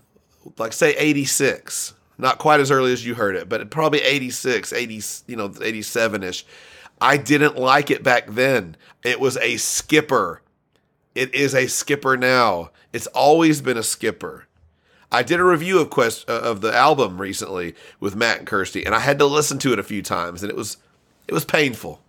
like 0.58 0.72
say 0.72 0.94
86 0.96 1.94
not 2.18 2.38
quite 2.38 2.60
as 2.60 2.70
early 2.70 2.92
as 2.92 3.06
you 3.06 3.14
heard 3.14 3.36
it 3.36 3.48
but 3.48 3.70
probably 3.70 4.02
86 4.02 4.72
80 4.72 5.02
you 5.26 5.36
know 5.36 5.48
87ish 5.48 6.44
I 7.00 7.16
didn't 7.16 7.56
like 7.56 7.90
it 7.90 8.02
back 8.02 8.26
then. 8.28 8.76
It 9.04 9.20
was 9.20 9.36
a 9.38 9.56
skipper. 9.56 10.42
It 11.14 11.34
is 11.34 11.54
a 11.54 11.66
skipper 11.68 12.16
now. 12.16 12.70
It's 12.92 13.06
always 13.08 13.60
been 13.60 13.76
a 13.76 13.82
skipper. 13.82 14.46
I 15.10 15.22
did 15.22 15.40
a 15.40 15.44
review 15.44 15.80
of 15.80 15.90
Quest 15.90 16.28
uh, 16.28 16.40
of 16.40 16.60
the 16.60 16.74
album 16.74 17.20
recently 17.20 17.74
with 17.98 18.16
Matt 18.16 18.38
and 18.38 18.46
Kirsty, 18.46 18.84
and 18.84 18.94
I 18.94 19.00
had 19.00 19.18
to 19.20 19.26
listen 19.26 19.58
to 19.60 19.72
it 19.72 19.78
a 19.78 19.84
few 19.84 20.02
times, 20.02 20.42
and 20.42 20.50
it 20.50 20.56
was 20.56 20.76
it 21.26 21.34
was 21.34 21.44
painful. 21.44 22.02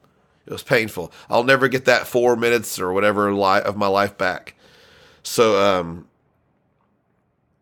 It 0.45 0.51
was 0.51 0.64
painful. 0.64 1.12
I'll 1.30 1.43
never 1.43 1.68
get 1.68 1.86
that 1.86 2.07
four 2.07 2.36
minutes 2.36 2.80
or 2.80 2.91
whatever 2.91 3.32
li- 3.34 3.62
of 3.62 3.78
my 3.78 3.88
life 3.88 4.18
back. 4.18 4.55
So, 5.22 5.62
um, 5.62 6.07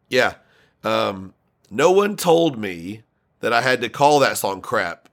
yeah, 0.08 0.36
um, 0.84 1.34
no 1.70 1.91
one 1.91 2.15
told 2.15 2.57
me 2.57 3.03
that 3.39 3.53
I 3.53 3.61
had 3.61 3.82
to 3.82 3.89
call 3.89 4.20
that 4.20 4.38
song 4.38 4.61
crap 4.61 5.07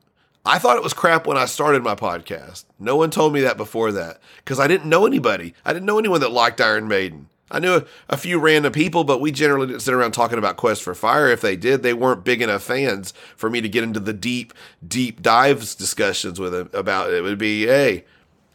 I 0.47 0.59
thought 0.59 0.77
it 0.77 0.83
was 0.83 0.93
crap 0.93 1.27
when 1.27 1.39
I 1.39 1.47
started 1.47 1.83
my 1.83 1.95
podcast. 1.95 2.65
No 2.79 2.97
one 2.97 3.11
told 3.11 3.33
me 3.33 3.41
that 3.41 3.57
before 3.57 3.93
that 3.93 4.19
because 4.39 4.61
I 4.61 4.67
didn't 4.67 4.91
know 4.91 5.07
anybody. 5.07 5.55
I 5.65 5.73
didn't 5.73 5.87
know 5.87 5.99
anyone 5.99 6.21
that 6.21 6.33
liked 6.33 6.61
Iron 6.61 6.87
Maiden. 6.87 7.31
I 7.51 7.61
knew 7.61 7.77
a, 7.77 7.85
a, 8.11 8.17
few 8.17 8.39
random 8.39 8.73
people, 8.73 9.05
but 9.05 9.21
we 9.21 9.31
generally 9.31 9.69
didn't 9.69 9.83
sit 9.83 9.95
around 9.95 10.13
talking 10.13 10.39
about 10.39 10.57
Quest 10.57 10.83
for 10.83 10.95
Fire. 10.95 11.29
If 11.29 11.41
they 11.41 11.57
did, 11.57 11.83
they 11.83 11.95
weren't 11.95 12.25
big 12.25 12.43
enough 12.43 12.63
fans 12.63 13.15
for 13.37 13.49
me 13.49 13.61
to 13.61 13.69
get 13.69 13.85
into 13.85 14.01
the 14.01 14.13
deep, 14.13 14.53
deep 14.87 15.23
dives 15.23 15.75
discussions 15.75 16.39
with 16.39 16.53
them 16.53 16.69
about 16.75 17.09
it. 17.09 17.17
it 17.17 17.21
would 17.23 17.39
be, 17.39 17.67
hey, 17.67 18.05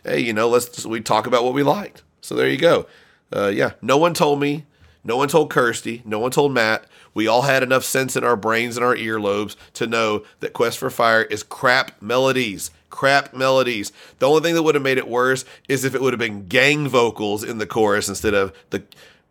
hey, 0.03 0.19
you 0.19 0.33
know, 0.33 0.47
let's 0.49 0.85
we 0.85 1.01
talk 1.01 1.27
about 1.27 1.43
what 1.43 1.53
we 1.53 1.63
liked. 1.63 2.03
So 2.21 2.35
there 2.35 2.49
you 2.49 2.57
go. 2.57 2.87
Uh, 3.33 3.47
yeah, 3.47 3.73
no 3.81 3.97
one 3.97 4.13
told 4.13 4.39
me. 4.39 4.65
No 5.03 5.17
one 5.17 5.29
told 5.29 5.49
Kirsty. 5.49 6.01
No 6.05 6.19
one 6.19 6.31
told 6.31 6.53
Matt. 6.53 6.85
We 7.13 7.27
all 7.27 7.43
had 7.43 7.63
enough 7.63 7.83
sense 7.83 8.15
in 8.15 8.23
our 8.23 8.35
brains 8.35 8.77
and 8.77 8.85
our 8.85 8.95
earlobes 8.95 9.55
to 9.73 9.87
know 9.87 10.23
that 10.39 10.53
Quest 10.53 10.77
for 10.77 10.89
Fire 10.89 11.23
is 11.23 11.43
crap 11.43 12.01
melodies. 12.01 12.71
Crap 12.89 13.33
melodies. 13.33 13.91
The 14.19 14.27
only 14.27 14.41
thing 14.41 14.55
that 14.55 14.63
would 14.63 14.75
have 14.75 14.83
made 14.83 14.97
it 14.97 15.07
worse 15.07 15.45
is 15.67 15.83
if 15.83 15.95
it 15.95 16.01
would 16.01 16.13
have 16.13 16.19
been 16.19 16.47
gang 16.47 16.87
vocals 16.87 17.43
in 17.43 17.57
the 17.57 17.67
chorus 17.67 18.09
instead 18.09 18.33
of 18.33 18.53
the 18.69 18.83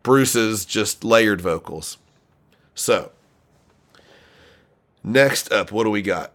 Bruce's 0.02 0.64
just 0.64 1.04
layered 1.04 1.40
vocals. 1.40 1.98
So, 2.74 3.10
next 5.02 5.52
up, 5.52 5.72
what 5.72 5.84
do 5.84 5.90
we 5.90 6.02
got? 6.02 6.32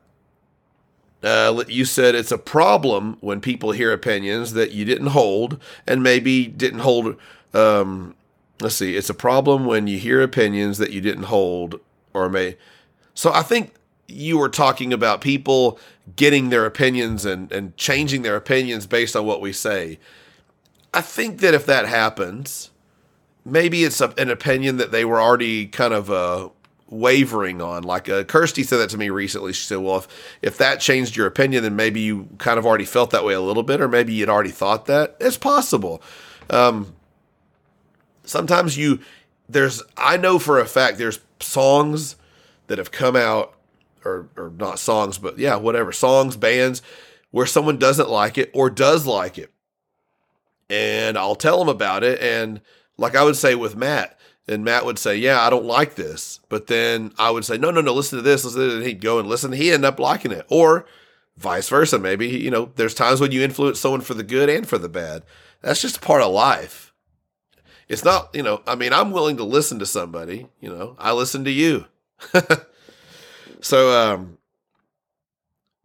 Uh, 1.23 1.63
you 1.69 1.85
said 1.85 2.15
it's 2.15 2.33
a 2.33 2.37
problem 2.37 3.17
when 3.21 3.39
people 3.39 3.71
hear 3.71 3.93
opinions 3.93 4.53
that 4.53 4.71
you 4.71 4.83
didn't 4.83 5.07
hold 5.07 5.59
and 5.87 6.03
maybe 6.03 6.47
didn't 6.47 6.79
hold. 6.79 7.15
Um, 7.53 8.15
let's 8.59 8.75
see, 8.75 8.95
it's 8.95 9.09
a 9.09 9.13
problem 9.13 9.65
when 9.65 9.87
you 9.87 9.97
hear 9.97 10.21
opinions 10.21 10.77
that 10.77 10.91
you 10.91 11.01
didn't 11.01 11.23
hold 11.23 11.79
or 12.13 12.29
may. 12.29 12.57
So 13.13 13.31
I 13.31 13.41
think 13.41 13.73
you 14.07 14.37
were 14.37 14.49
talking 14.49 14.93
about 14.93 15.21
people 15.21 15.79
getting 16.15 16.49
their 16.49 16.65
opinions 16.65 17.25
and, 17.25 17.51
and 17.51 17.75
changing 17.77 18.21
their 18.21 18.35
opinions 18.35 18.85
based 18.85 19.15
on 19.15 19.25
what 19.25 19.41
we 19.41 19.53
say. 19.53 19.99
I 20.93 21.01
think 21.01 21.39
that 21.39 21.53
if 21.53 21.65
that 21.65 21.87
happens, 21.87 22.69
maybe 23.45 23.83
it's 23.83 24.01
a, 24.01 24.13
an 24.17 24.29
opinion 24.29 24.77
that 24.77 24.91
they 24.91 25.05
were 25.05 25.21
already 25.21 25.65
kind 25.67 25.93
of 25.93 26.11
uh, 26.11 26.49
wavering 26.89 27.61
on. 27.61 27.83
Like 27.83 28.09
uh, 28.09 28.23
Kirsty 28.23 28.63
said 28.63 28.77
that 28.77 28.89
to 28.91 28.97
me 28.97 29.09
recently. 29.09 29.53
She 29.53 29.65
said, 29.65 29.77
"Well, 29.79 29.97
if 29.97 30.07
if 30.41 30.57
that 30.59 30.79
changed 30.79 31.15
your 31.15 31.25
opinion, 31.25 31.63
then 31.63 31.75
maybe 31.75 32.01
you 32.01 32.27
kind 32.37 32.59
of 32.59 32.65
already 32.65 32.85
felt 32.85 33.09
that 33.11 33.25
way 33.25 33.33
a 33.33 33.41
little 33.41 33.63
bit, 33.63 33.81
or 33.81 33.87
maybe 33.87 34.13
you'd 34.13 34.29
already 34.29 34.51
thought 34.51 34.85
that. 34.85 35.17
It's 35.19 35.37
possible. 35.37 36.01
Um, 36.49 36.93
sometimes 38.23 38.77
you 38.77 38.99
there's 39.49 39.81
I 39.97 40.17
know 40.17 40.39
for 40.39 40.59
a 40.59 40.65
fact 40.65 40.97
there's 40.97 41.19
songs 41.39 42.15
that 42.67 42.77
have 42.77 42.91
come 42.91 43.15
out 43.15 43.53
or 44.05 44.27
or 44.37 44.51
not 44.57 44.79
songs, 44.79 45.17
but 45.17 45.37
yeah, 45.37 45.55
whatever 45.55 45.91
songs, 45.91 46.37
bands 46.37 46.81
where 47.31 47.45
someone 47.45 47.77
doesn't 47.77 48.09
like 48.09 48.37
it 48.37 48.51
or 48.53 48.69
does 48.69 49.05
like 49.05 49.37
it, 49.37 49.51
and 50.69 51.17
I'll 51.17 51.35
tell 51.35 51.59
them 51.59 51.69
about 51.69 52.03
it. 52.03 52.21
And 52.21 52.61
like 52.97 53.15
I 53.15 53.23
would 53.23 53.35
say 53.35 53.55
with 53.55 53.75
Matt, 53.75 54.19
and 54.47 54.63
Matt 54.63 54.85
would 54.85 54.99
say, 54.99 55.15
"Yeah, 55.15 55.41
I 55.41 55.49
don't 55.49 55.65
like 55.65 55.95
this," 55.95 56.39
but 56.49 56.67
then 56.67 57.13
I 57.17 57.31
would 57.31 57.45
say, 57.45 57.57
"No, 57.57 57.71
no, 57.71 57.81
no, 57.81 57.93
listen 57.93 58.17
to 58.17 58.23
this." 58.23 58.43
Listen 58.43 58.61
to 58.61 58.67
this. 58.67 58.75
And 58.75 58.85
he'd 58.85 59.01
go 59.01 59.19
and 59.19 59.27
listen. 59.27 59.51
He'd 59.51 59.73
end 59.73 59.85
up 59.85 59.99
liking 59.99 60.31
it, 60.31 60.45
or 60.49 60.85
vice 61.37 61.69
versa. 61.69 61.97
Maybe 61.97 62.27
you 62.27 62.51
know, 62.51 62.71
there's 62.75 62.93
times 62.93 63.21
when 63.21 63.31
you 63.31 63.41
influence 63.41 63.79
someone 63.79 64.01
for 64.01 64.13
the 64.13 64.23
good 64.23 64.49
and 64.49 64.67
for 64.67 64.77
the 64.77 64.89
bad. 64.89 65.23
That's 65.61 65.81
just 65.81 66.01
part 66.01 66.21
of 66.21 66.31
life. 66.31 66.82
It's 67.89 68.03
not, 68.03 68.29
you 68.33 68.43
know. 68.43 68.61
I 68.65 68.75
mean, 68.75 68.93
I'm 68.93 69.11
willing 69.11 69.37
to 69.37 69.43
listen 69.43 69.79
to 69.79 69.85
somebody. 69.85 70.47
You 70.59 70.69
know, 70.69 70.95
I 70.99 71.11
listen 71.13 71.43
to 71.45 71.51
you. 71.51 71.85
so, 73.61 73.91
um, 73.91 74.37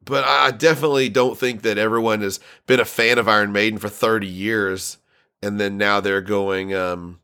but 0.05 0.25
I 0.25 0.51
definitely 0.53 1.09
don't 1.09 1.37
think 1.37 1.63
that 1.63 1.79
everyone 1.79 2.23
has 2.23 2.41
been 2.67 2.81
a 2.81 2.85
fan 2.85 3.19
of 3.19 3.29
Iron 3.29 3.53
Maiden 3.53 3.79
for 3.79 3.89
30 3.89 4.27
years, 4.27 4.99
and 5.43 5.61
then 5.61 5.77
now 5.77 6.01
they're 6.01 6.21
going. 6.21 6.75
Um, 6.75 7.21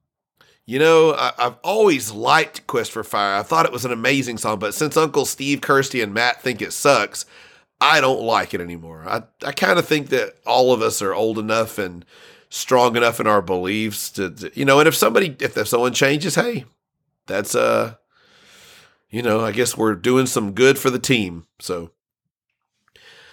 you 0.67 0.79
know, 0.79 1.15
I, 1.15 1.33
have 1.39 1.59
always 1.63 2.11
liked 2.11 2.67
Quest 2.67 2.91
for 2.91 3.05
Fire. 3.05 3.39
I 3.39 3.43
thought 3.43 3.67
it 3.67 3.73
was 3.73 3.85
an 3.85 3.93
amazing 3.93 4.39
song, 4.39 4.59
but 4.59 4.75
since 4.75 4.97
Uncle 4.97 5.27
Steve, 5.27 5.61
Kirsty, 5.61 6.01
and 6.01 6.15
Matt 6.15 6.41
think 6.41 6.63
it 6.63 6.73
sucks, 6.73 7.27
I 7.81 8.01
don't 8.01 8.23
like 8.23 8.55
it 8.55 8.63
anymore. 8.63 9.05
I, 9.07 9.25
I 9.47 9.53
kind 9.53 9.79
of 9.79 9.87
think 9.87 10.09
that 10.09 10.37
all 10.47 10.73
of 10.73 10.81
us 10.81 11.03
are 11.03 11.13
old 11.13 11.39
enough 11.39 11.79
and 11.79 12.05
strong 12.55 12.97
enough 12.97 13.19
in 13.19 13.27
our 13.27 13.43
beliefs 13.43 14.11
to, 14.11 14.31
to, 14.31 14.51
you 14.55 14.65
know, 14.65 14.79
and 14.79 14.87
if 14.87 14.95
somebody, 14.95 15.37
if, 15.41 15.57
if 15.57 15.67
someone 15.67 15.93
changes, 15.93 16.37
hey, 16.37 16.65
that's, 17.27 17.57
uh, 17.57 17.95
you 19.11 19.23
know, 19.23 19.41
I 19.41 19.51
guess 19.51 19.77
we're 19.77 19.97
doing 19.97 20.27
some 20.27 20.53
good 20.53 20.79
for 20.79 20.89
the 20.89 21.01
team. 21.01 21.47
So 21.59 21.91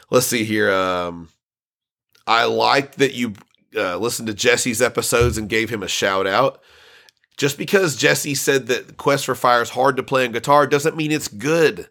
let's 0.09 0.25
see 0.25 0.43
here. 0.43 0.71
Um, 0.71 1.29
I 2.25 2.45
like 2.45 2.95
that 2.95 3.13
you 3.13 3.35
uh, 3.75 3.97
listened 3.97 4.27
to 4.27 4.33
Jesse's 4.33 4.81
episodes 4.81 5.37
and 5.37 5.47
gave 5.47 5.69
him 5.69 5.83
a 5.83 5.87
shout 5.87 6.25
out. 6.25 6.59
Just 7.37 7.59
because 7.59 7.95
Jesse 7.95 8.35
said 8.35 8.67
that 8.67 8.97
Quest 8.97 9.25
for 9.25 9.35
Fire 9.35 9.61
is 9.61 9.69
hard 9.69 9.97
to 9.97 10.03
play 10.03 10.25
on 10.25 10.31
guitar 10.31 10.65
doesn't 10.65 10.97
mean 10.97 11.11
it's 11.11 11.27
good. 11.27 11.89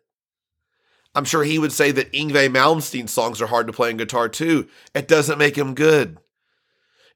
I'm 1.14 1.24
sure 1.24 1.44
he 1.44 1.60
would 1.60 1.72
say 1.72 1.92
that 1.92 2.12
Yngwie 2.12 2.50
Malmsteen's 2.50 3.12
songs 3.12 3.40
are 3.40 3.46
hard 3.46 3.68
to 3.68 3.72
play 3.72 3.90
on 3.90 3.98
guitar 3.98 4.28
too. 4.28 4.68
It 4.94 5.06
doesn't 5.06 5.38
make 5.38 5.56
him 5.56 5.74
good. 5.74 6.18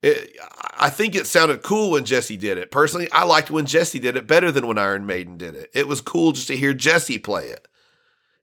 It, 0.05 0.37
I 0.79 0.91
think 0.91 1.15
it 1.15 1.27
sounded 1.27 1.63
cool 1.63 1.93
when 1.93 2.05
Jesse 2.05 2.37
did 2.37 2.59
it. 2.59 2.71
Personally, 2.71 3.11
I 3.11 3.25
liked 3.25 3.51
when 3.51 3.65
Jesse 3.65 3.99
did 3.99 4.19
it 4.19 4.27
better 4.27 4.53
than 4.53 4.67
when 4.67 4.77
Iron 4.77 5.07
Maiden 5.07 5.39
did 5.39 5.55
it. 5.55 5.71
It 5.73 5.89
was 5.89 6.03
cool 6.03 6.33
just 6.33 6.49
to 6.49 6.57
hear 6.59 6.75
Jesse 6.75 7.19
play 7.19 7.47
it. 7.47 7.67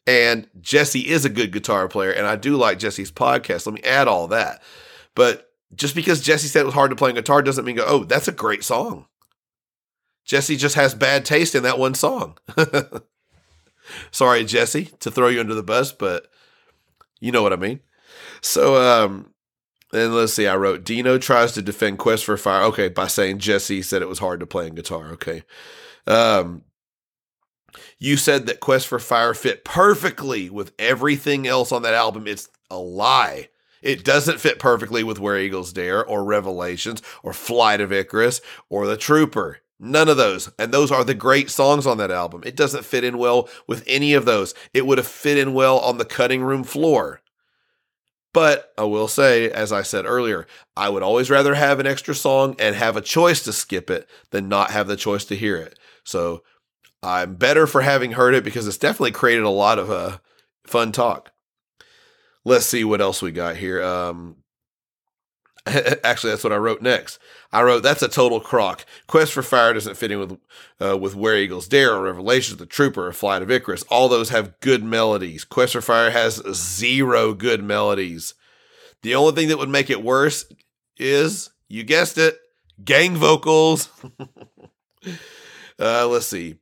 And 0.07 0.47
Jesse 0.59 1.07
is 1.07 1.24
a 1.24 1.30
good 1.30 1.51
guitar 1.51 1.88
player, 1.88 2.09
and 2.09 2.26
I 2.26 2.36
do 2.36 2.57
like 2.57 2.80
Jesse's 2.80 3.12
podcast. 3.12 3.68
Let 3.68 3.76
me 3.76 3.84
add 3.84 4.07
all 4.07 4.28
that. 4.30 4.64
But 5.14 5.51
just 5.76 5.93
because 5.93 6.22
Jesse 6.22 6.47
said 6.47 6.62
it 6.62 6.66
was 6.66 6.74
hard 6.74 6.89
to 6.89 6.95
play 6.95 7.09
on 7.09 7.16
guitar 7.16 7.43
doesn't 7.43 7.64
mean 7.64 7.76
go, 7.76 7.86
oh, 7.86 8.05
that's 8.05 8.28
a 8.28 8.32
great 8.32 8.64
song. 8.64 9.05
Jesse 10.26 10.55
just 10.55 10.74
has 10.74 10.95
bad 10.95 11.26
taste 11.26 11.53
in 11.53 11.62
that 11.62 11.78
one 11.78 11.93
song. 11.93 12.39
Sorry, 14.12 14.45
Jesse, 14.45 14.86
to 15.01 15.12
throw 15.12 15.28
you 15.28 15.39
under 15.39 15.53
the 15.53 15.62
bus, 15.62 15.91
but 15.91 16.26
you 17.20 17.32
know 17.32 17.43
what 17.43 17.53
I 17.53 17.57
mean. 17.57 17.82
So, 18.41 18.82
um, 18.82 19.30
and 19.93 20.15
let's 20.15 20.33
see, 20.33 20.47
I 20.47 20.55
wrote 20.55 20.83
Dino 20.83 21.17
tries 21.17 21.51
to 21.53 21.61
defend 21.61 21.99
Quest 21.99 22.25
for 22.25 22.37
Fire. 22.37 22.63
Okay, 22.63 22.89
by 22.89 23.07
saying 23.07 23.39
Jesse 23.39 23.81
said 23.81 24.01
it 24.01 24.09
was 24.09 24.19
hard 24.19 24.39
to 24.39 24.47
play 24.47 24.67
in 24.67 24.75
guitar. 24.75 25.11
Okay. 25.11 25.43
Um, 26.07 26.63
you 27.99 28.17
said 28.17 28.47
that 28.47 28.59
Quest 28.59 28.87
for 28.87 28.99
Fire 28.99 29.33
fit 29.33 29.63
perfectly 29.63 30.49
with 30.49 30.73
everything 30.79 31.47
else 31.47 31.71
on 31.71 31.83
that 31.83 31.93
album. 31.93 32.27
It's 32.27 32.49
a 32.69 32.77
lie. 32.77 33.49
It 33.81 34.03
doesn't 34.03 34.39
fit 34.39 34.59
perfectly 34.59 35.03
with 35.03 35.19
Where 35.19 35.39
Eagles 35.39 35.73
Dare 35.73 36.05
or 36.05 36.23
Revelations 36.23 37.01
or 37.23 37.33
Flight 37.33 37.81
of 37.81 37.91
Icarus 37.91 38.41
or 38.69 38.85
The 38.85 38.97
Trooper. 38.97 39.59
None 39.79 40.09
of 40.09 40.17
those. 40.17 40.51
And 40.59 40.71
those 40.71 40.91
are 40.91 41.03
the 41.03 41.15
great 41.15 41.49
songs 41.49 41.87
on 41.87 41.97
that 41.97 42.11
album. 42.11 42.43
It 42.45 42.55
doesn't 42.55 42.85
fit 42.85 43.03
in 43.03 43.17
well 43.17 43.49
with 43.67 43.83
any 43.87 44.13
of 44.13 44.25
those. 44.25 44.53
It 44.73 44.85
would 44.85 44.99
have 44.99 45.07
fit 45.07 45.39
in 45.39 45.53
well 45.53 45.79
on 45.79 45.97
the 45.97 46.05
cutting 46.05 46.43
room 46.43 46.63
floor. 46.63 47.20
But 48.34 48.71
I 48.77 48.86
will 48.86 49.07
say, 49.07 49.49
as 49.51 49.71
I 49.71 49.82
said 49.82 50.05
earlier, 50.05 50.47
I 50.77 50.89
would 50.89 51.03
always 51.03 51.29
rather 51.29 51.53
have 51.55 51.79
an 51.79 51.88
extra 51.88 52.15
song 52.15 52.55
and 52.59 52.75
have 52.75 52.95
a 52.95 53.01
choice 53.01 53.43
to 53.43 53.53
skip 53.53 53.89
it 53.89 54.09
than 54.29 54.47
not 54.47 54.71
have 54.71 54.88
the 54.88 54.95
choice 54.95 55.25
to 55.25 55.36
hear 55.36 55.57
it. 55.57 55.77
So 56.05 56.43
I'm 57.03 57.36
better 57.36 57.67
for 57.67 57.82
having 57.82 58.13
heard 58.13 58.34
it 58.34 58.43
because 58.43 58.67
it's 58.67 58.77
definitely 58.77 59.11
created 59.11 59.43
a 59.43 59.49
lot 59.49 59.79
of 59.79 59.91
uh, 59.91 60.19
fun 60.65 60.91
talk. 60.91 61.32
Let's 62.45 62.65
see 62.65 62.84
what 62.84 63.01
else 63.01 63.21
we 63.21 63.32
got 63.32 63.57
here. 63.57 63.84
Um, 63.84 64.38
actually, 66.03 66.32
that's 66.32 66.43
what 66.43 66.53
I 66.53 66.57
wrote 66.57 66.82
next. 66.82 67.20
I 67.51 67.62
wrote, 67.62 67.84
"That's 67.84 68.01
a 68.01 68.07
total 68.07 68.39
crock. 68.39 68.86
Quest 69.07 69.32
for 69.32 69.43
Fire 69.43 69.74
doesn't 69.74 69.97
fit 69.97 70.12
in 70.12 70.20
with 70.20 70.39
uh, 70.80 70.97
with 70.97 71.16
Where 71.16 71.38
Eagles 71.38 71.68
Dare 71.68 71.93
or 71.93 72.03
Revelations, 72.03 72.57
The 72.57 72.66
Trooper, 72.66 73.07
or 73.07 73.14
Flight 73.14 73.41
of 73.41 73.51
Icarus. 73.51 73.84
All 73.84 74.09
those 74.09 74.30
have 74.30 74.59
good 74.59 74.84
melodies. 74.84 75.43
Quest 75.43 75.74
for 75.74 75.82
Fire 75.82 76.09
has 76.09 76.41
zero 76.55 77.34
good 77.34 77.64
melodies. 77.64 78.34
The 79.03 79.14
only 79.16 79.34
thing 79.34 79.47
that 79.49 79.57
would 79.57 79.70
make 79.70 79.89
it 79.89 80.03
worse 80.03 80.45
is, 80.97 81.49
you 81.68 81.84
guessed 81.84 82.18
it, 82.18 82.38
gang 82.84 83.16
vocals. 83.16 83.89
uh, 85.80 86.07
let's 86.07 86.28
see." 86.28 86.55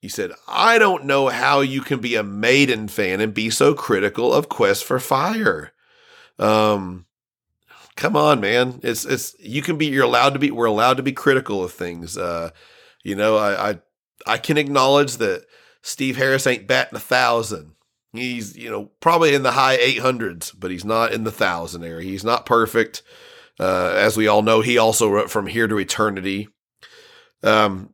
He 0.00 0.10
said, 0.10 0.32
I 0.46 0.76
don't 0.76 1.06
know 1.06 1.28
how 1.28 1.60
you 1.60 1.80
can 1.80 1.98
be 1.98 2.14
a 2.14 2.22
Maiden 2.22 2.88
fan 2.88 3.22
and 3.22 3.32
be 3.32 3.48
so 3.48 3.72
critical 3.72 4.34
of 4.34 4.50
Quest 4.50 4.84
for 4.84 5.00
Fire. 5.00 5.72
Um, 6.38 7.06
come 7.96 8.16
on, 8.16 8.40
man. 8.40 8.80
It's 8.82 9.04
it's 9.04 9.36
you 9.38 9.62
can 9.62 9.76
be 9.76 9.86
you're 9.86 10.04
allowed 10.04 10.34
to 10.34 10.38
be 10.38 10.50
we're 10.50 10.66
allowed 10.66 10.96
to 10.96 11.02
be 11.02 11.12
critical 11.12 11.62
of 11.62 11.72
things. 11.72 12.16
Uh, 12.16 12.50
you 13.02 13.14
know, 13.14 13.36
I 13.36 13.70
I, 13.70 13.80
I 14.26 14.38
can 14.38 14.56
acknowledge 14.58 15.16
that 15.18 15.46
Steve 15.82 16.16
Harris 16.16 16.46
ain't 16.46 16.66
batting 16.66 16.96
a 16.96 17.00
thousand. 17.00 17.72
He's 18.12 18.56
you 18.56 18.70
know 18.70 18.90
probably 19.00 19.34
in 19.34 19.42
the 19.42 19.52
high 19.52 19.76
eight 19.76 19.98
hundreds, 19.98 20.52
but 20.52 20.70
he's 20.70 20.84
not 20.84 21.12
in 21.12 21.24
the 21.24 21.32
thousand 21.32 21.84
area. 21.84 22.08
He's 22.08 22.24
not 22.24 22.46
perfect. 22.46 23.02
Uh, 23.58 23.92
as 23.96 24.16
we 24.16 24.26
all 24.26 24.42
know, 24.42 24.60
he 24.60 24.78
also 24.78 25.08
wrote 25.08 25.30
from 25.30 25.46
here 25.46 25.68
to 25.68 25.78
eternity. 25.78 26.48
Um, 27.42 27.92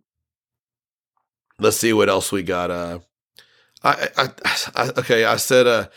let's 1.58 1.76
see 1.76 1.92
what 1.92 2.08
else 2.08 2.32
we 2.32 2.42
got. 2.42 2.70
Uh, 2.70 3.00
I, 3.82 4.08
I, 4.16 4.28
I 4.74 4.88
okay. 4.98 5.24
I 5.24 5.36
said, 5.36 5.66
uh, 5.66 5.88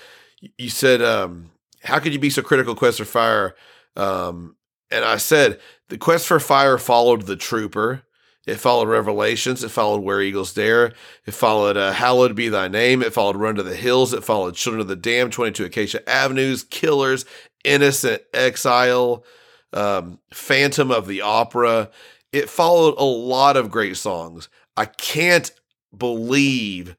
you 0.58 0.70
said, 0.70 1.02
um, 1.02 1.52
how 1.84 2.00
could 2.00 2.14
you 2.14 2.20
be 2.20 2.30
so 2.30 2.42
critical, 2.42 2.76
Quest 2.76 2.98
for 2.98 3.06
Fire? 3.06 3.56
Um, 3.96 4.56
and 4.92 5.04
I 5.04 5.18
said 5.18 5.60
the 5.90 5.98
quest 5.98 6.28
for 6.28 6.40
fire 6.40 6.78
followed 6.78 7.24
the 7.24 7.36
trooper. 7.36 8.04
It 8.46 8.56
followed 8.56 8.90
Revelations. 8.90 9.64
It 9.64 9.70
followed 9.70 10.04
Where 10.04 10.22
Eagles 10.22 10.54
Dare. 10.54 10.94
It 11.26 11.34
followed 11.34 11.78
uh, 11.78 11.94
Hallowed 11.94 12.36
Be 12.36 12.50
Thy 12.50 12.68
Name. 12.68 13.02
It 13.02 13.14
followed 13.14 13.38
Run 13.38 13.56
to 13.56 13.64
the 13.64 13.76
Hills. 13.76 14.14
It 14.14 14.24
followed 14.24 14.56
Children 14.56 14.82
of 14.82 14.88
the 14.90 14.98
Damned, 14.98 15.32
22 15.32 15.66
Acacia 15.66 16.10
Avenues, 16.10 16.64
Killers, 16.64 17.24
Innocent 17.64 18.22
Exile, 18.34 19.24
um, 19.72 20.20
Phantom 20.34 20.92
of 20.92 21.08
the 21.08 21.22
Opera. 21.22 21.90
It 22.34 22.50
followed 22.50 22.96
a 22.98 23.06
lot 23.06 23.56
of 23.56 23.72
great 23.72 23.96
songs. 23.96 24.50
I 24.76 24.86
can't 24.86 25.50
believe 25.98 26.98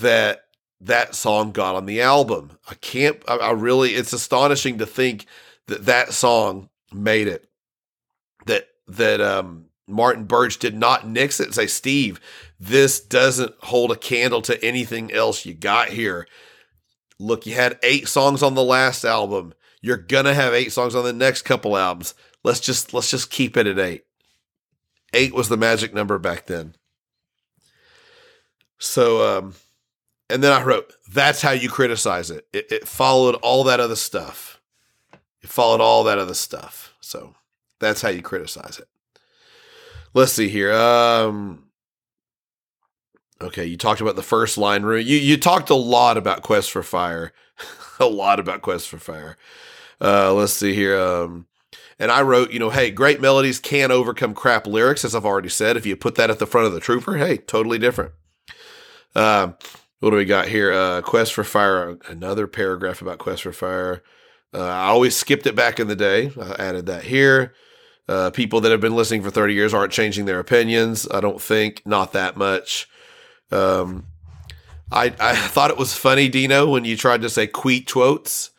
that 0.00 0.42
that 0.80 1.14
song 1.16 1.50
got 1.50 1.74
on 1.74 1.86
the 1.86 2.02
album. 2.02 2.58
I 2.70 2.74
can't, 2.74 3.20
I, 3.26 3.36
I 3.36 3.50
really, 3.50 3.94
it's 3.94 4.12
astonishing 4.12 4.78
to 4.78 4.86
think 4.86 5.26
that 5.68 5.86
that 5.86 6.12
song 6.12 6.68
made 6.92 7.28
it. 7.28 7.48
That 8.46 8.68
that 8.88 9.20
um, 9.20 9.66
Martin 9.86 10.24
Birch 10.24 10.58
did 10.58 10.74
not 10.74 11.06
nix 11.06 11.40
it 11.40 11.46
and 11.46 11.54
say, 11.54 11.66
Steve, 11.66 12.20
this 12.60 13.00
doesn't 13.00 13.54
hold 13.60 13.92
a 13.92 13.96
candle 13.96 14.42
to 14.42 14.62
anything 14.64 15.12
else 15.12 15.44
you 15.46 15.54
got 15.54 15.88
here. 15.88 16.26
look, 17.18 17.46
you 17.46 17.54
had 17.54 17.78
eight 17.82 18.08
songs 18.08 18.42
on 18.42 18.54
the 18.54 18.62
last 18.64 19.04
album. 19.04 19.54
You're 19.80 19.96
gonna 19.96 20.34
have 20.34 20.54
eight 20.54 20.72
songs 20.72 20.94
on 20.94 21.04
the 21.04 21.12
next 21.12 21.42
couple 21.42 21.76
albums. 21.76 22.14
Let's 22.42 22.60
just 22.60 22.92
let's 22.94 23.10
just 23.10 23.30
keep 23.30 23.56
it 23.56 23.66
at 23.66 23.78
eight. 23.78 24.04
Eight 25.12 25.34
was 25.34 25.48
the 25.48 25.56
magic 25.56 25.94
number 25.94 26.18
back 26.18 26.46
then. 26.46 26.74
So 28.78 29.38
um 29.38 29.54
and 30.30 30.42
then 30.42 30.52
I 30.52 30.62
wrote, 30.62 30.92
that's 31.12 31.42
how 31.42 31.50
you 31.50 31.68
criticize 31.68 32.30
it. 32.30 32.46
It, 32.52 32.72
it 32.72 32.88
followed 32.88 33.34
all 33.36 33.64
that 33.64 33.78
other 33.80 33.96
stuff. 33.96 34.60
It 35.44 35.50
followed 35.50 35.82
all 35.82 36.04
that 36.04 36.18
other 36.18 36.32
stuff. 36.32 36.94
So 37.00 37.34
that's 37.78 38.00
how 38.00 38.08
you 38.08 38.22
criticize 38.22 38.78
it. 38.78 38.88
Let's 40.14 40.32
see 40.32 40.48
here. 40.48 40.72
Um, 40.72 41.64
okay, 43.42 43.66
you 43.66 43.76
talked 43.76 44.00
about 44.00 44.16
the 44.16 44.22
first 44.22 44.56
line. 44.56 44.82
You 44.82 44.98
you 44.98 45.36
talked 45.36 45.68
a 45.68 45.74
lot 45.74 46.16
about 46.16 46.42
Quest 46.42 46.70
for 46.70 46.82
Fire, 46.82 47.32
a 48.00 48.06
lot 48.06 48.40
about 48.40 48.62
Quest 48.62 48.88
for 48.88 48.98
Fire. 48.98 49.36
Uh, 50.00 50.32
let's 50.32 50.54
see 50.54 50.74
here. 50.74 50.98
Um, 50.98 51.46
and 51.98 52.10
I 52.10 52.22
wrote, 52.22 52.50
you 52.50 52.58
know, 52.58 52.70
hey, 52.70 52.90
great 52.90 53.20
melodies 53.20 53.60
can 53.60 53.90
overcome 53.90 54.32
crap 54.32 54.66
lyrics, 54.66 55.04
as 55.04 55.14
I've 55.14 55.26
already 55.26 55.50
said. 55.50 55.76
If 55.76 55.84
you 55.84 55.94
put 55.94 56.14
that 56.14 56.30
at 56.30 56.38
the 56.38 56.46
front 56.46 56.66
of 56.66 56.72
the 56.72 56.80
Trooper, 56.80 57.18
hey, 57.18 57.36
totally 57.36 57.78
different. 57.78 58.12
Um, 59.14 59.56
what 60.00 60.10
do 60.10 60.16
we 60.16 60.24
got 60.24 60.48
here? 60.48 60.72
Uh, 60.72 61.02
Quest 61.02 61.34
for 61.34 61.44
Fire, 61.44 61.98
another 62.08 62.46
paragraph 62.46 63.02
about 63.02 63.18
Quest 63.18 63.42
for 63.42 63.52
Fire. 63.52 64.02
Uh, 64.54 64.62
I 64.62 64.86
always 64.86 65.16
skipped 65.16 65.46
it 65.46 65.56
back 65.56 65.80
in 65.80 65.88
the 65.88 65.96
day. 65.96 66.30
I 66.40 66.54
added 66.58 66.86
that 66.86 67.04
here. 67.04 67.54
Uh, 68.08 68.30
people 68.30 68.60
that 68.60 68.70
have 68.70 68.80
been 68.80 68.94
listening 68.94 69.22
for 69.22 69.30
30 69.30 69.54
years 69.54 69.74
aren't 69.74 69.92
changing 69.92 70.26
their 70.26 70.38
opinions. 70.38 71.08
I 71.10 71.20
don't 71.20 71.40
think, 71.40 71.82
not 71.84 72.12
that 72.12 72.36
much. 72.36 72.88
Um, 73.50 74.06
I, 74.92 75.12
I 75.18 75.34
thought 75.48 75.70
it 75.70 75.78
was 75.78 75.94
funny, 75.94 76.28
Dino, 76.28 76.70
when 76.70 76.84
you 76.84 76.96
tried 76.96 77.22
to 77.22 77.30
say 77.30 77.46
queet 77.46 77.90
quotes. 77.90 78.50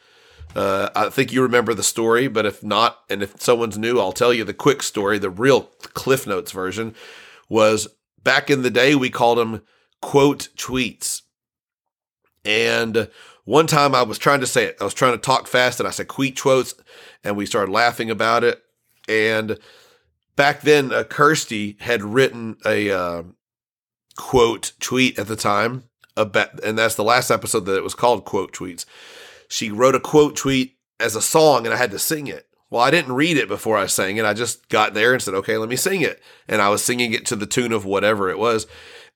Uh, 0.55 0.89
I 0.95 1.09
think 1.09 1.33
you 1.33 1.41
remember 1.41 1.73
the 1.73 1.83
story, 1.83 2.27
but 2.27 2.45
if 2.45 2.63
not, 2.63 2.99
and 3.09 3.21
if 3.21 3.41
someone's 3.41 3.77
new, 3.77 3.99
I'll 3.99 4.13
tell 4.13 4.33
you 4.33 4.45
the 4.45 4.53
quick 4.53 4.81
story. 4.81 5.19
The 5.19 5.29
real 5.29 5.63
Cliff 5.93 6.25
Notes 6.25 6.51
version 6.51 6.95
was 7.49 7.89
back 8.23 8.49
in 8.49 8.61
the 8.61 8.71
day, 8.71 8.95
we 8.95 9.09
called 9.09 9.37
them 9.37 9.61
quote 10.01 10.49
tweets. 10.57 11.21
And 12.45 13.09
one 13.45 13.67
time 13.67 13.95
I 13.95 14.03
was 14.03 14.17
trying 14.17 14.41
to 14.41 14.47
say 14.47 14.65
it, 14.65 14.77
I 14.81 14.83
was 14.83 14.93
trying 14.93 15.13
to 15.13 15.19
talk 15.19 15.47
fast 15.47 15.79
and 15.79 15.87
I 15.87 15.91
said 15.91 16.07
queet 16.07 16.39
quotes, 16.39 16.73
and 17.23 17.37
we 17.37 17.45
started 17.45 17.71
laughing 17.71 18.09
about 18.09 18.43
it. 18.43 18.61
And 19.07 19.59
back 20.35 20.61
then, 20.61 20.91
uh, 20.91 21.03
Kirsty 21.03 21.77
had 21.79 22.03
written 22.03 22.57
a 22.65 22.91
uh, 22.91 23.23
quote 24.17 24.73
tweet 24.79 25.19
at 25.19 25.27
the 25.27 25.35
time 25.35 25.83
about, 26.17 26.63
and 26.63 26.77
that's 26.77 26.95
the 26.95 27.03
last 27.03 27.29
episode 27.29 27.65
that 27.65 27.77
it 27.77 27.83
was 27.83 27.93
called 27.93 28.25
quote 28.25 28.51
tweets. 28.51 28.85
She 29.47 29.69
wrote 29.69 29.95
a 29.95 29.99
quote 29.99 30.35
tweet 30.35 30.77
as 30.99 31.15
a 31.15 31.21
song, 31.21 31.65
and 31.65 31.73
I 31.73 31.77
had 31.77 31.91
to 31.91 31.99
sing 31.99 32.25
it. 32.27 32.47
Well, 32.71 32.81
I 32.81 32.89
didn't 32.89 33.13
read 33.13 33.37
it 33.37 33.47
before 33.47 33.77
I 33.77 33.85
sang 33.85 34.17
it. 34.17 34.25
I 34.25 34.33
just 34.33 34.69
got 34.69 34.95
there 34.95 35.13
and 35.13 35.21
said, 35.21 35.35
"Okay, 35.35 35.57
let 35.57 35.69
me 35.69 35.75
sing 35.75 36.01
it," 36.01 36.19
and 36.47 36.63
I 36.63 36.69
was 36.69 36.83
singing 36.83 37.13
it 37.13 37.27
to 37.27 37.35
the 37.35 37.45
tune 37.45 37.71
of 37.71 37.85
whatever 37.85 38.29
it 38.29 38.39
was 38.39 38.65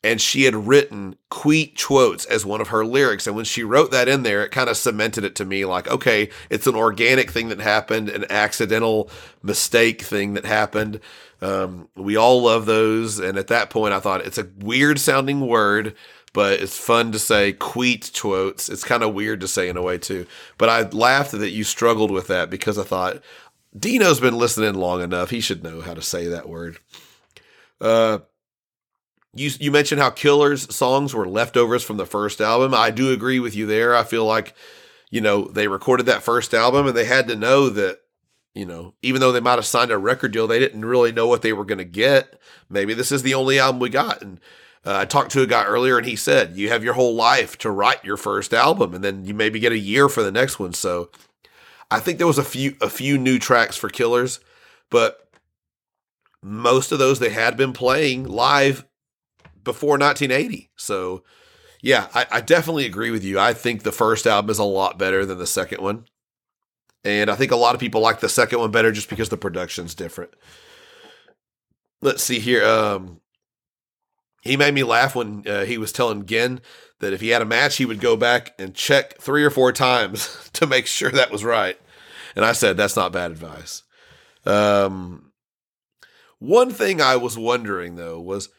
and 0.04 0.22
she 0.22 0.43
had 0.43 0.56
written 0.56 1.18
Queet 1.30 1.82
Quotes 1.82 2.26
as 2.26 2.45
one 2.45 2.62
of 2.62 2.70
her 2.70 2.86
lyrics. 2.86 3.28
And 3.28 3.36
when 3.36 3.45
she 3.45 3.64
wrote 3.64 3.91
that 3.91 4.08
in 4.08 4.24
there, 4.24 4.43
it 4.43 4.52
kind 4.52 4.70
of 4.70 4.78
cemented 4.78 5.26
it 5.26 5.36
to 5.36 5.45
me 5.45 5.66
like, 5.66 5.89
okay, 5.89 6.30
it's 6.50 6.68
an 6.68 6.76
organic 6.76 7.32
thing 7.32 7.50
that 7.50 7.60
happened, 7.60 8.08
an 8.10 8.26
accidental 8.30 9.10
mistake 9.43 10.02
thing 10.02 10.36
that 10.36 10.45
happened. 10.45 11.02
Um, 11.41 11.89
we 11.95 12.16
all 12.16 12.41
love 12.43 12.66
those. 12.66 13.20
And 13.20 13.38
at 13.38 13.47
that 13.47 13.70
point, 13.70 13.93
I 13.93 14.00
thought 14.00 14.26
it's 14.26 14.38
a 14.38 14.47
weird 14.60 15.00
sounding 15.00 15.41
word, 15.45 15.95
but 16.32 16.62
it's 16.62 16.78
fun 16.78 17.12
to 17.12 17.20
say 17.20 17.52
Queet 17.52 18.12
Quotes. 18.18 18.70
It's 18.70 18.86
kind 18.86 19.04
of 19.04 19.14
weird 19.14 19.41
to 19.41 19.47
say 19.50 19.68
in 19.68 19.76
a 19.76 19.82
way, 19.82 19.97
too. 19.97 20.28
But 20.58 20.70
I 20.70 20.84
laughed 20.89 21.32
that 21.32 21.52
you 21.52 21.66
struggled 21.66 22.12
with 22.12 22.28
that 22.28 22.50
because 22.50 22.78
I 22.78 22.84
thought, 22.84 23.22
Dino's 23.78 24.20
been 24.20 24.38
listening 24.38 24.74
long 24.74 25.02
enough. 25.02 25.30
He 25.30 25.41
should 25.41 25.64
know 25.64 25.82
how 25.82 25.93
to 25.93 26.02
say 26.02 26.28
that 26.28 26.50
word. 26.50 26.80
Uh, 27.80 28.20
you 29.34 29.51
you 29.59 29.71
mentioned 29.71 30.01
how 30.01 30.09
Killer's 30.09 30.73
songs 30.75 31.13
were 31.13 31.27
leftovers 31.27 31.84
from 31.84 31.97
the 31.97 32.05
first 32.05 32.41
album. 32.41 32.73
I 32.73 32.91
do 32.91 33.11
agree 33.11 33.39
with 33.39 33.55
you 33.55 33.65
there. 33.65 33.95
I 33.95 34.03
feel 34.03 34.25
like 34.25 34.55
you 35.09 35.21
know 35.21 35.45
they 35.45 35.67
recorded 35.67 36.05
that 36.07 36.23
first 36.23 36.53
album 36.53 36.88
and 36.88 36.97
they 36.97 37.05
had 37.05 37.27
to 37.27 37.36
know 37.36 37.69
that 37.69 37.99
you 38.55 38.65
know 38.65 38.95
even 39.01 39.21
though 39.21 39.32
they 39.32 39.39
might 39.39 39.55
have 39.55 39.65
signed 39.65 39.91
a 39.91 39.97
record 39.97 40.32
deal, 40.32 40.47
they 40.47 40.59
didn't 40.59 40.86
really 40.86 41.11
know 41.11 41.27
what 41.27 41.41
they 41.41 41.53
were 41.53 41.65
going 41.65 41.77
to 41.77 41.86
get. 41.86 42.39
Maybe 42.69 42.93
this 42.93 43.11
is 43.11 43.23
the 43.23 43.36
only 43.36 43.59
album 43.59 43.80
we 43.80 43.89
got. 43.89 44.21
And 44.21 44.39
uh, 44.86 44.97
I 44.97 45.05
talked 45.05 45.32
to 45.32 45.41
a 45.41 45.47
guy 45.47 45.65
earlier 45.65 45.97
and 45.97 46.07
he 46.07 46.15
said 46.15 46.55
you 46.57 46.69
have 46.69 46.84
your 46.84 46.93
whole 46.93 47.13
life 47.13 47.57
to 47.59 47.69
write 47.69 48.03
your 48.03 48.17
first 48.17 48.53
album 48.53 48.95
and 48.95 49.03
then 49.03 49.25
you 49.25 49.34
maybe 49.34 49.59
get 49.59 49.71
a 49.71 49.77
year 49.77 50.09
for 50.09 50.23
the 50.23 50.32
next 50.32 50.57
one. 50.57 50.73
So 50.73 51.11
I 51.91 51.99
think 51.99 52.17
there 52.17 52.27
was 52.27 52.38
a 52.39 52.43
few 52.43 52.75
a 52.82 52.89
few 52.89 53.17
new 53.19 53.38
tracks 53.38 53.77
for 53.77 53.89
Killers, 53.89 54.39
but 54.89 55.30
most 56.41 56.91
of 56.91 56.97
those 56.97 57.19
they 57.19 57.30
had 57.30 57.57
been 57.57 57.73
playing 57.73 58.23
live 58.23 58.86
before 59.64 59.97
1980. 59.97 60.70
So, 60.76 61.24
yeah, 61.82 62.07
I, 62.14 62.26
I, 62.32 62.41
definitely 62.41 62.86
agree 62.86 63.12
with 63.12 63.24
you. 63.24 63.39
I 63.39 63.53
think 63.53 63.84
the 63.84 63.91
first 63.91 64.28
album 64.28 64.49
is 64.49 64.60
a 64.60 64.64
lot 64.64 64.99
better 64.99 65.26
than 65.26 65.38
the 65.38 65.47
second 65.47 65.82
one. 65.82 66.05
And 67.03 67.30
I 67.30 67.36
think 67.36 67.51
a 67.51 67.57
lot 67.57 67.76
of 67.76 67.82
people 67.82 68.01
like 68.01 68.20
the 68.20 68.30
second 68.30 68.60
one 68.60 68.72
better 68.72 68.91
just 68.91 69.10
because 69.10 69.30
the 69.30 69.38
production's 69.38 69.95
different. 69.95 70.32
Let's 72.01 72.24
see 72.24 72.39
here. 72.39 72.66
Um, 72.66 73.22
he 74.41 74.57
made 74.57 74.74
me 74.74 74.84
laugh 74.84 75.16
when 75.16 75.47
uh, 75.47 75.66
he 75.66 75.78
was 75.78 75.91
telling 75.91 76.26
Gin 76.26 76.62
that 76.99 77.14
if 77.14 77.22
he 77.22 77.30
had 77.30 77.41
a 77.41 77.45
match, 77.45 77.78
he 77.78 77.86
would 77.86 77.99
go 77.99 78.18
back 78.18 78.53
and 78.60 78.76
check 78.76 79.18
three 79.20 79.43
or 79.43 79.49
four 79.49 79.72
times 79.72 80.49
to 80.53 80.68
make 80.68 80.88
sure 80.88 81.12
that 81.12 81.32
was 81.32 81.43
right. 81.43 81.80
And 82.36 82.45
I 82.45 82.51
said, 82.51 82.78
that's 82.78 82.95
not 82.95 83.14
bad 83.14 83.32
advice. 83.32 83.84
Um, 84.45 85.32
one 86.39 86.72
thing 86.72 87.01
I 87.01 87.18
was 87.18 87.38
wondering 87.38 87.95
though 87.95 88.20
was 88.20 88.49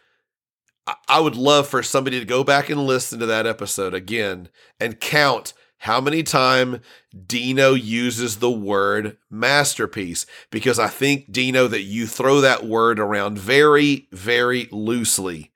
I 1.09 1.20
would 1.20 1.36
love 1.36 1.68
for 1.68 1.82
somebody 1.82 2.18
to 2.18 2.24
go 2.24 2.45
back 2.45 2.70
and 2.70 2.86
listen 2.86 3.18
to 3.20 3.26
that 3.26 3.47
episode 3.47 3.95
again 3.95 4.49
and 4.78 5.01
count 5.01 5.53
how 5.78 6.01
many 6.01 6.22
time 6.22 6.80
Dino 7.26 7.72
uses 7.72 8.36
the 8.36 8.51
word 8.51 9.16
masterpiece 9.30 10.26
because 10.51 10.78
I 10.78 10.88
think 10.88 11.32
Dino 11.32 11.66
that 11.68 11.82
you 11.82 12.07
throw 12.07 12.41
that 12.43 12.66
word 12.66 12.99
around 12.99 13.38
very 13.38 14.09
very 14.12 14.68
loosely. 14.70 15.51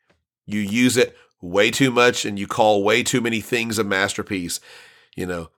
You 0.47 0.61
use 0.61 0.97
it 0.97 1.17
way 1.41 1.71
too 1.71 1.91
much 1.91 2.25
and 2.25 2.39
you 2.39 2.47
call 2.47 2.83
way 2.83 3.03
too 3.03 3.21
many 3.21 3.41
things 3.41 3.79
a 3.79 3.85
masterpiece. 3.85 4.61
You 5.15 5.27
know, 5.27 5.51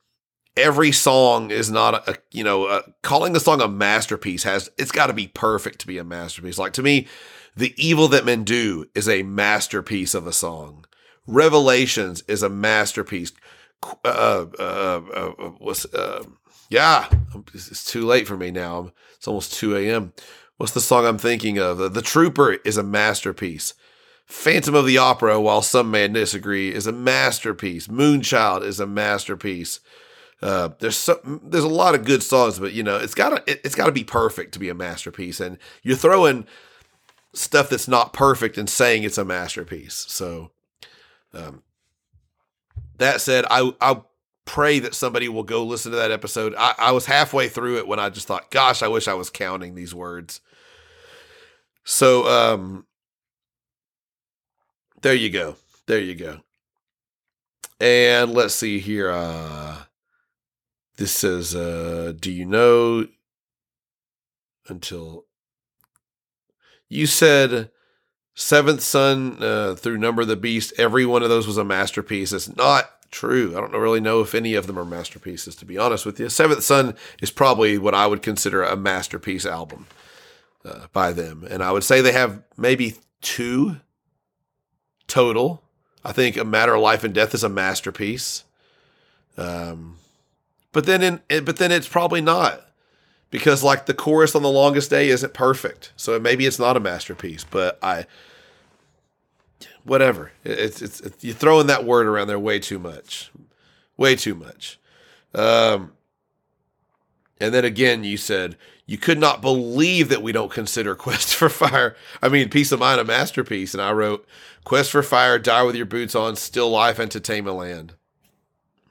every 0.56 0.90
song 0.90 1.50
is 1.50 1.70
not 1.70 2.08
a, 2.08 2.16
you 2.32 2.42
know, 2.42 2.64
uh, 2.64 2.82
a, 2.86 2.92
calling 3.02 3.32
the 3.32 3.40
song 3.40 3.60
a 3.60 3.68
masterpiece 3.68 4.42
has 4.42 4.70
it's 4.78 4.92
got 4.92 5.06
to 5.06 5.12
be 5.12 5.28
perfect 5.28 5.80
to 5.80 5.86
be 5.86 5.98
a 5.98 6.04
masterpiece. 6.04 6.58
Like 6.58 6.72
to 6.74 6.82
me, 6.82 7.06
the 7.56 7.74
Evil 7.76 8.08
That 8.08 8.24
Men 8.24 8.44
Do 8.44 8.86
is 8.94 9.08
a 9.08 9.22
masterpiece 9.22 10.14
of 10.14 10.26
a 10.26 10.32
song. 10.32 10.84
Revelations 11.26 12.22
is 12.28 12.42
a 12.42 12.48
masterpiece. 12.48 13.32
Uh, 14.04 14.46
uh, 14.58 15.00
uh, 15.14 15.32
uh 15.36 15.50
what's, 15.58 15.86
uh, 15.86 16.24
yeah, 16.68 17.08
it's 17.54 17.84
too 17.84 18.04
late 18.04 18.28
for 18.28 18.36
me 18.36 18.50
now. 18.50 18.92
It's 19.16 19.26
almost 19.26 19.54
2 19.54 19.76
a.m. 19.76 20.12
What's 20.58 20.72
the 20.72 20.80
song 20.80 21.06
I'm 21.06 21.18
thinking 21.18 21.58
of? 21.58 21.92
The, 21.92 22.02
Trooper 22.02 22.54
is 22.64 22.76
a 22.76 22.82
masterpiece. 22.82 23.74
Phantom 24.26 24.74
of 24.74 24.86
the 24.86 24.98
Opera, 24.98 25.40
while 25.40 25.62
some 25.62 25.90
may 25.90 26.08
disagree, 26.08 26.72
is 26.72 26.86
a 26.86 26.92
masterpiece. 26.92 27.86
Moonchild 27.86 28.62
is 28.64 28.80
a 28.80 28.86
masterpiece. 28.86 29.80
Uh, 30.42 30.70
there's 30.80 31.08
there's 31.24 31.64
a 31.64 31.68
lot 31.68 31.94
of 31.94 32.04
good 32.04 32.22
songs, 32.22 32.58
but 32.58 32.72
you 32.72 32.82
know 32.82 32.96
it's 32.96 33.14
gotta 33.14 33.42
it, 33.46 33.60
has 33.64 33.74
gotta 33.74 33.92
be 33.92 34.04
perfect 34.04 34.52
to 34.52 34.58
be 34.58 34.68
a 34.68 34.74
masterpiece. 34.74 35.40
And 35.40 35.58
you're 35.82 35.96
throwing 35.96 36.46
stuff 37.36 37.68
that's 37.68 37.88
not 37.88 38.12
perfect 38.12 38.58
and 38.58 38.68
saying 38.68 39.02
it's 39.02 39.18
a 39.18 39.24
masterpiece. 39.24 40.06
So, 40.08 40.50
um, 41.32 41.62
that 42.98 43.20
said, 43.20 43.44
I 43.50 43.72
I 43.80 44.00
pray 44.44 44.78
that 44.78 44.94
somebody 44.94 45.28
will 45.28 45.42
go 45.42 45.64
listen 45.64 45.92
to 45.92 45.98
that 45.98 46.10
episode. 46.10 46.54
I, 46.56 46.74
I 46.78 46.92
was 46.92 47.06
halfway 47.06 47.48
through 47.48 47.78
it 47.78 47.88
when 47.88 47.98
I 47.98 48.10
just 48.10 48.26
thought, 48.26 48.50
gosh, 48.50 48.82
I 48.82 48.88
wish 48.88 49.08
I 49.08 49.14
was 49.14 49.28
counting 49.28 49.74
these 49.74 49.94
words. 49.94 50.40
So, 51.84 52.26
um, 52.26 52.86
there 55.02 55.14
you 55.14 55.30
go. 55.30 55.56
There 55.86 56.00
you 56.00 56.14
go. 56.14 56.40
And 57.78 58.32
let's 58.32 58.54
see 58.54 58.78
here. 58.78 59.10
Uh, 59.10 59.82
this 60.96 61.12
says, 61.12 61.54
uh, 61.54 62.12
do 62.18 62.32
you 62.32 62.46
know 62.46 63.06
until 64.68 65.25
you 66.88 67.06
said 67.06 67.70
Seventh 68.34 68.82
Son 68.82 69.42
uh, 69.42 69.74
through 69.74 69.98
Number 69.98 70.22
of 70.22 70.28
the 70.28 70.36
Beast, 70.36 70.72
every 70.78 71.06
one 71.06 71.22
of 71.22 71.28
those 71.28 71.46
was 71.46 71.56
a 71.56 71.64
masterpiece. 71.64 72.32
It's 72.32 72.54
not 72.54 72.90
true. 73.10 73.56
I 73.56 73.60
don't 73.60 73.72
really 73.72 74.00
know 74.00 74.20
if 74.20 74.34
any 74.34 74.54
of 74.54 74.66
them 74.66 74.78
are 74.78 74.84
masterpieces, 74.84 75.56
to 75.56 75.64
be 75.64 75.78
honest 75.78 76.04
with 76.04 76.20
you. 76.20 76.28
Seventh 76.28 76.62
Son 76.62 76.94
is 77.22 77.30
probably 77.30 77.78
what 77.78 77.94
I 77.94 78.06
would 78.06 78.22
consider 78.22 78.62
a 78.62 78.76
masterpiece 78.76 79.46
album 79.46 79.86
uh, 80.64 80.86
by 80.92 81.12
them. 81.12 81.46
And 81.48 81.62
I 81.62 81.72
would 81.72 81.84
say 81.84 82.00
they 82.00 82.12
have 82.12 82.42
maybe 82.56 82.96
two 83.22 83.76
total. 85.08 85.62
I 86.04 86.12
think 86.12 86.36
A 86.36 86.44
Matter 86.44 86.74
of 86.74 86.82
Life 86.82 87.04
and 87.04 87.14
Death 87.14 87.34
is 87.34 87.44
a 87.44 87.48
masterpiece. 87.48 88.44
Um, 89.36 89.96
but 90.72 90.86
then 90.86 91.02
in 91.02 91.44
but 91.44 91.56
then 91.56 91.72
it's 91.72 91.88
probably 91.88 92.20
not 92.20 92.65
because 93.30 93.62
like 93.62 93.86
the 93.86 93.94
chorus 93.94 94.34
on 94.34 94.42
the 94.42 94.50
longest 94.50 94.90
day 94.90 95.08
isn't 95.08 95.34
perfect, 95.34 95.92
so 95.96 96.18
maybe 96.18 96.46
it's 96.46 96.58
not 96.58 96.76
a 96.76 96.80
masterpiece. 96.80 97.44
But 97.44 97.78
I, 97.82 98.06
whatever, 99.84 100.32
it's 100.44 100.82
it's, 100.82 101.00
it's 101.00 101.24
you're 101.24 101.34
throwing 101.34 101.66
that 101.66 101.84
word 101.84 102.06
around 102.06 102.28
there 102.28 102.38
way 102.38 102.58
too 102.58 102.78
much, 102.78 103.30
way 103.96 104.16
too 104.16 104.34
much. 104.34 104.78
Um, 105.34 105.92
and 107.40 107.52
then 107.52 107.64
again, 107.64 108.04
you 108.04 108.16
said 108.16 108.56
you 108.86 108.96
could 108.96 109.18
not 109.18 109.42
believe 109.42 110.08
that 110.08 110.22
we 110.22 110.32
don't 110.32 110.50
consider 110.50 110.94
Quest 110.94 111.34
for 111.34 111.48
Fire. 111.48 111.96
I 112.22 112.28
mean, 112.28 112.48
Piece 112.48 112.72
of 112.72 112.80
Mind 112.80 113.00
a 113.00 113.04
masterpiece, 113.04 113.74
and 113.74 113.82
I 113.82 113.92
wrote 113.92 114.26
Quest 114.64 114.92
for 114.92 115.02
Fire, 115.02 115.38
Die 115.38 115.62
with 115.62 115.74
Your 115.74 115.86
Boots 115.86 116.14
On, 116.14 116.36
Still 116.36 116.70
Life, 116.70 117.00
Entertainment 117.00 117.56
Land. 117.56 117.94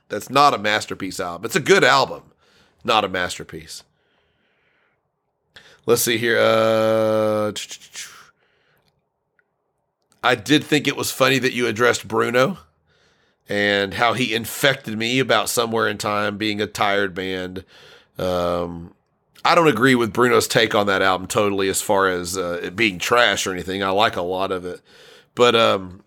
That's 0.09 0.29
not 0.29 0.53
a 0.53 0.59
masterpiece 0.59 1.19
album. 1.19 1.45
It's 1.45 1.55
a 1.55 1.61
good 1.61 1.83
album, 1.83 2.31
not 2.83 3.03
a 3.03 3.09
masterpiece. 3.09 3.83
Let's 5.85 6.01
see 6.01 6.17
here. 6.17 6.39
Uh, 6.39 7.51
I 10.23 10.35
did 10.35 10.63
think 10.63 10.87
it 10.87 10.95
was 10.95 11.11
funny 11.11 11.37
that 11.39 11.53
you 11.53 11.67
addressed 11.67 12.07
Bruno 12.07 12.57
and 13.47 13.93
how 13.93 14.13
he 14.13 14.33
infected 14.33 14.97
me 14.97 15.19
about 15.19 15.49
Somewhere 15.49 15.87
in 15.87 15.99
Time 15.99 16.37
being 16.37 16.59
a 16.59 16.67
tired 16.67 17.13
band. 17.13 17.63
Um, 18.17 18.95
I 19.43 19.53
don't 19.53 19.67
agree 19.67 19.93
with 19.93 20.11
Bruno's 20.11 20.47
take 20.47 20.73
on 20.73 20.87
that 20.87 21.03
album 21.03 21.27
totally 21.27 21.69
as 21.69 21.81
far 21.81 22.09
as 22.09 22.35
uh, 22.35 22.59
it 22.63 22.75
being 22.75 22.97
trash 22.97 23.45
or 23.45 23.53
anything. 23.53 23.83
I 23.83 23.89
like 23.89 24.15
a 24.15 24.23
lot 24.23 24.51
of 24.51 24.65
it. 24.65 24.81
But 25.35 25.53
um, 25.55 26.01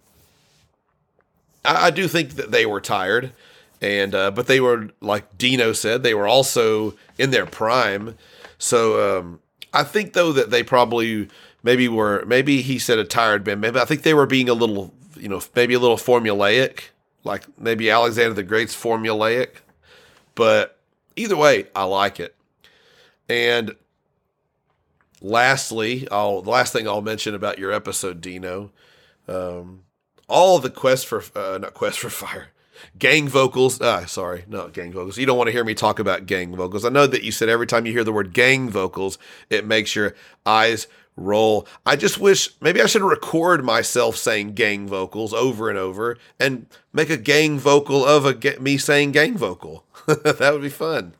I, 1.65 1.87
I 1.87 1.91
do 1.91 2.09
think 2.09 2.31
that 2.31 2.51
they 2.51 2.67
were 2.67 2.81
tired 2.81 3.33
and 3.81 4.15
uh, 4.15 4.31
but 4.33 4.49
they 4.49 4.61
were 4.61 4.91
like 5.01 5.39
Dino 5.39 5.73
said 5.73 6.03
they 6.03 6.15
were 6.15 6.27
also 6.27 6.95
in 7.17 7.31
their 7.31 7.47
prime. 7.47 8.17
So 8.59 9.19
um, 9.19 9.41
I 9.73 9.85
think 9.85 10.13
though 10.13 10.33
that 10.33 10.51
they 10.51 10.63
probably 10.63 11.29
maybe 11.63 11.89
were 11.89 12.25
maybe 12.27 12.63
he 12.63 12.79
said 12.79 12.99
a 12.99 13.05
tired 13.05 13.45
band. 13.45 13.61
Maybe 13.61 13.79
I 13.79 13.85
think 13.85 14.03
they 14.03 14.15
were 14.15 14.27
being 14.27 14.49
a 14.49 14.55
little 14.55 14.93
you 15.17 15.29
know 15.29 15.41
maybe 15.55 15.75
a 15.75 15.79
little 15.79 15.97
formulaic, 15.97 16.85
like 17.25 17.45
maybe 17.59 17.91
Alexander 17.91 18.35
the 18.35 18.43
Great's 18.43 18.75
formulaic. 18.75 19.57
But 20.35 20.79
either 21.17 21.37
way, 21.37 21.67
I 21.75 21.85
like 21.85 22.21
it. 22.21 22.35
And 23.29 23.75
lastly, 25.21 26.09
I'll 26.11 26.43
the 26.43 26.51
last 26.51 26.73
thing 26.73 26.89
I'll 26.89 27.03
mention 27.03 27.35
about 27.35 27.59
your 27.59 27.73
episode, 27.73 28.21
Dino. 28.21 28.71
Um, 29.27 29.83
all 30.29 30.59
the 30.59 30.71
quest 30.71 31.07
for 31.07 31.23
uh, 31.35 31.59
not 31.59 31.75
quest 31.75 31.99
for 31.99 32.11
fire 32.11 32.49
gang 32.99 33.29
vocals. 33.29 33.81
Ah, 33.81 34.05
sorry, 34.07 34.45
no 34.49 34.69
gang 34.69 34.93
vocals. 34.93 35.19
You 35.19 35.27
don't 35.27 35.39
want 35.39 35.49
to 35.49 35.53
hear 35.53 35.65
me 35.65 35.75
talk 35.75 35.99
about 35.99 36.27
gang 36.27 36.55
vocals. 36.55 36.85
I 36.85 36.91
know 36.91 37.07
that 37.07 37.23
you 37.23 37.33
said 37.33 37.49
every 37.49 37.67
time 37.67 37.87
you 37.87 37.93
hear 37.93 38.05
the 38.05 38.13
word 38.13 38.33
gang 38.33 38.69
vocals, 38.71 39.19
it 39.51 39.67
makes 39.67 39.95
your 39.95 40.15
eyes 40.47 40.87
roll. 41.17 41.67
I 41.85 41.97
just 41.97 42.19
wish 42.19 42.51
maybe 42.61 42.81
I 42.81 42.87
should 42.87 43.03
record 43.03 43.65
myself 43.65 44.17
saying 44.17 44.55
gang 44.55 44.87
vocals 44.87 45.33
over 45.35 45.69
and 45.69 45.79
over 45.79 46.17
and 46.39 46.67
make 46.93 47.11
a 47.11 47.17
gang 47.17 47.59
vocal 47.59 48.05
of 48.05 48.25
a 48.25 48.61
me 48.61 48.79
saying 48.79 49.13
gang 49.13 49.37
vocal. 49.37 49.85
that 50.07 50.51
would 50.53 50.63
be 50.63 50.69
fun. 50.69 51.15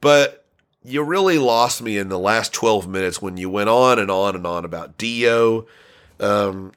But 0.00 0.44
you 0.84 1.02
really 1.02 1.38
lost 1.38 1.82
me 1.82 1.98
in 1.98 2.08
the 2.08 2.18
last 2.18 2.52
12 2.52 2.86
minutes 2.86 3.20
when 3.20 3.36
you 3.36 3.50
went 3.50 3.68
on 3.68 3.98
and 3.98 4.10
on 4.10 4.36
and 4.36 4.46
on 4.46 4.64
about 4.64 4.98
Dio. 4.98 5.66
Um, 6.20 6.72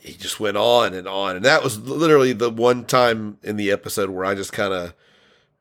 he 0.00 0.14
just 0.14 0.40
went 0.40 0.56
on 0.56 0.94
and 0.94 1.06
on. 1.06 1.36
And 1.36 1.44
that 1.44 1.62
was 1.62 1.78
literally 1.78 2.32
the 2.32 2.50
one 2.50 2.84
time 2.84 3.38
in 3.42 3.56
the 3.56 3.70
episode 3.70 4.10
where 4.10 4.24
I 4.24 4.34
just 4.34 4.52
kind 4.52 4.72
of, 4.72 4.94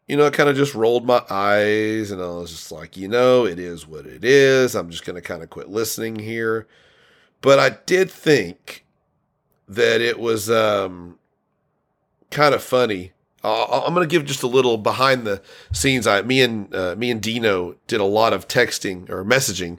you 0.07 0.17
know, 0.17 0.31
kind 0.31 0.49
of 0.49 0.55
just 0.55 0.73
rolled 0.73 1.05
my 1.05 1.23
eyes 1.29 2.11
and 2.11 2.21
I 2.21 2.27
was 2.27 2.51
just 2.51 2.71
like, 2.71 2.97
you 2.97 3.07
know, 3.07 3.45
it 3.45 3.59
is 3.59 3.85
what 3.85 4.05
it 4.05 4.23
is. 4.23 4.75
I'm 4.75 4.89
just 4.89 5.05
going 5.05 5.15
to 5.15 5.21
kind 5.21 5.43
of 5.43 5.49
quit 5.49 5.69
listening 5.69 6.17
here. 6.17 6.67
But 7.41 7.59
I 7.59 7.69
did 7.85 8.09
think 8.09 8.85
that 9.67 10.01
it 10.01 10.19
was 10.19 10.49
um, 10.49 11.19
kind 12.31 12.55
of 12.55 12.63
funny. 12.63 13.13
I'm 13.41 13.93
going 13.93 14.07
to 14.07 14.11
give 14.11 14.25
just 14.25 14.43
a 14.43 14.47
little 14.47 14.77
behind 14.77 15.25
the 15.25 15.41
scenes. 15.71 16.05
I, 16.05 16.21
me 16.23 16.41
and 16.41 16.73
uh, 16.75 16.95
me 16.97 17.09
and 17.09 17.21
Dino 17.21 17.75
did 17.87 18.01
a 18.01 18.05
lot 18.05 18.33
of 18.33 18.49
texting 18.49 19.09
or 19.09 19.23
messaging, 19.23 19.77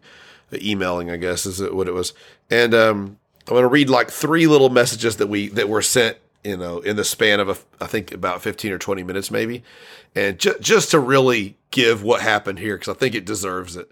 uh, 0.50 0.56
emailing, 0.62 1.10
I 1.10 1.18
guess 1.18 1.44
is 1.44 1.60
what 1.60 1.86
it 1.86 1.92
was. 1.92 2.14
And 2.50 2.72
um, 2.72 3.18
I'm 3.50 3.54
going 3.56 3.62
to 3.62 3.68
read 3.68 3.90
like 3.90 4.10
three 4.10 4.46
little 4.46 4.70
messages 4.70 5.16
that 5.16 5.26
we 5.26 5.48
that 5.48 5.68
were 5.68 5.82
sent, 5.82 6.18
you 6.44 6.56
know, 6.56 6.78
in 6.78 6.94
the 6.94 7.04
span 7.04 7.40
of 7.40 7.48
a, 7.48 7.56
I 7.82 7.88
think 7.88 8.12
about 8.12 8.42
15 8.42 8.70
or 8.70 8.78
20 8.78 9.02
minutes 9.02 9.30
maybe, 9.30 9.64
and 10.14 10.38
ju- 10.38 10.54
just 10.60 10.92
to 10.92 11.00
really 11.00 11.56
give 11.72 12.02
what 12.02 12.22
happened 12.22 12.60
here 12.60 12.76
because 12.76 12.94
I 12.94 12.98
think 12.98 13.16
it 13.16 13.24
deserves 13.24 13.76
it. 13.76 13.90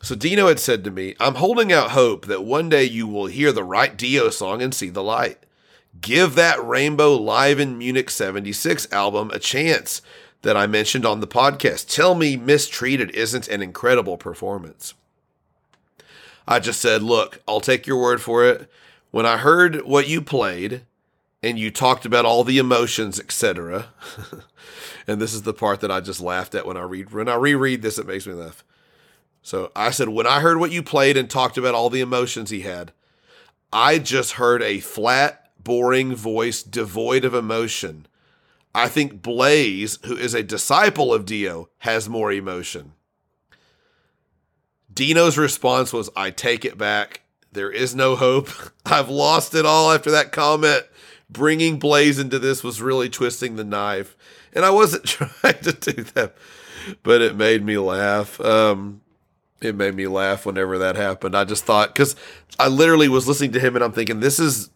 So 0.00 0.14
Dino 0.14 0.46
had 0.46 0.60
said 0.60 0.84
to 0.84 0.92
me, 0.92 1.16
"I'm 1.18 1.34
holding 1.34 1.72
out 1.72 1.90
hope 1.90 2.26
that 2.26 2.44
one 2.44 2.68
day 2.68 2.84
you 2.84 3.08
will 3.08 3.26
hear 3.26 3.50
the 3.50 3.64
right 3.64 3.96
Dio 3.96 4.30
song 4.30 4.62
and 4.62 4.72
see 4.72 4.90
the 4.90 5.02
light. 5.02 5.38
Give 6.00 6.36
that 6.36 6.64
Rainbow 6.64 7.16
Live 7.16 7.58
in 7.58 7.78
Munich 7.78 8.10
76 8.10 8.86
album 8.92 9.30
a 9.32 9.40
chance." 9.40 10.02
That 10.42 10.56
I 10.56 10.68
mentioned 10.68 11.04
on 11.04 11.18
the 11.18 11.26
podcast. 11.26 11.92
Tell 11.92 12.14
me 12.14 12.36
Mistreated 12.36 13.10
isn't 13.10 13.48
an 13.48 13.60
incredible 13.60 14.16
performance. 14.16 14.94
I 16.48 16.60
just 16.60 16.80
said, 16.80 17.02
look, 17.02 17.42
I'll 17.46 17.60
take 17.60 17.86
your 17.86 18.00
word 18.00 18.22
for 18.22 18.42
it. 18.46 18.70
When 19.10 19.26
I 19.26 19.36
heard 19.36 19.82
what 19.82 20.08
you 20.08 20.22
played 20.22 20.80
and 21.42 21.58
you 21.58 21.70
talked 21.70 22.06
about 22.06 22.24
all 22.24 22.42
the 22.42 22.56
emotions, 22.56 23.20
etc., 23.20 23.88
and 25.06 25.20
this 25.20 25.34
is 25.34 25.42
the 25.42 25.52
part 25.52 25.80
that 25.80 25.90
I 25.90 26.00
just 26.00 26.22
laughed 26.22 26.54
at 26.54 26.66
when 26.66 26.78
I 26.78 26.82
read 26.82 27.12
when 27.12 27.28
I 27.28 27.34
reread 27.34 27.82
this, 27.82 27.98
it 27.98 28.06
makes 28.06 28.26
me 28.26 28.32
laugh. 28.32 28.64
So 29.42 29.70
I 29.76 29.90
said, 29.90 30.08
when 30.08 30.26
I 30.26 30.40
heard 30.40 30.58
what 30.58 30.72
you 30.72 30.82
played 30.82 31.18
and 31.18 31.28
talked 31.28 31.58
about 31.58 31.74
all 31.74 31.90
the 31.90 32.00
emotions 32.00 32.48
he 32.48 32.62
had, 32.62 32.92
I 33.70 33.98
just 33.98 34.32
heard 34.32 34.62
a 34.62 34.80
flat, 34.80 35.50
boring 35.62 36.14
voice 36.14 36.62
devoid 36.62 37.26
of 37.26 37.34
emotion. 37.34 38.06
I 38.74 38.88
think 38.88 39.20
Blaze, 39.20 39.98
who 40.06 40.16
is 40.16 40.32
a 40.32 40.42
disciple 40.42 41.12
of 41.12 41.26
Dio, 41.26 41.68
has 41.78 42.08
more 42.08 42.32
emotion. 42.32 42.94
Dino's 44.98 45.38
response 45.38 45.92
was, 45.92 46.10
I 46.16 46.30
take 46.32 46.64
it 46.64 46.76
back. 46.76 47.20
There 47.52 47.70
is 47.70 47.94
no 47.94 48.16
hope. 48.16 48.48
I've 48.84 49.08
lost 49.08 49.54
it 49.54 49.64
all 49.64 49.92
after 49.92 50.10
that 50.10 50.32
comment. 50.32 50.82
Bringing 51.30 51.78
Blaze 51.78 52.18
into 52.18 52.40
this 52.40 52.64
was 52.64 52.82
really 52.82 53.08
twisting 53.08 53.54
the 53.54 53.62
knife. 53.62 54.16
And 54.52 54.64
I 54.64 54.70
wasn't 54.70 55.04
trying 55.04 55.60
to 55.60 55.72
do 55.72 56.02
that, 56.02 56.34
but 57.04 57.22
it 57.22 57.36
made 57.36 57.64
me 57.64 57.78
laugh. 57.78 58.40
Um, 58.40 59.02
it 59.60 59.76
made 59.76 59.94
me 59.94 60.08
laugh 60.08 60.44
whenever 60.44 60.78
that 60.78 60.96
happened. 60.96 61.36
I 61.36 61.44
just 61.44 61.64
thought, 61.64 61.94
because 61.94 62.16
I 62.58 62.66
literally 62.66 63.08
was 63.08 63.28
listening 63.28 63.52
to 63.52 63.60
him 63.60 63.76
and 63.76 63.84
I'm 63.84 63.92
thinking, 63.92 64.18
this 64.18 64.40
is 64.40 64.68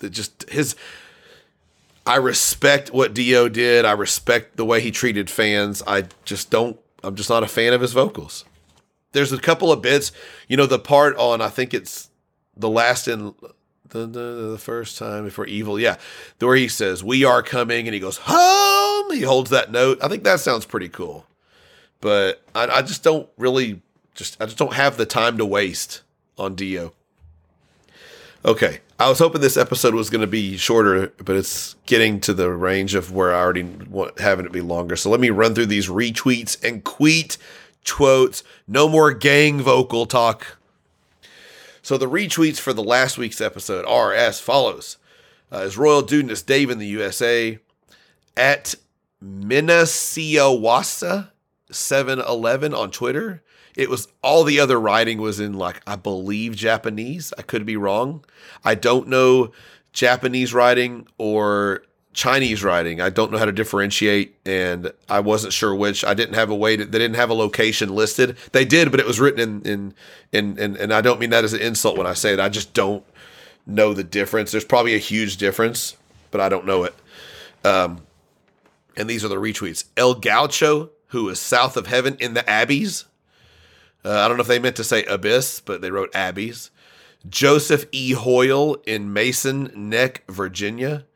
just 0.00 0.48
his. 0.48 0.74
I 2.06 2.16
respect 2.16 2.94
what 2.94 3.12
Dio 3.12 3.50
did. 3.50 3.84
I 3.84 3.92
respect 3.92 4.56
the 4.56 4.64
way 4.64 4.80
he 4.80 4.90
treated 4.90 5.28
fans. 5.28 5.82
I 5.86 6.04
just 6.24 6.50
don't, 6.50 6.80
I'm 7.02 7.14
just 7.14 7.28
not 7.28 7.42
a 7.42 7.46
fan 7.46 7.74
of 7.74 7.82
his 7.82 7.92
vocals 7.92 8.46
there's 9.14 9.32
a 9.32 9.38
couple 9.38 9.72
of 9.72 9.80
bits, 9.80 10.12
you 10.48 10.56
know, 10.56 10.66
the 10.66 10.78
part 10.78 11.16
on 11.16 11.40
I 11.40 11.48
think 11.48 11.72
it's 11.72 12.10
the 12.56 12.68
last 12.68 13.08
in 13.08 13.34
the, 13.88 14.06
the, 14.06 14.50
the 14.50 14.58
first 14.58 14.98
time 14.98 15.24
before 15.24 15.46
evil, 15.46 15.80
yeah, 15.80 15.96
where 16.40 16.56
he 16.56 16.68
says 16.68 17.02
we 17.02 17.24
are 17.24 17.42
coming 17.42 17.86
and 17.86 17.94
he 17.94 18.00
goes 18.00 18.18
home. 18.22 19.10
He 19.12 19.22
holds 19.22 19.50
that 19.50 19.70
note. 19.70 19.98
I 20.02 20.08
think 20.08 20.24
that 20.24 20.40
sounds 20.40 20.66
pretty 20.66 20.88
cool, 20.88 21.26
but 22.00 22.42
I, 22.54 22.66
I 22.66 22.82
just 22.82 23.02
don't 23.02 23.28
really 23.38 23.80
just 24.14 24.40
I 24.40 24.46
just 24.46 24.58
don't 24.58 24.74
have 24.74 24.96
the 24.96 25.06
time 25.06 25.38
to 25.38 25.46
waste 25.46 26.02
on 26.36 26.54
Dio. 26.54 26.92
Okay, 28.44 28.80
I 28.98 29.08
was 29.08 29.18
hoping 29.20 29.40
this 29.40 29.56
episode 29.56 29.94
was 29.94 30.10
going 30.10 30.20
to 30.20 30.26
be 30.26 30.56
shorter, 30.58 31.12
but 31.16 31.34
it's 31.34 31.76
getting 31.86 32.20
to 32.20 32.34
the 32.34 32.50
range 32.50 32.94
of 32.94 33.10
where 33.10 33.34
I 33.34 33.38
already 33.38 33.62
want 33.62 34.18
having 34.18 34.44
it 34.44 34.52
be 34.52 34.60
longer. 34.60 34.96
So 34.96 35.08
let 35.08 35.20
me 35.20 35.30
run 35.30 35.54
through 35.54 35.66
these 35.66 35.88
retweets 35.88 36.62
and 36.62 36.84
tweet 36.84 37.38
quotes, 37.84 38.42
no 38.66 38.88
more 38.88 39.12
gang 39.12 39.60
vocal 39.60 40.06
talk. 40.06 40.58
So 41.82 41.98
the 41.98 42.08
retweets 42.08 42.58
for 42.58 42.72
the 42.72 42.82
last 42.82 43.18
week's 43.18 43.40
episode 43.40 43.84
are 43.84 44.12
as 44.12 44.40
follows. 44.40 44.96
Uh, 45.52 45.58
is 45.58 45.76
Royal 45.76 46.02
Dudeness 46.02 46.44
Dave 46.44 46.70
in 46.70 46.78
the 46.78 46.86
USA 46.86 47.58
at 48.36 48.74
Minasiawasa 49.22 51.30
711 51.70 52.74
on 52.74 52.90
Twitter. 52.90 53.42
It 53.76 53.90
was 53.90 54.08
all 54.22 54.44
the 54.44 54.60
other 54.60 54.80
writing 54.80 55.20
was 55.20 55.40
in 55.40 55.54
like 55.54 55.82
I 55.86 55.96
believe 55.96 56.56
Japanese. 56.56 57.34
I 57.36 57.42
could 57.42 57.66
be 57.66 57.76
wrong. 57.76 58.24
I 58.64 58.74
don't 58.74 59.08
know 59.08 59.52
Japanese 59.92 60.54
writing 60.54 61.06
or 61.18 61.82
Chinese 62.14 62.64
writing. 62.64 63.00
I 63.00 63.10
don't 63.10 63.30
know 63.30 63.38
how 63.38 63.44
to 63.44 63.52
differentiate, 63.52 64.36
and 64.46 64.92
I 65.08 65.20
wasn't 65.20 65.52
sure 65.52 65.74
which. 65.74 66.04
I 66.04 66.14
didn't 66.14 66.34
have 66.34 66.50
a 66.50 66.54
way 66.54 66.76
to. 66.76 66.84
They 66.84 66.98
didn't 66.98 67.16
have 67.16 67.30
a 67.30 67.34
location 67.34 67.94
listed. 67.94 68.36
They 68.52 68.64
did, 68.64 68.90
but 68.90 69.00
it 69.00 69.06
was 69.06 69.20
written 69.20 69.40
in 69.40 69.62
in 69.62 69.94
in 70.32 70.58
in. 70.58 70.76
And 70.76 70.92
I 70.92 71.00
don't 71.00 71.20
mean 71.20 71.30
that 71.30 71.44
as 71.44 71.52
an 71.52 71.60
insult 71.60 71.98
when 71.98 72.06
I 72.06 72.14
say 72.14 72.32
it. 72.32 72.40
I 72.40 72.48
just 72.48 72.72
don't 72.72 73.04
know 73.66 73.92
the 73.92 74.04
difference. 74.04 74.52
There's 74.52 74.64
probably 74.64 74.94
a 74.94 74.98
huge 74.98 75.36
difference, 75.36 75.96
but 76.30 76.40
I 76.40 76.48
don't 76.48 76.66
know 76.66 76.84
it. 76.84 76.94
Um, 77.64 78.02
And 78.96 79.10
these 79.10 79.24
are 79.24 79.28
the 79.28 79.36
retweets. 79.36 79.84
El 79.96 80.14
Gaucho, 80.14 80.90
who 81.08 81.28
is 81.28 81.40
south 81.40 81.76
of 81.76 81.86
heaven 81.88 82.16
in 82.20 82.34
the 82.34 82.42
Abbeys. 82.42 83.04
Uh, 84.04 84.20
I 84.20 84.28
don't 84.28 84.36
know 84.36 84.42
if 84.42 84.46
they 84.48 84.58
meant 84.58 84.76
to 84.76 84.84
say 84.84 85.04
abyss, 85.04 85.60
but 85.60 85.80
they 85.80 85.90
wrote 85.90 86.12
Abbeys. 86.12 86.70
Joseph 87.28 87.86
E. 87.90 88.12
Hoyle 88.12 88.76
in 88.86 89.12
Mason 89.12 89.70
Neck, 89.74 90.22
Virginia. 90.28 91.06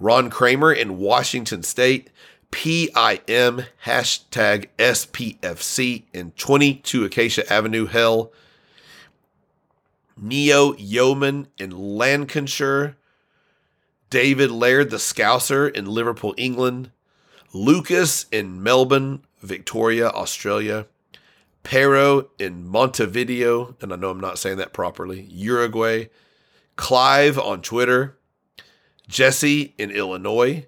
Ron 0.00 0.30
Kramer 0.30 0.72
in 0.72 0.98
Washington 0.98 1.62
State. 1.62 2.10
PIM 2.50 3.66
hashtag 3.84 4.66
SPFC 4.78 6.02
in 6.12 6.32
22 6.32 7.04
Acacia 7.04 7.52
Avenue, 7.52 7.86
Hell. 7.86 8.32
Neo 10.16 10.74
Yeoman 10.74 11.46
in 11.58 11.70
Lancashire. 11.70 12.96
David 14.08 14.50
Laird, 14.50 14.90
the 14.90 14.96
Scouser 14.96 15.72
in 15.72 15.86
Liverpool, 15.86 16.34
England. 16.36 16.90
Lucas 17.52 18.26
in 18.32 18.62
Melbourne, 18.62 19.22
Victoria, 19.40 20.08
Australia. 20.08 20.86
Pero 21.62 22.30
in 22.38 22.66
Montevideo, 22.66 23.76
and 23.80 23.92
I 23.92 23.96
know 23.96 24.10
I'm 24.10 24.20
not 24.20 24.38
saying 24.38 24.56
that 24.56 24.72
properly, 24.72 25.22
Uruguay. 25.30 26.06
Clive 26.76 27.38
on 27.38 27.60
Twitter. 27.60 28.16
Jesse 29.10 29.74
in 29.76 29.90
Illinois. 29.90 30.66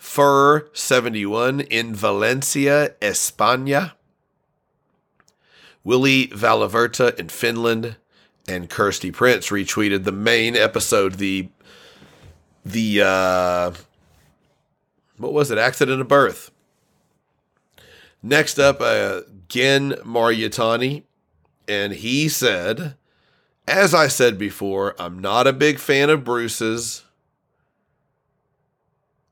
Fur71 0.00 1.66
in 1.68 1.94
Valencia, 1.94 2.94
España. 3.00 3.92
Willie 5.84 6.28
Valaverta 6.28 7.18
in 7.18 7.28
Finland. 7.28 7.96
And 8.48 8.70
Kirsty 8.70 9.10
Prince 9.10 9.48
retweeted 9.48 10.04
the 10.04 10.12
main 10.12 10.56
episode, 10.56 11.14
the 11.14 11.48
the 12.64 13.02
uh 13.02 13.72
what 15.18 15.32
was 15.32 15.50
it? 15.50 15.58
Accident 15.58 16.00
of 16.00 16.08
birth. 16.08 16.50
Next 18.22 18.58
up, 18.58 18.80
uh, 18.80 19.22
Gen 19.48 19.92
Mariatani, 20.04 21.04
and 21.68 21.92
he 21.92 22.28
said, 22.28 22.96
as 23.66 23.94
I 23.94 24.08
said 24.08 24.38
before, 24.38 24.94
I'm 24.98 25.18
not 25.18 25.46
a 25.46 25.52
big 25.52 25.78
fan 25.78 26.10
of 26.10 26.24
Bruce's. 26.24 27.05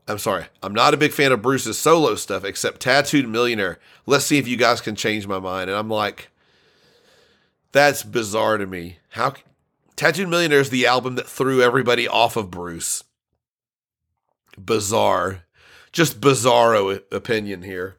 I'm 0.06 0.18
sorry, 0.18 0.46
I'm 0.62 0.74
not 0.74 0.92
a 0.92 0.98
big 0.98 1.12
fan 1.12 1.32
of 1.32 1.40
Bruce's 1.40 1.78
solo 1.78 2.14
stuff 2.14 2.44
except 2.44 2.80
Tattooed 2.80 3.26
Millionaire. 3.26 3.78
Let's 4.06 4.26
see 4.26 4.38
if 4.38 4.46
you 4.46 4.56
guys 4.56 4.80
can 4.80 4.96
change 4.96 5.26
my 5.26 5.38
mind. 5.38 5.70
And 5.70 5.78
I'm 5.78 5.88
like, 5.88 6.30
that's 7.72 8.02
bizarre 8.02 8.58
to 8.58 8.66
me. 8.66 8.98
How 9.10 9.34
Tattooed 9.96 10.28
Millionaire 10.28 10.60
is 10.60 10.70
the 10.70 10.86
album 10.86 11.14
that 11.14 11.26
threw 11.26 11.62
everybody 11.62 12.06
off 12.06 12.36
of 12.36 12.50
Bruce. 12.50 13.02
Bizarre. 14.62 15.44
Just 15.90 16.20
bizarro 16.20 17.00
opinion 17.12 17.62
here. 17.62 17.96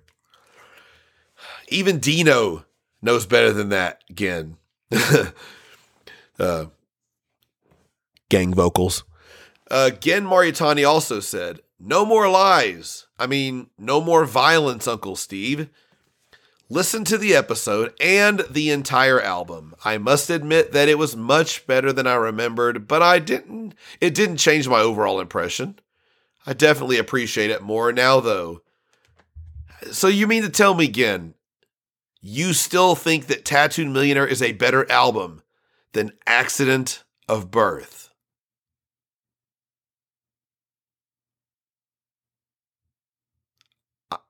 Even 1.69 1.99
Dino 1.99 2.65
knows 3.01 3.25
better 3.25 3.51
than 3.51 3.69
that, 3.69 4.03
again. 4.09 4.57
uh, 6.39 6.65
gang 8.29 8.53
vocals. 8.53 9.03
Uh, 9.71 9.89
Gen 9.89 10.25
Mariatani 10.25 10.87
also 10.87 11.19
said, 11.19 11.61
No 11.79 12.05
more 12.05 12.29
lies. 12.29 13.07
I 13.19 13.27
mean, 13.27 13.69
no 13.77 14.01
more 14.01 14.25
violence, 14.25 14.87
Uncle 14.87 15.15
Steve. 15.15 15.69
Listen 16.69 17.03
to 17.05 17.17
the 17.17 17.35
episode 17.35 17.93
and 18.01 18.43
the 18.49 18.71
entire 18.71 19.21
album. 19.21 19.75
I 19.85 19.99
must 19.99 20.31
admit 20.31 20.71
that 20.71 20.89
it 20.89 20.97
was 20.97 21.15
much 21.15 21.67
better 21.67 21.93
than 21.93 22.07
I 22.07 22.15
remembered, 22.15 22.87
but 22.87 23.03
I 23.03 23.19
didn't 23.19 23.75
it 24.01 24.15
didn't 24.15 24.37
change 24.37 24.67
my 24.67 24.79
overall 24.79 25.19
impression. 25.19 25.77
I 26.47 26.53
definitely 26.53 26.97
appreciate 26.97 27.51
it 27.51 27.61
more 27.61 27.91
now 27.91 28.19
though. 28.19 28.61
So 29.91 30.07
you 30.07 30.25
mean 30.25 30.41
to 30.41 30.49
tell 30.49 30.73
me 30.73 30.85
again 30.85 31.35
you 32.19 32.53
still 32.53 32.95
think 32.95 33.27
that 33.27 33.45
Tattooed 33.45 33.87
Millionaire 33.87 34.25
is 34.25 34.41
a 34.41 34.53
better 34.53 34.91
album 34.91 35.43
than 35.93 36.13
Accident 36.25 37.03
of 37.29 37.51
Birth? 37.51 38.04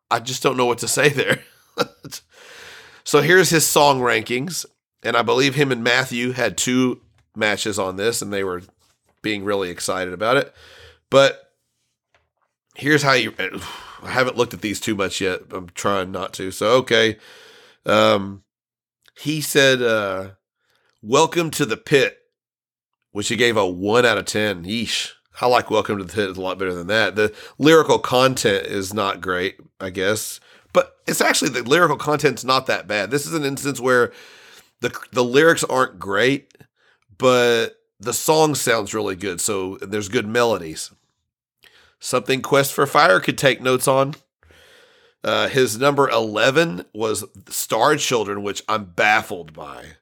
I 0.10 0.20
just 0.20 0.44
don't 0.44 0.58
know 0.58 0.66
what 0.66 0.80
to 0.80 0.88
say 0.88 1.10
there. 1.10 1.44
so 3.04 3.22
here's 3.22 3.50
his 3.50 3.66
song 3.66 4.00
rankings. 4.00 4.66
And 5.04 5.16
I 5.16 5.22
believe 5.22 5.56
him 5.56 5.72
and 5.72 5.84
Matthew 5.84 6.32
had 6.32 6.58
two 6.58 7.02
matches 7.36 7.78
on 7.78 7.96
this, 7.96 8.22
and 8.22 8.34
they 8.34 8.44
were 8.44 8.64
being 9.22 9.44
really 9.44 9.70
excited 9.70 10.14
about 10.14 10.38
it. 10.38 10.54
But 11.10 11.52
here's 12.76 13.04
how 13.04 13.14
you. 13.14 13.34
I 14.04 14.10
haven't 14.10 14.38
looked 14.38 14.54
at 14.54 14.62
these 14.62 14.80
too 14.80 14.94
much 14.94 15.20
yet. 15.20 15.42
I'm 15.52 15.70
trying 15.70 16.12
not 16.12 16.34
to. 16.34 16.52
So, 16.52 16.74
okay. 16.78 17.18
Um, 17.86 18.44
he 19.18 19.42
said, 19.42 19.82
uh, 19.82 20.32
Welcome 21.02 21.50
to 21.52 21.66
the 21.66 21.78
Pit, 21.78 22.18
which 23.12 23.30
he 23.30 23.36
gave 23.36 23.58
a 23.58 23.66
1 23.66 24.06
out 24.06 24.18
of 24.18 24.26
10. 24.26 24.66
Yeesh. 24.66 25.14
I 25.42 25.48
like 25.48 25.70
Welcome 25.70 25.98
to 25.98 26.04
the 26.04 26.14
Pit 26.14 26.38
a 26.38 26.42
lot 26.42 26.58
better 26.58 26.74
than 26.74 26.88
that. 26.88 27.16
The 27.16 27.34
lyrical 27.58 28.00
content 28.00 28.68
is 28.68 28.94
not 28.94 29.22
great, 29.22 29.58
I 29.80 29.90
guess, 29.90 30.40
but 30.72 30.98
it's 31.08 31.22
actually 31.22 31.50
the 31.50 31.64
lyrical 31.64 31.98
content's 31.98 32.44
not 32.44 32.68
that 32.68 32.88
bad. 32.88 33.12
This 33.12 33.26
is 33.26 33.34
an 33.34 33.44
instance 33.44 33.80
where 33.80 34.12
the 34.82 34.98
the 35.12 35.24
lyrics 35.24 35.64
aren't 35.64 36.00
great, 36.00 36.54
but 37.18 37.76
the 38.00 38.14
song 38.14 38.56
sounds 38.56 38.94
really 38.94 39.16
good. 39.16 39.42
So 39.42 39.78
there's 39.82 40.10
good 40.10 40.28
melodies. 40.28 40.92
Something 42.00 42.42
Quest 42.42 42.74
for 42.74 42.86
Fire 42.86 43.20
could 43.20 43.38
take 43.38 43.62
notes 43.62 43.88
on. 43.88 44.16
Uh, 45.24 45.48
his 45.48 45.80
number 45.80 46.08
11 46.10 46.86
was 46.94 47.26
Star 47.50 47.96
Children, 47.96 48.44
which 48.44 48.62
I'm 48.70 48.86
baffled 48.86 49.54
by. 49.54 49.94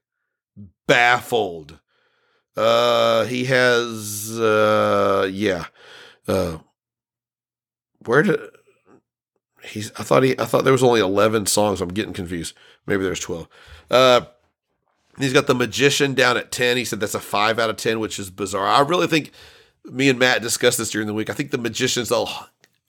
Baffled. 0.85 1.79
Uh, 2.55 3.25
he 3.25 3.45
has, 3.45 4.39
uh, 4.39 5.27
yeah. 5.31 5.65
Uh, 6.27 6.59
where 8.05 8.23
did 8.23 8.39
he's? 9.63 9.91
I 9.97 10.03
thought 10.03 10.23
he. 10.23 10.37
I 10.39 10.45
thought 10.45 10.63
there 10.63 10.73
was 10.73 10.83
only 10.83 10.99
eleven 10.99 11.45
songs. 11.45 11.81
I'm 11.81 11.89
getting 11.89 12.13
confused. 12.13 12.55
Maybe 12.85 13.03
there's 13.03 13.19
twelve. 13.19 13.47
Uh, 13.89 14.21
he's 15.17 15.33
got 15.33 15.47
the 15.47 15.55
Magician 15.55 16.13
down 16.13 16.37
at 16.37 16.51
ten. 16.51 16.77
He 16.77 16.85
said 16.85 16.99
that's 16.99 17.15
a 17.15 17.19
five 17.19 17.59
out 17.59 17.69
of 17.69 17.77
ten, 17.77 17.99
which 17.99 18.19
is 18.19 18.29
bizarre. 18.29 18.67
I 18.67 18.81
really 18.81 19.07
think 19.07 19.31
me 19.85 20.09
and 20.09 20.19
Matt 20.19 20.41
discussed 20.41 20.77
this 20.77 20.91
during 20.91 21.07
the 21.07 21.13
week. 21.13 21.29
I 21.29 21.33
think 21.33 21.51
the 21.51 21.57
Magician's 21.57 22.11
a 22.11 22.25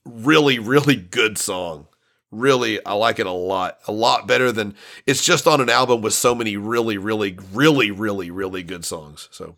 really, 0.05 0.59
really 0.59 0.97
good 0.97 1.39
song. 1.39 1.89
Really, 2.31 2.85
I 2.85 2.95
like 2.95 3.18
it 3.18 3.27
a 3.27 3.33
lot. 3.33 3.79
A 3.87 3.93
lot 3.93 4.27
better 4.27 4.51
than 4.51 4.75
it's 5.07 5.25
just 5.25 5.47
on 5.47 5.61
an 5.61 5.70
album 5.70 6.03
with 6.03 6.14
so 6.14 6.35
many 6.35 6.57
really, 6.57 6.99
really, 6.99 7.39
really, 7.53 7.91
really, 7.91 8.31
really 8.31 8.62
good 8.62 8.85
songs. 8.85 9.29
So 9.31 9.57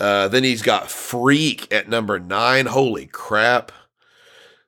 uh, 0.00 0.28
then 0.28 0.42
he's 0.42 0.62
got 0.62 0.90
Freak 0.90 1.72
at 1.72 1.88
number 1.88 2.18
nine. 2.18 2.66
Holy 2.66 3.06
crap. 3.06 3.70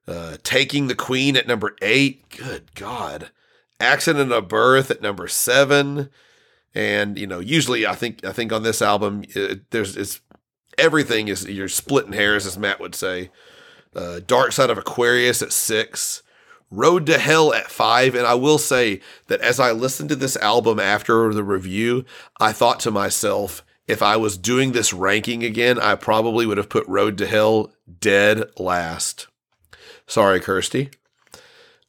Uh, 0.07 0.37
Taking 0.43 0.89
the 0.89 0.95
Queen 0.95 1.37
at 1.37 1.47
number 1.47 1.77
eight. 1.81 2.29
Good 2.29 2.75
God. 2.75 3.31
Accident 3.81 4.31
of 4.31 4.49
Birth 4.49 4.91
at 4.91 5.03
number 5.03 5.27
seven. 5.27 6.11
And 6.75 7.19
you 7.19 7.27
know, 7.27 7.41
usually 7.41 7.87
I 7.87 7.95
think 7.95 8.25
I 8.25 8.33
think 8.33 8.53
on 8.53 8.63
this 8.63 8.83
album 8.83 9.25
it, 9.31 9.71
there's 9.71 9.97
it's 9.97 10.21
everything 10.79 11.29
is 11.29 11.47
you're 11.49 11.69
splitting 11.69 12.13
hairs, 12.13 12.47
as 12.47 12.59
Matt 12.59 12.81
would 12.81 12.95
say. 12.95 13.31
Uh, 13.95 14.21
Dark 14.27 14.53
Side 14.53 14.71
of 14.71 14.79
Aquarius 14.79 15.43
at 15.43 15.53
six. 15.53 16.23
Road 16.73 17.07
to 17.07 17.19
Hell 17.19 17.53
at 17.55 17.71
five. 17.71 18.15
And 18.15 18.27
I 18.27 18.35
will 18.35 18.59
say 18.59 19.01
that 19.29 19.41
as 19.41 19.61
I 19.61 19.71
listened 19.73 20.09
to 20.09 20.17
this 20.17 20.37
album 20.39 20.81
after 20.81 21.33
the 21.33 21.45
review, 21.45 22.05
I 22.41 22.53
thought 22.53 22.81
to 22.81 22.91
myself, 22.91 23.65
if 23.87 24.03
I 24.03 24.17
was 24.17 24.39
doing 24.39 24.73
this 24.73 24.93
ranking 24.93 25.45
again, 25.45 25.79
I 25.79 25.95
probably 25.97 26.47
would 26.47 26.57
have 26.57 26.69
put 26.69 26.87
Road 26.89 27.19
to 27.19 27.27
Hell 27.27 27.73
dead 28.01 28.45
last. 28.59 29.27
Sorry, 30.07 30.41
Kirsty. 30.41 30.91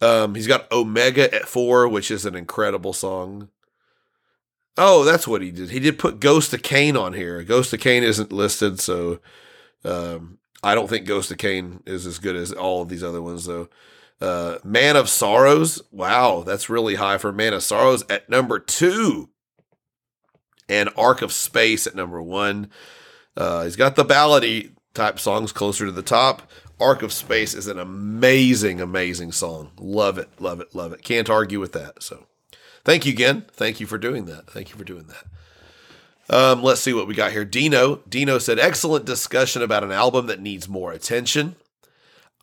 Um, 0.01 0.35
he's 0.35 0.47
got 0.47 0.71
Omega 0.71 1.33
at 1.33 1.47
four, 1.47 1.87
which 1.87 2.11
is 2.11 2.25
an 2.25 2.35
incredible 2.35 2.93
song. 2.93 3.49
Oh, 4.77 5.03
that's 5.03 5.27
what 5.27 5.41
he 5.41 5.51
did. 5.51 5.69
He 5.69 5.79
did 5.79 5.99
put 5.99 6.19
Ghost 6.19 6.53
of 6.53 6.63
Cain 6.63 6.97
on 6.97 7.13
here. 7.13 7.43
Ghost 7.43 7.71
of 7.73 7.79
Cain 7.79 8.03
isn't 8.03 8.31
listed, 8.31 8.79
so 8.79 9.19
um, 9.85 10.39
I 10.63 10.75
don't 10.75 10.89
think 10.89 11.05
Ghost 11.05 11.31
of 11.31 11.37
Cain 11.37 11.81
is 11.85 12.05
as 12.05 12.19
good 12.19 12.35
as 12.35 12.51
all 12.51 12.81
of 12.81 12.89
these 12.89 13.03
other 13.03 13.21
ones, 13.21 13.45
though. 13.45 13.69
Uh, 14.23 14.57
Man 14.63 14.95
of 14.95 15.09
Sorrows. 15.09 15.81
Wow, 15.91 16.43
that's 16.45 16.69
really 16.69 16.95
high 16.95 17.17
for 17.17 17.33
Man 17.33 17.53
of 17.53 17.61
Sorrows 17.61 18.05
at 18.09 18.29
number 18.29 18.57
two. 18.57 19.29
And 20.69 20.89
Arc 20.95 21.21
of 21.21 21.33
Space 21.33 21.85
at 21.85 21.93
number 21.93 22.21
one. 22.21 22.69
Uh, 23.35 23.65
he's 23.65 23.75
got 23.75 23.97
the 23.97 24.05
ballady 24.05 24.71
type 24.93 25.19
songs 25.19 25.51
closer 25.51 25.85
to 25.85 25.91
the 25.91 26.01
top. 26.01 26.49
Arc 26.79 27.03
of 27.03 27.11
Space 27.11 27.53
is 27.53 27.67
an 27.67 27.77
amazing, 27.77 28.79
amazing 28.79 29.33
song. 29.33 29.71
Love 29.77 30.17
it, 30.17 30.29
love 30.39 30.61
it, 30.61 30.73
love 30.73 30.93
it. 30.93 31.03
Can't 31.03 31.29
argue 31.29 31.59
with 31.59 31.73
that. 31.73 32.01
So 32.01 32.25
thank 32.85 33.05
you 33.05 33.11
again. 33.11 33.45
Thank 33.51 33.81
you 33.81 33.87
for 33.87 33.97
doing 33.97 34.23
that. 34.25 34.49
Thank 34.49 34.69
you 34.69 34.77
for 34.77 34.85
doing 34.85 35.07
that. 35.07 36.33
Um, 36.33 36.63
let's 36.63 36.79
see 36.79 36.93
what 36.93 37.07
we 37.07 37.13
got 37.13 37.33
here. 37.33 37.43
Dino. 37.43 37.97
Dino 38.07 38.37
said, 38.37 38.57
excellent 38.57 39.03
discussion 39.03 39.61
about 39.61 39.83
an 39.83 39.91
album 39.91 40.27
that 40.27 40.39
needs 40.39 40.69
more 40.69 40.93
attention. 40.93 41.57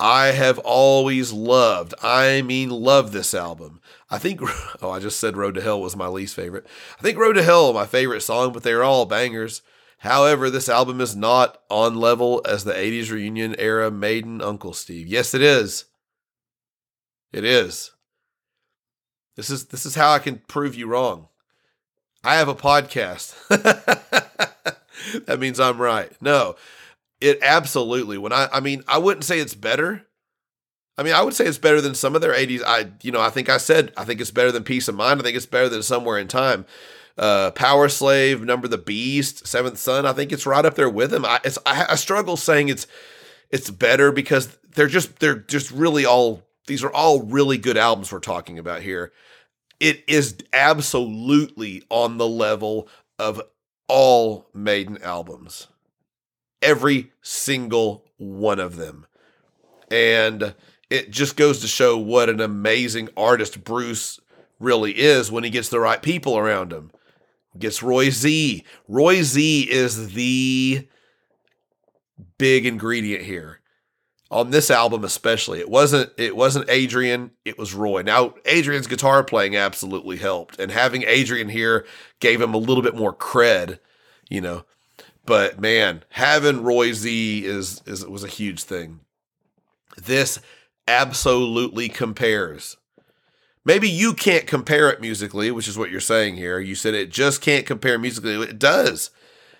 I 0.00 0.28
have 0.28 0.58
always 0.60 1.30
loved, 1.32 1.94
I 2.02 2.40
mean, 2.42 2.70
love 2.70 3.12
this 3.12 3.34
album. 3.34 3.80
I 4.08 4.18
think, 4.18 4.40
oh, 4.82 4.90
I 4.90 4.98
just 4.98 5.20
said 5.20 5.36
Road 5.36 5.54
to 5.56 5.60
Hell 5.60 5.80
was 5.80 5.94
my 5.94 6.08
least 6.08 6.34
favorite. 6.34 6.66
I 6.98 7.02
think 7.02 7.18
Road 7.18 7.34
to 7.34 7.42
Hell, 7.42 7.72
my 7.72 7.86
favorite 7.86 8.22
song, 8.22 8.52
but 8.52 8.62
they're 8.62 8.82
all 8.82 9.04
bangers. 9.04 9.60
However, 9.98 10.48
this 10.48 10.70
album 10.70 11.02
is 11.02 11.14
not 11.14 11.60
on 11.68 11.96
level 11.96 12.40
as 12.48 12.64
the 12.64 12.72
80s 12.72 13.10
reunion 13.10 13.54
era 13.58 13.90
Maiden 13.90 14.40
Uncle 14.40 14.72
Steve. 14.72 15.06
Yes, 15.06 15.34
it 15.34 15.42
is. 15.42 15.84
It 17.32 17.44
is. 17.44 17.92
This 19.36 19.50
is 19.50 19.66
this 19.66 19.86
is 19.86 19.94
how 19.94 20.10
I 20.12 20.18
can 20.18 20.42
prove 20.48 20.74
you 20.74 20.86
wrong. 20.86 21.28
I 22.24 22.36
have 22.36 22.48
a 22.48 22.54
podcast. 22.54 23.34
that 25.26 25.38
means 25.38 25.60
I'm 25.60 25.80
right. 25.80 26.10
No, 26.20 26.56
it 27.20 27.38
absolutely. 27.42 28.18
When 28.18 28.32
I, 28.32 28.48
I 28.52 28.60
mean, 28.60 28.82
I 28.88 28.98
wouldn't 28.98 29.24
say 29.24 29.38
it's 29.40 29.54
better. 29.54 30.06
I 30.96 31.02
mean, 31.02 31.14
I 31.14 31.22
would 31.22 31.34
say 31.34 31.46
it's 31.46 31.58
better 31.58 31.80
than 31.80 31.94
some 31.94 32.14
of 32.14 32.20
their 32.20 32.34
80s. 32.34 32.62
I, 32.66 32.90
you 33.02 33.12
know, 33.12 33.20
I 33.20 33.30
think 33.30 33.48
I 33.48 33.56
said 33.58 33.92
I 33.96 34.04
think 34.04 34.20
it's 34.20 34.30
better 34.30 34.52
than 34.52 34.64
Piece 34.64 34.88
of 34.88 34.94
Mind. 34.94 35.20
I 35.20 35.22
think 35.22 35.36
it's 35.36 35.46
better 35.46 35.68
than 35.68 35.82
Somewhere 35.82 36.18
in 36.18 36.28
Time. 36.28 36.66
Uh, 37.18 37.50
Powerslave, 37.52 38.42
Number 38.42 38.68
the 38.68 38.78
Beast, 38.78 39.46
Seventh 39.46 39.78
Son. 39.78 40.06
I 40.06 40.12
think 40.12 40.32
it's 40.32 40.46
right 40.46 40.64
up 40.64 40.74
there 40.74 40.88
with 40.88 41.10
them. 41.10 41.24
I, 41.24 41.40
I, 41.66 41.86
I 41.90 41.94
struggle 41.96 42.36
saying 42.36 42.68
it's 42.68 42.86
it's 43.50 43.70
better 43.70 44.12
because 44.12 44.56
they're 44.74 44.86
just 44.86 45.18
they're 45.18 45.38
just 45.38 45.70
really 45.70 46.06
all 46.06 46.42
these 46.66 46.84
are 46.84 46.92
all 46.92 47.22
really 47.22 47.58
good 47.58 47.76
albums 47.76 48.12
we're 48.12 48.20
talking 48.20 48.58
about 48.58 48.82
here. 48.82 49.12
It 49.80 50.04
is 50.06 50.36
absolutely 50.52 51.82
on 51.90 52.18
the 52.18 52.28
level 52.28 52.88
of 53.18 53.40
all 53.88 54.48
Maiden 54.54 55.02
albums 55.02 55.66
every 56.62 57.12
single 57.22 58.04
one 58.16 58.60
of 58.60 58.76
them. 58.76 59.06
And 59.90 60.54
it 60.88 61.10
just 61.10 61.36
goes 61.36 61.60
to 61.60 61.66
show 61.66 61.96
what 61.96 62.28
an 62.28 62.40
amazing 62.40 63.08
artist 63.16 63.64
Bruce 63.64 64.20
really 64.58 64.92
is 64.92 65.32
when 65.32 65.44
he 65.44 65.50
gets 65.50 65.68
the 65.68 65.80
right 65.80 66.02
people 66.02 66.36
around 66.36 66.72
him. 66.72 66.90
Gets 67.58 67.82
Roy 67.82 68.10
Z. 68.10 68.64
Roy 68.86 69.22
Z 69.22 69.62
is 69.70 70.12
the 70.12 70.86
big 72.38 72.66
ingredient 72.66 73.24
here. 73.24 73.60
On 74.30 74.50
this 74.50 74.70
album 74.70 75.02
especially. 75.02 75.58
It 75.58 75.68
wasn't 75.68 76.12
it 76.16 76.36
wasn't 76.36 76.70
Adrian, 76.70 77.32
it 77.44 77.58
was 77.58 77.74
Roy. 77.74 78.02
Now 78.02 78.34
Adrian's 78.44 78.86
guitar 78.86 79.24
playing 79.24 79.56
absolutely 79.56 80.18
helped 80.18 80.60
and 80.60 80.70
having 80.70 81.02
Adrian 81.02 81.48
here 81.48 81.84
gave 82.20 82.40
him 82.40 82.54
a 82.54 82.58
little 82.58 82.82
bit 82.82 82.94
more 82.94 83.12
cred, 83.12 83.80
you 84.28 84.40
know. 84.40 84.64
But 85.30 85.60
man, 85.60 86.02
having 86.08 86.64
Roy 86.64 86.92
Z 86.92 87.44
is, 87.46 87.82
is 87.86 88.04
was 88.04 88.24
a 88.24 88.26
huge 88.26 88.64
thing. 88.64 88.98
This 89.96 90.40
absolutely 90.88 91.88
compares. 91.88 92.76
Maybe 93.64 93.88
you 93.88 94.12
can't 94.12 94.48
compare 94.48 94.90
it 94.90 95.00
musically, 95.00 95.52
which 95.52 95.68
is 95.68 95.78
what 95.78 95.88
you're 95.88 96.00
saying 96.00 96.34
here. 96.34 96.58
You 96.58 96.74
said 96.74 96.94
it 96.94 97.12
just 97.12 97.42
can't 97.42 97.64
compare 97.64 97.96
musically. 97.96 98.32
It 98.42 98.58
does. 98.58 99.12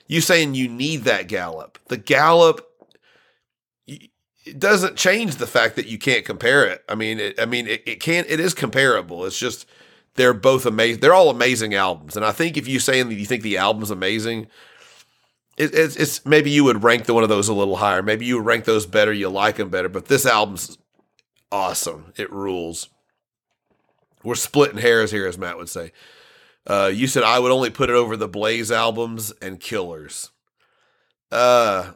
You 0.09 0.21
saying 0.21 0.57
you 0.57 0.67
need 0.67 1.05
that 1.05 1.29
gallop. 1.29 1.79
The 1.87 1.99
gallop 1.99 2.67
it 3.87 4.59
doesn't 4.59 4.97
change 4.97 5.37
the 5.37 5.47
fact 5.47 5.77
that 5.77 5.87
you 5.87 5.99
can't 5.99 6.25
compare 6.25 6.65
it. 6.65 6.83
I 6.89 6.97
mean, 6.97 7.21
it, 7.21 7.41
I 7.41 7.47
mean, 7.47 7.69
it, 7.69 7.85
it 7.87 8.01
can't. 8.01 8.29
It 8.29 8.41
is 8.41 8.55
comparable. 8.55 9.25
It's 9.25 9.39
just 9.39 9.67
they're 10.17 10.35
both 10.35 10.67
amazing. 10.67 11.01
They're 11.01 11.15
all 11.15 11.31
amazing 11.31 11.75
albums. 11.75 12.17
And 12.17 12.25
I 12.25 12.33
think 12.33 12.57
if 12.57 12.67
you 12.67 12.81
saying 12.81 13.09
that 13.09 13.15
you 13.15 13.25
think 13.25 13.45
the 13.45 13.59
album's 13.59 13.93
amazing, 13.93 14.49
it, 15.57 15.75
it's, 15.75 15.97
it's 15.97 16.25
maybe 16.27 16.51
you 16.51 16.65
would 16.65 16.83
rank 16.83 17.05
the 17.05 17.15
one 17.15 17.23
of 17.23 17.29
those 17.29 17.49
a 17.49 17.55
little 17.55 17.77
higher. 17.77 18.03
Maybe 18.03 18.27
you 18.27 18.41
rank 18.41 18.65
those 18.65 18.87
better. 18.87 19.13
You 19.13 19.29
like 19.29 19.57
them 19.57 19.71
better. 19.71 19.89
But 19.89 20.07
this 20.07 20.27
album's 20.27 20.79
awesome. 21.51 22.13
It 22.17 22.33
rules. 22.33 22.89
We're 24.23 24.35
splitting 24.35 24.79
hairs 24.79 25.11
here, 25.11 25.27
as 25.27 25.39
Matt 25.39 25.57
would 25.57 25.69
say. 25.69 25.93
Uh, 26.67 26.91
you 26.93 27.07
said 27.07 27.23
I 27.23 27.39
would 27.39 27.53
only 27.53 27.71
put 27.71 27.91
it 27.91 27.97
over 27.97 28.17
the 28.17 28.29
Blaze 28.29 28.71
albums 28.71 29.33
and 29.41 29.61
Killers. 29.61 30.31
Uh, 31.33 31.93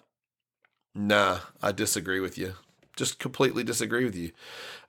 nah, 0.94 1.40
I 1.62 1.72
disagree 1.72 2.20
with 2.20 2.38
you. 2.38 2.54
Just 2.96 3.18
completely 3.18 3.64
disagree 3.64 4.04
with 4.04 4.16
you. 4.16 4.30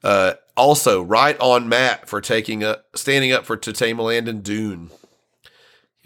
Uh, 0.03 0.36
also, 0.55 1.01
right 1.01 1.38
on 1.39 1.68
Matt 1.68 2.07
for 2.07 2.22
taking 2.22 2.63
a 2.63 2.80
standing 2.93 3.32
up 3.32 3.45
for 3.45 3.57
To 3.57 3.74
Tame 3.74 3.99
a 3.99 4.03
Land 4.03 4.28
and 4.28 4.43
Dune. 4.43 4.91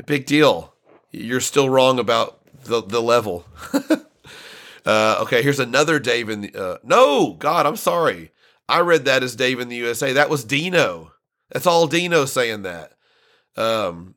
Big 0.05 0.25
deal. 0.25 0.73
You're 1.11 1.41
still 1.41 1.69
wrong 1.69 1.99
about 1.99 2.38
the 2.63 2.81
the 2.81 3.01
level. 3.01 3.45
uh, 4.85 5.17
okay, 5.21 5.41
here's 5.41 5.59
another 5.59 5.99
Dave 5.99 6.29
in 6.29 6.41
the. 6.41 6.55
Uh, 6.55 6.77
no, 6.83 7.33
God, 7.33 7.65
I'm 7.65 7.75
sorry. 7.75 8.31
I 8.67 8.81
read 8.81 9.05
that 9.05 9.23
as 9.23 9.35
Dave 9.35 9.59
in 9.59 9.69
the 9.69 9.75
USA. 9.77 10.13
That 10.13 10.29
was 10.29 10.43
Dino. 10.43 11.13
That's 11.51 11.65
all 11.65 11.87
Dino 11.87 12.25
saying 12.25 12.61
that. 12.61 12.93
Um, 13.57 14.15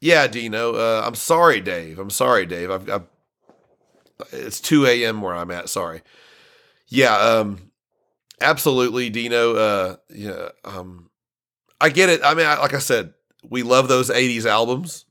yeah, 0.00 0.26
Dino. 0.26 0.74
Uh, 0.74 1.02
I'm 1.04 1.14
sorry, 1.14 1.60
Dave. 1.60 1.98
I'm 1.98 2.10
sorry, 2.10 2.44
Dave. 2.44 2.70
I've, 2.70 2.90
I've 2.90 3.06
it's 4.32 4.60
2 4.60 4.86
a.m. 4.86 5.22
where 5.22 5.34
I'm 5.34 5.50
at. 5.50 5.68
Sorry. 5.68 6.02
Yeah. 6.88 7.16
Um, 7.16 7.70
absolutely, 8.40 9.10
Dino. 9.10 9.54
Uh, 9.54 9.96
yeah. 10.10 10.48
Um, 10.64 11.10
I 11.80 11.88
get 11.88 12.08
it. 12.08 12.20
I 12.22 12.34
mean, 12.34 12.46
I, 12.46 12.58
like 12.58 12.74
I 12.74 12.78
said, 12.78 13.14
we 13.42 13.62
love 13.62 13.88
those 13.88 14.10
80s 14.10 14.46
albums. 14.46 15.05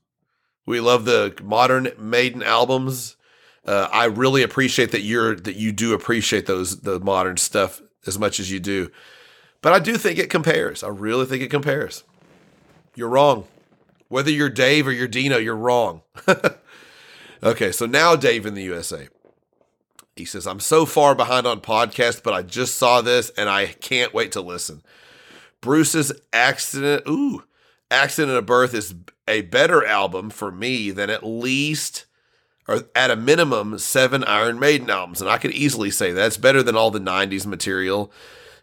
We 0.66 0.80
love 0.80 1.04
the 1.04 1.34
modern 1.42 1.92
Maiden 1.98 2.42
albums. 2.42 3.16
Uh, 3.64 3.88
I 3.90 4.04
really 4.04 4.42
appreciate 4.42 4.90
that 4.92 5.02
you're 5.02 5.36
that 5.36 5.56
you 5.56 5.72
do 5.72 5.94
appreciate 5.94 6.46
those 6.46 6.80
the 6.80 7.00
modern 7.00 7.36
stuff 7.36 7.80
as 8.06 8.18
much 8.18 8.38
as 8.38 8.50
you 8.50 8.60
do. 8.60 8.90
But 9.62 9.72
I 9.72 9.78
do 9.78 9.96
think 9.96 10.18
it 10.18 10.30
compares. 10.30 10.82
I 10.82 10.88
really 10.88 11.26
think 11.26 11.42
it 11.42 11.50
compares. 11.50 12.04
You're 12.94 13.08
wrong. 13.08 13.46
Whether 14.08 14.30
you're 14.30 14.50
Dave 14.50 14.86
or 14.86 14.92
you're 14.92 15.08
Dino, 15.08 15.38
you're 15.38 15.56
wrong. 15.56 16.02
okay, 17.42 17.72
so 17.72 17.86
now 17.86 18.14
Dave 18.14 18.46
in 18.46 18.54
the 18.54 18.62
USA. 18.62 19.08
He 20.14 20.24
says, 20.24 20.46
I'm 20.46 20.60
so 20.60 20.86
far 20.86 21.14
behind 21.14 21.46
on 21.46 21.60
podcast, 21.60 22.22
but 22.22 22.32
I 22.32 22.42
just 22.42 22.76
saw 22.76 23.02
this 23.02 23.30
and 23.36 23.50
I 23.50 23.66
can't 23.66 24.14
wait 24.14 24.32
to 24.32 24.40
listen. 24.40 24.82
Bruce's 25.60 26.12
accident, 26.32 27.02
ooh, 27.08 27.42
accident 27.90 28.38
of 28.38 28.46
birth 28.46 28.72
is 28.72 28.94
a 29.28 29.42
better 29.42 29.84
album 29.84 30.30
for 30.30 30.50
me 30.50 30.90
than 30.90 31.10
at 31.10 31.24
least 31.24 32.06
or 32.68 32.84
at 32.94 33.10
a 33.10 33.16
minimum 33.16 33.78
seven 33.78 34.24
Iron 34.24 34.58
Maiden 34.58 34.90
albums, 34.90 35.20
and 35.20 35.30
I 35.30 35.38
could 35.38 35.52
easily 35.52 35.90
say 35.90 36.12
that's 36.12 36.36
better 36.36 36.62
than 36.62 36.76
all 36.76 36.90
the 36.90 36.98
'90s 36.98 37.46
material. 37.46 38.12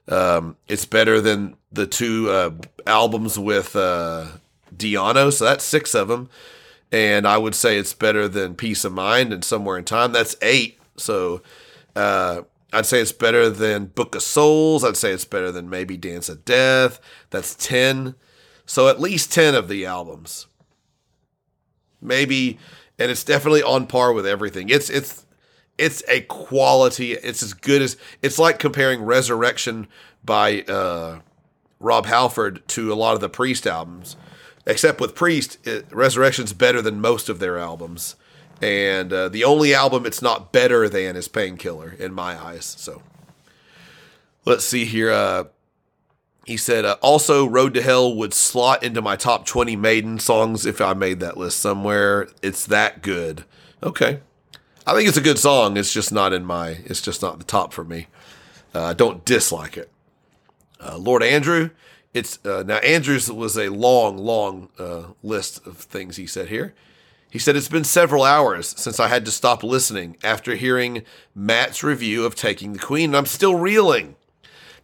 Um, 0.08 0.58
it's 0.68 0.86
better 0.86 1.22
than 1.22 1.56
the 1.72 1.88
two 1.88 2.30
uh, 2.30 2.52
albums 2.86 3.40
with 3.40 3.76
uh, 3.76 4.28
Di'Anno, 4.76 5.32
so 5.32 5.46
that's 5.46 5.64
six 5.64 5.96
of 5.96 6.10
them, 6.10 6.30
and 6.92 7.26
I 7.26 7.38
would 7.38 7.56
say 7.56 7.78
it's 7.78 7.94
better 7.94 8.28
than 8.28 8.56
Piece 8.56 8.84
of 8.84 8.92
Mind 8.92 9.32
and 9.32 9.44
Somewhere 9.44 9.78
in 9.78 9.86
Time. 9.86 10.12
That's 10.12 10.36
eight. 10.42 10.80
So 10.98 11.42
uh, 11.96 12.42
I'd 12.74 12.86
say 12.86 13.00
it's 13.00 13.14
better 13.14 13.50
than 13.50 13.86
Book 13.86 14.16
of 14.16 14.22
Souls. 14.22 14.84
I'd 14.84 14.98
say 14.98 15.12
it's 15.12 15.26
better 15.26 15.52
than 15.52 15.70
maybe 15.70 15.96
Dance 15.96 16.28
of 16.28 16.44
Death. 16.44 17.00
That's 17.30 17.56
ten. 17.56 18.16
So 18.66 18.90
at 18.90 19.00
least 19.00 19.32
ten 19.32 19.56
of 19.56 19.70
the 19.70 19.86
albums 19.86 20.48
maybe, 22.04 22.60
and 23.00 23.10
it's 23.10 23.24
definitely 23.24 23.64
on 23.64 23.88
par 23.88 24.14
with 24.14 24.26
everything. 24.26 24.70
It's 24.70 24.90
it's 24.90 25.26
it's 25.78 26.04
a 26.08 26.22
quality. 26.22 27.14
It's 27.14 27.42
as 27.42 27.54
good 27.54 27.82
as 27.82 27.98
it's 28.22 28.38
like 28.38 28.60
comparing 28.60 29.04
Resurrection 29.04 29.88
by 30.24 30.62
uh, 30.64 31.20
Rob 31.80 32.06
Halford 32.06 32.68
to 32.70 32.94
a 32.94 32.96
lot 32.96 33.16
of 33.16 33.22
the 33.22 33.30
Priest 33.30 33.66
albums. 33.66 34.16
Except 34.66 35.02
with 35.02 35.14
Priest, 35.14 35.58
it, 35.68 35.86
Resurrection's 35.92 36.54
better 36.54 36.82
than 36.82 37.02
most 37.02 37.28
of 37.28 37.40
their 37.40 37.58
albums, 37.58 38.16
and 38.62 39.12
uh, 39.12 39.28
the 39.28 39.44
only 39.44 39.74
album 39.74 40.06
it's 40.06 40.22
not 40.22 40.54
better 40.54 40.88
than 40.88 41.18
is 41.18 41.28
Painkiller 41.28 41.92
in 42.00 42.14
my 42.14 42.42
eyes. 42.42 42.64
So 42.78 43.02
let's 44.46 44.64
see 44.64 44.86
here. 44.86 45.12
Uh, 45.12 45.46
he 46.46 46.58
said, 46.58 46.84
uh, 46.84 46.98
also, 47.02 47.48
Road 47.48 47.74
to 47.76 47.82
Hell 47.82 48.14
would 48.16 48.34
slot 48.34 48.84
into 48.84 49.02
my 49.02 49.16
top 49.16 49.46
20 49.46 49.76
Maiden 49.76 50.20
songs 50.20 50.66
if 50.66 50.82
I 50.82 50.94
made 50.94 51.20
that 51.22 51.38
list 51.38 51.60
somewhere. 51.60 52.28
It's 52.42 52.66
that 52.66 53.02
good. 53.02 53.46
Okay. 53.82 54.20
I 54.86 54.94
think 54.94 55.08
it's 55.08 55.18
a 55.18 55.22
good 55.22 55.40
song. 55.40 55.78
It's 55.78 55.94
just 55.94 56.12
not 56.12 56.34
in 56.34 56.44
my, 56.44 56.80
it's 56.86 57.02
just 57.02 57.22
not 57.22 57.38
the 57.38 57.46
top 57.46 57.72
for 57.72 57.86
me. 57.86 58.08
Uh, 58.76 58.84
I 58.84 58.94
don't 58.94 59.24
dislike 59.24 59.78
it. 59.78 59.90
Uh, 60.82 60.98
Lord 60.98 61.24
Andrew, 61.24 61.70
it's, 62.14 62.44
uh, 62.46 62.64
now 62.66 62.78
Andrew's 62.78 63.32
was 63.32 63.58
a 63.58 63.70
long, 63.70 64.18
long 64.18 64.68
uh, 64.78 65.04
list 65.22 65.66
of 65.66 65.78
things 65.78 66.18
he 66.18 66.28
said 66.28 66.50
here. 66.50 66.74
He 67.30 67.40
said, 67.40 67.56
It's 67.56 67.70
been 67.70 67.86
several 67.86 68.24
hours 68.24 68.68
since 68.78 69.00
I 69.00 69.08
had 69.08 69.24
to 69.26 69.32
stop 69.32 69.64
listening 69.64 70.18
after 70.24 70.56
hearing 70.56 71.04
Matt's 71.34 71.84
review 71.84 72.26
of 72.26 72.36
Taking 72.36 72.74
the 72.74 72.80
Queen, 72.80 73.12
and 73.12 73.18
I'm 73.18 73.26
still 73.26 73.56
reeling 73.56 74.18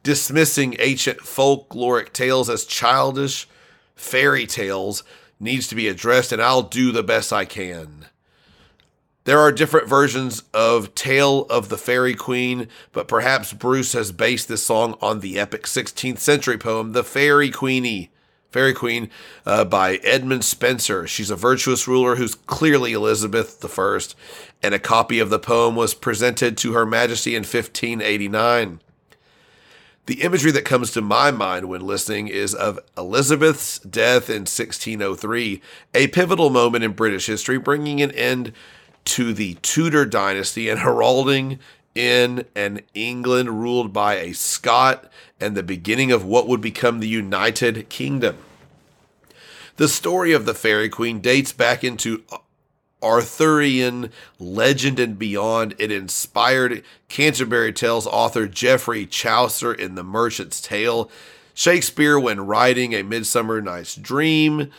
dismissing 0.03 0.75
ancient 0.79 1.19
folkloric 1.19 2.13
tales 2.13 2.49
as 2.49 2.65
childish 2.65 3.47
fairy 3.95 4.45
tales 4.45 5.03
needs 5.39 5.67
to 5.67 5.75
be 5.75 5.87
addressed, 5.87 6.31
and 6.31 6.41
I'll 6.41 6.61
do 6.61 6.91
the 6.91 7.03
best 7.03 7.31
I 7.31 7.45
can. 7.45 8.07
There 9.25 9.39
are 9.39 9.51
different 9.51 9.87
versions 9.87 10.43
of 10.53 10.95
Tale 10.95 11.45
of 11.49 11.69
the 11.69 11.77
Fairy 11.77 12.15
Queen, 12.15 12.67
but 12.93 13.07
perhaps 13.07 13.53
Bruce 13.53 13.93
has 13.93 14.11
based 14.11 14.47
this 14.47 14.65
song 14.65 14.97
on 15.01 15.19
the 15.19 15.37
epic 15.37 15.63
16th 15.63 16.19
century 16.19 16.57
poem, 16.57 16.93
The 16.93 17.03
Fairy 17.03 17.51
Queenie. 17.51 18.09
Fairy 18.49 18.73
Queen 18.73 19.11
uh, 19.45 19.63
by 19.65 19.97
Edmund 19.97 20.43
Spenser. 20.43 21.05
She's 21.05 21.29
a 21.29 21.35
virtuous 21.35 21.87
ruler 21.87 22.15
who's 22.15 22.33
clearly 22.33 22.93
Elizabeth 22.93 23.63
I, 23.63 23.99
and 24.63 24.73
a 24.73 24.79
copy 24.79 25.19
of 25.19 25.29
the 25.29 25.37
poem 25.37 25.75
was 25.75 25.93
presented 25.93 26.57
to 26.57 26.73
Her 26.73 26.85
Majesty 26.85 27.35
in 27.35 27.41
1589. 27.41 28.79
The 30.09 30.23
imagery 30.23 30.49
that 30.53 30.65
comes 30.65 30.89
to 30.93 31.03
my 31.03 31.29
mind 31.29 31.69
when 31.69 31.81
listening 31.81 32.29
is 32.29 32.55
of 32.55 32.79
Elizabeth's 32.97 33.77
death 33.77 34.27
in 34.27 34.47
1603, 34.47 35.61
a 35.93 36.07
pivotal 36.07 36.49
moment 36.49 36.83
in 36.83 36.93
British 36.93 37.27
history, 37.27 37.59
bringing 37.59 38.01
an 38.01 38.09
end 38.13 38.51
to 39.05 39.35
the 39.35 39.59
Tudor 39.61 40.07
dynasty 40.07 40.67
and 40.67 40.79
heralding 40.79 41.59
in 41.93 42.45
an 42.55 42.81
England 42.95 43.61
ruled 43.61 43.93
by 43.93 44.15
a 44.15 44.33
Scot 44.33 45.11
and 45.39 45.55
the 45.55 45.61
beginning 45.61 46.11
of 46.11 46.25
what 46.25 46.47
would 46.47 46.59
become 46.59 47.01
the 47.01 47.07
United 47.07 47.87
Kingdom. 47.89 48.37
The 49.75 49.87
story 49.87 50.33
of 50.33 50.47
the 50.47 50.55
Fairy 50.55 50.89
Queen 50.89 51.19
dates 51.19 51.51
back 51.51 51.83
into 51.83 52.23
Arthurian 53.01 54.11
legend 54.39 54.99
and 54.99 55.17
beyond. 55.17 55.75
It 55.77 55.91
inspired 55.91 56.83
Canterbury 57.07 57.73
Tales 57.73 58.07
author 58.07 58.47
Geoffrey 58.47 59.05
Chaucer 59.05 59.73
in 59.73 59.95
The 59.95 60.03
Merchant's 60.03 60.61
Tale, 60.61 61.09
Shakespeare 61.53 62.19
when 62.19 62.45
writing 62.45 62.93
A 62.93 63.03
Midsummer 63.03 63.61
Night's 63.61 63.95
Dream, 63.95 64.71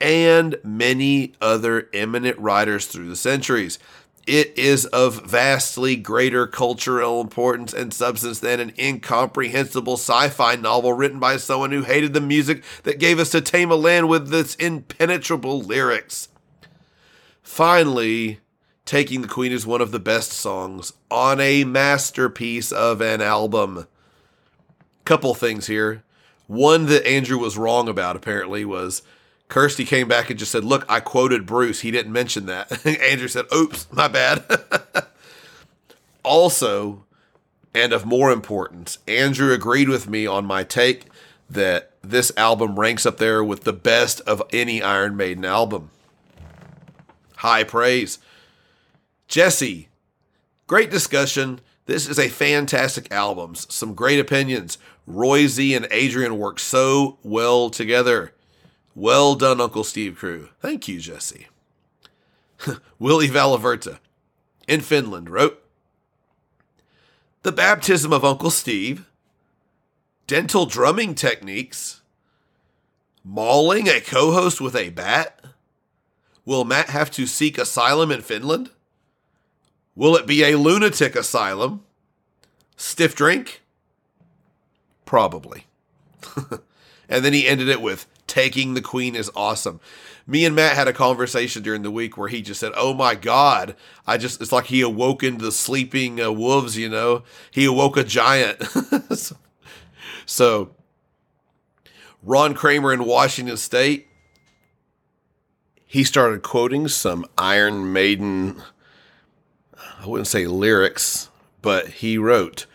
and 0.00 0.56
many 0.62 1.32
other 1.40 1.88
eminent 1.94 2.38
writers 2.38 2.86
through 2.86 3.08
the 3.08 3.16
centuries. 3.16 3.78
It 4.26 4.56
is 4.56 4.86
of 4.86 5.26
vastly 5.26 5.96
greater 5.96 6.46
cultural 6.46 7.20
importance 7.20 7.74
and 7.74 7.92
substance 7.92 8.38
than 8.38 8.58
an 8.58 8.72
incomprehensible 8.78 9.98
sci 9.98 10.30
fi 10.30 10.56
novel 10.56 10.94
written 10.94 11.18
by 11.18 11.36
someone 11.36 11.72
who 11.72 11.82
hated 11.82 12.14
the 12.14 12.22
music 12.22 12.64
that 12.84 12.98
gave 12.98 13.18
us 13.18 13.30
to 13.30 13.42
tame 13.42 13.70
a 13.70 13.76
land 13.76 14.08
with 14.08 14.32
its 14.32 14.54
impenetrable 14.54 15.60
lyrics. 15.60 16.28
Finally, 17.54 18.40
Taking 18.84 19.22
the 19.22 19.28
Queen 19.28 19.52
is 19.52 19.64
one 19.64 19.80
of 19.80 19.92
the 19.92 20.00
best 20.00 20.32
songs 20.32 20.92
on 21.08 21.38
a 21.38 21.62
masterpiece 21.62 22.72
of 22.72 23.00
an 23.00 23.20
album. 23.22 23.86
Couple 25.04 25.34
things 25.34 25.68
here. 25.68 26.02
One 26.48 26.86
that 26.86 27.06
Andrew 27.06 27.38
was 27.38 27.56
wrong 27.56 27.88
about, 27.88 28.16
apparently, 28.16 28.64
was 28.64 29.02
Kirsty 29.46 29.84
came 29.84 30.08
back 30.08 30.30
and 30.30 30.36
just 30.36 30.50
said, 30.50 30.64
Look, 30.64 30.84
I 30.88 30.98
quoted 30.98 31.46
Bruce. 31.46 31.82
He 31.82 31.92
didn't 31.92 32.12
mention 32.12 32.46
that. 32.46 32.84
Andrew 33.00 33.28
said, 33.28 33.44
Oops, 33.54 33.86
my 33.92 34.08
bad. 34.08 34.42
also, 36.24 37.04
and 37.72 37.92
of 37.92 38.04
more 38.04 38.32
importance, 38.32 38.98
Andrew 39.06 39.52
agreed 39.52 39.88
with 39.88 40.10
me 40.10 40.26
on 40.26 40.44
my 40.44 40.64
take 40.64 41.04
that 41.48 41.92
this 42.02 42.32
album 42.36 42.80
ranks 42.80 43.06
up 43.06 43.18
there 43.18 43.44
with 43.44 43.62
the 43.62 43.72
best 43.72 44.20
of 44.22 44.42
any 44.52 44.82
Iron 44.82 45.16
Maiden 45.16 45.44
album. 45.44 45.92
High 47.44 47.64
praise. 47.64 48.20
Jesse, 49.28 49.90
great 50.66 50.90
discussion. 50.90 51.60
This 51.84 52.08
is 52.08 52.18
a 52.18 52.30
fantastic 52.30 53.12
album. 53.12 53.54
Some 53.54 53.92
great 53.92 54.18
opinions. 54.18 54.78
Roy 55.06 55.46
Z 55.46 55.74
and 55.74 55.86
Adrian 55.90 56.38
work 56.38 56.58
so 56.58 57.18
well 57.22 57.68
together. 57.68 58.32
Well 58.94 59.34
done, 59.34 59.60
Uncle 59.60 59.84
Steve 59.84 60.16
crew. 60.16 60.48
Thank 60.60 60.88
you, 60.88 60.98
Jesse. 60.98 61.48
Willie 62.98 63.28
Valaverta 63.28 63.98
in 64.66 64.80
Finland 64.80 65.28
wrote 65.28 65.62
The 67.42 67.52
baptism 67.52 68.10
of 68.10 68.24
Uncle 68.24 68.50
Steve, 68.50 69.06
dental 70.26 70.64
drumming 70.64 71.14
techniques, 71.14 72.00
mauling 73.22 73.86
a 73.86 74.00
co 74.00 74.32
host 74.32 74.62
with 74.62 74.74
a 74.74 74.88
bat. 74.88 75.38
Will 76.44 76.64
Matt 76.64 76.90
have 76.90 77.10
to 77.12 77.26
seek 77.26 77.58
asylum 77.58 78.10
in 78.10 78.20
Finland? 78.20 78.70
Will 79.94 80.16
it 80.16 80.26
be 80.26 80.42
a 80.42 80.58
lunatic 80.58 81.16
asylum? 81.16 81.82
Stiff 82.76 83.14
drink? 83.14 83.62
Probably. 85.04 85.66
and 87.08 87.24
then 87.24 87.32
he 87.32 87.46
ended 87.46 87.68
it 87.68 87.80
with 87.80 88.06
taking 88.26 88.74
the 88.74 88.82
queen 88.82 89.14
is 89.14 89.30
awesome. 89.36 89.80
Me 90.26 90.44
and 90.44 90.56
Matt 90.56 90.74
had 90.74 90.88
a 90.88 90.92
conversation 90.92 91.62
during 91.62 91.82
the 91.82 91.90
week 91.90 92.16
where 92.16 92.28
he 92.28 92.40
just 92.42 92.58
said, 92.58 92.72
"Oh 92.76 92.94
my 92.94 93.14
god, 93.14 93.76
I 94.06 94.16
just 94.16 94.40
it's 94.40 94.52
like 94.52 94.66
he 94.66 94.80
awoken 94.80 95.38
the 95.38 95.52
sleeping 95.52 96.20
uh, 96.20 96.32
wolves, 96.32 96.76
you 96.76 96.88
know. 96.88 97.22
He 97.50 97.66
awoke 97.66 97.96
a 97.96 98.04
giant." 98.04 98.62
so 100.26 100.70
Ron 102.22 102.54
Kramer 102.54 102.92
in 102.92 103.04
Washington 103.04 103.58
State 103.58 104.08
he 105.86 106.04
started 106.04 106.42
quoting 106.42 106.88
some 106.88 107.24
Iron 107.38 107.92
Maiden 107.92 108.62
I 110.04 110.06
wouldn't 110.06 110.28
say 110.28 110.46
lyrics, 110.46 111.30
but 111.62 111.88
he 111.88 112.18
wrote, 112.18 112.66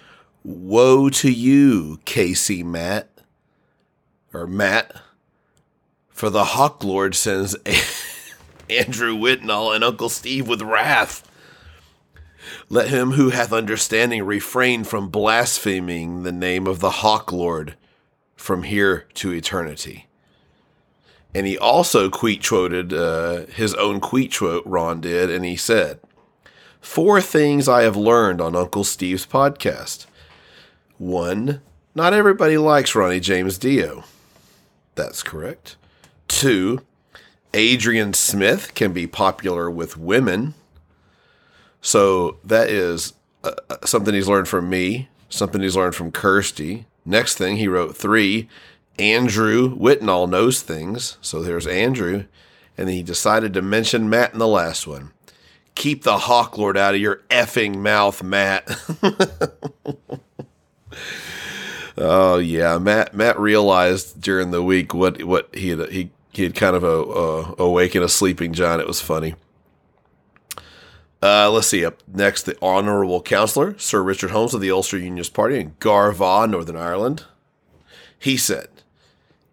"Woe 0.43 1.09
to 1.09 1.31
you, 1.31 1.99
Casey 2.05 2.63
Matt." 2.63 3.07
Or 4.33 4.47
Matt 4.47 4.95
for 6.09 6.29
the 6.29 6.43
Hawk 6.43 6.83
Lord 6.83 7.15
sends 7.15 7.55
Andrew 8.69 9.15
Whitnall 9.15 9.71
and 9.73 9.83
Uncle 9.83 10.09
Steve 10.09 10.47
with 10.47 10.61
wrath. 10.61 11.23
Let 12.67 12.89
him 12.89 13.11
who 13.11 13.29
hath 13.29 13.53
understanding 13.53 14.25
refrain 14.25 14.83
from 14.83 15.09
blaspheming 15.09 16.23
the 16.23 16.33
name 16.33 16.67
of 16.67 16.79
the 16.79 16.89
Hawk 16.89 17.31
Lord 17.31 17.77
from 18.35 18.63
here 18.63 19.07
to 19.13 19.31
eternity. 19.31 20.08
And 21.33 21.45
he 21.45 21.57
also 21.57 22.09
quote 22.09 22.47
quoted 22.47 22.93
uh, 22.93 23.45
his 23.47 23.73
own 23.75 23.99
quote 23.99 24.63
Ron 24.65 25.01
did, 25.01 25.29
and 25.29 25.45
he 25.45 25.55
said, 25.55 25.99
Four 26.81 27.21
things 27.21 27.67
I 27.67 27.83
have 27.83 27.95
learned 27.95 28.41
on 28.41 28.55
Uncle 28.55 28.83
Steve's 28.83 29.25
podcast. 29.25 30.05
One, 30.97 31.61
not 31.93 32.13
everybody 32.13 32.57
likes 32.57 32.95
Ronnie 32.95 33.19
James 33.19 33.57
Dio. 33.57 34.03
That's 34.95 35.21
correct. 35.21 35.75
Two, 36.27 36.81
Adrian 37.53 38.13
Smith 38.13 38.73
can 38.75 38.93
be 38.93 39.07
popular 39.07 39.69
with 39.69 39.97
women. 39.97 40.53
So 41.81 42.37
that 42.43 42.69
is 42.69 43.13
uh, 43.43 43.51
uh, 43.69 43.77
something 43.85 44.13
he's 44.13 44.27
learned 44.27 44.47
from 44.47 44.69
me, 44.69 45.09
something 45.29 45.61
he's 45.61 45.75
learned 45.75 45.95
from 45.95 46.11
Kirsty. 46.11 46.85
Next 47.05 47.35
thing, 47.35 47.57
he 47.57 47.67
wrote 47.67 47.95
three. 47.95 48.49
Andrew 48.99 49.75
Whitnall 49.75 50.29
knows 50.29 50.61
things. 50.61 51.17
So 51.21 51.41
there's 51.41 51.67
Andrew. 51.67 52.25
And 52.77 52.89
he 52.89 53.03
decided 53.03 53.53
to 53.53 53.61
mention 53.61 54.09
Matt 54.09 54.33
in 54.33 54.39
the 54.39 54.47
last 54.47 54.87
one. 54.87 55.11
Keep 55.75 56.03
the 56.03 56.17
Hawk 56.17 56.57
Lord 56.57 56.77
out 56.77 56.95
of 56.95 57.01
your 57.01 57.21
effing 57.29 57.77
mouth, 57.77 58.23
Matt. 58.23 58.69
oh 61.97 62.37
yeah, 62.37 62.77
Matt. 62.77 63.13
Matt 63.13 63.39
realized 63.39 64.21
during 64.21 64.51
the 64.51 64.63
week 64.63 64.93
what 64.93 65.23
what 65.23 65.53
he 65.53 65.69
had 65.69 65.89
he 65.89 66.11
he 66.31 66.43
had 66.43 66.55
kind 66.55 66.75
of 66.75 66.83
a, 66.83 67.01
uh, 67.01 67.55
awakened 67.57 68.03
a 68.03 68.09
sleeping 68.09 68.53
giant. 68.53 68.81
It 68.81 68.87
was 68.87 69.01
funny. 69.01 69.35
Uh, 71.21 71.51
let's 71.51 71.67
see. 71.67 71.83
Up 71.83 72.01
next, 72.07 72.43
the 72.43 72.57
Honorable 72.61 73.21
Counselor, 73.21 73.77
Sir 73.77 74.01
Richard 74.01 74.31
Holmes 74.31 74.53
of 74.53 74.61
the 74.61 74.71
Ulster 74.71 74.97
Unionist 74.97 75.33
Party 75.33 75.59
in 75.59 75.71
Garvagh, 75.79 76.49
Northern 76.49 76.77
Ireland. 76.77 77.25
He 78.17 78.37
said, 78.37 78.69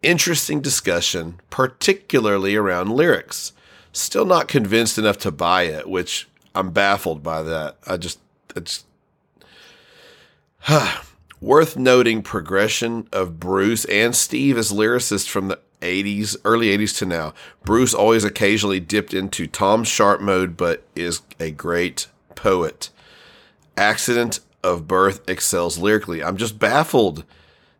Interesting 0.06 0.60
discussion, 0.60 1.40
particularly 1.50 2.54
around 2.54 2.92
lyrics. 2.92 3.52
Still 3.92 4.24
not 4.24 4.46
convinced 4.46 4.98
enough 4.98 5.18
to 5.18 5.32
buy 5.32 5.64
it, 5.64 5.90
which 5.90 6.28
I'm 6.54 6.70
baffled 6.70 7.24
by 7.24 7.42
that. 7.42 7.76
I 7.88 7.96
just, 7.96 8.20
it's 8.54 8.84
worth 11.40 11.76
noting 11.76 12.22
progression 12.22 13.08
of 13.12 13.40
Bruce 13.40 13.84
and 13.86 14.14
Steve 14.14 14.56
as 14.56 14.70
lyricists 14.70 15.28
from 15.28 15.48
the 15.48 15.58
80s, 15.80 16.36
early 16.44 16.68
80s 16.68 16.96
to 16.98 17.06
now. 17.06 17.34
Bruce 17.64 17.92
always 17.92 18.22
occasionally 18.22 18.78
dipped 18.78 19.12
into 19.12 19.48
Tom 19.48 19.82
Sharp 19.82 20.20
mode, 20.20 20.56
but 20.56 20.84
is 20.94 21.22
a 21.40 21.50
great 21.50 22.06
poet. 22.36 22.90
Accident 23.76 24.38
of 24.62 24.86
Birth 24.86 25.28
excels 25.28 25.78
lyrically. 25.78 26.22
I'm 26.22 26.36
just 26.36 26.60
baffled 26.60 27.24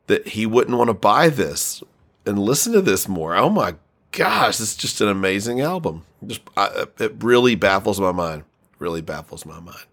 that 0.08 0.26
he 0.26 0.44
wouldn't 0.44 0.76
want 0.76 0.88
to 0.88 0.94
buy 0.94 1.28
this 1.28 1.84
and 2.26 2.38
listen 2.38 2.72
to 2.72 2.82
this 2.82 3.08
more. 3.08 3.36
Oh 3.36 3.48
my 3.50 3.76
gosh, 4.12 4.60
it's 4.60 4.76
just 4.76 5.00
an 5.00 5.08
amazing 5.08 5.60
album. 5.60 6.04
Just 6.26 6.42
I, 6.56 6.86
it 6.98 7.22
really 7.22 7.54
baffles 7.54 8.00
my 8.00 8.12
mind. 8.12 8.44
Really 8.78 9.00
baffles 9.00 9.46
my 9.46 9.60
mind. 9.60 9.86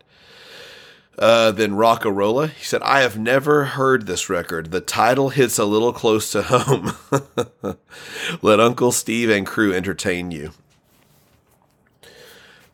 Uh, 1.18 1.52
then 1.52 1.74
Rockarola, 1.74 2.50
he 2.50 2.64
said, 2.64 2.82
I 2.82 3.02
have 3.02 3.20
never 3.20 3.66
heard 3.66 4.08
this 4.08 4.30
record. 4.30 4.72
The 4.72 4.82
title 4.82 5.30
hits 5.30 5.60
a 5.60 5.66
little 5.66 5.94
close 5.94 6.32
to 6.32 6.42
home. 6.48 6.94
Let 8.42 8.60
Uncle 8.60 8.92
Steve 8.92 9.30
and 9.30 9.46
crew 9.46 9.74
entertain 9.74 10.32
you. 10.32 10.52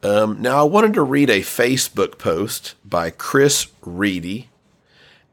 Um, 0.02 0.42
now, 0.42 0.62
I 0.62 0.64
wanted 0.64 0.94
to 0.94 1.04
read 1.04 1.30
a 1.30 1.42
Facebook 1.42 2.18
post 2.18 2.76
by 2.86 3.10
Chris 3.10 3.68
Reedy, 3.82 4.48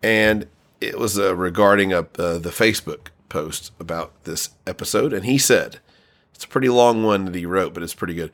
and 0.02 0.48
it 0.80 0.98
was 0.98 1.16
uh, 1.16 1.36
regarding 1.36 1.92
a, 1.92 2.00
uh, 2.00 2.38
the 2.38 2.50
Facebook 2.50 3.08
post 3.28 3.72
about 3.78 4.24
this 4.24 4.50
episode. 4.66 5.12
And 5.12 5.24
he 5.24 5.38
said, 5.38 5.80
it's 6.34 6.44
a 6.44 6.48
pretty 6.48 6.68
long 6.68 7.02
one 7.02 7.24
that 7.24 7.34
he 7.34 7.46
wrote, 7.46 7.74
but 7.74 7.82
it's 7.82 7.94
pretty 7.94 8.14
good. 8.14 8.30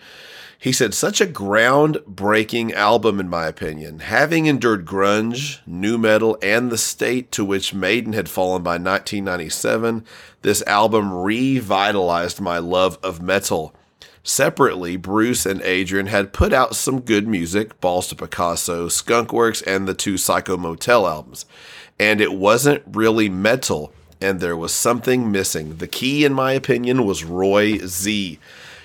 He 0.58 0.70
said, 0.70 0.94
such 0.94 1.20
a 1.20 1.26
groundbreaking 1.26 2.72
album, 2.72 3.18
in 3.18 3.28
my 3.28 3.46
opinion. 3.46 3.98
Having 3.98 4.46
endured 4.46 4.86
grunge, 4.86 5.58
nu 5.66 5.98
metal, 5.98 6.38
and 6.40 6.70
the 6.70 6.78
state 6.78 7.32
to 7.32 7.44
which 7.44 7.74
Maiden 7.74 8.12
had 8.12 8.28
fallen 8.28 8.62
by 8.62 8.74
1997, 8.74 10.04
this 10.42 10.62
album 10.62 11.12
revitalized 11.12 12.40
my 12.40 12.58
love 12.58 12.96
of 13.02 13.20
metal. 13.20 13.74
Separately, 14.22 14.96
Bruce 14.96 15.44
and 15.44 15.60
Adrian 15.62 16.06
had 16.06 16.32
put 16.32 16.52
out 16.52 16.76
some 16.76 17.00
good 17.00 17.26
music 17.26 17.80
Balls 17.80 18.06
to 18.08 18.14
Picasso, 18.14 18.86
Skunkworks, 18.86 19.64
and 19.66 19.88
the 19.88 19.94
two 19.94 20.16
Psycho 20.16 20.56
Motel 20.56 21.08
albums. 21.08 21.44
And 21.98 22.20
it 22.20 22.34
wasn't 22.34 22.84
really 22.86 23.28
metal, 23.28 23.92
and 24.22 24.40
there 24.40 24.56
was 24.56 24.72
something 24.72 25.30
missing. 25.30 25.76
The 25.76 25.88
key, 25.88 26.24
in 26.24 26.32
my 26.32 26.52
opinion, 26.52 27.04
was 27.04 27.24
Roy 27.24 27.78
Z 27.78 28.38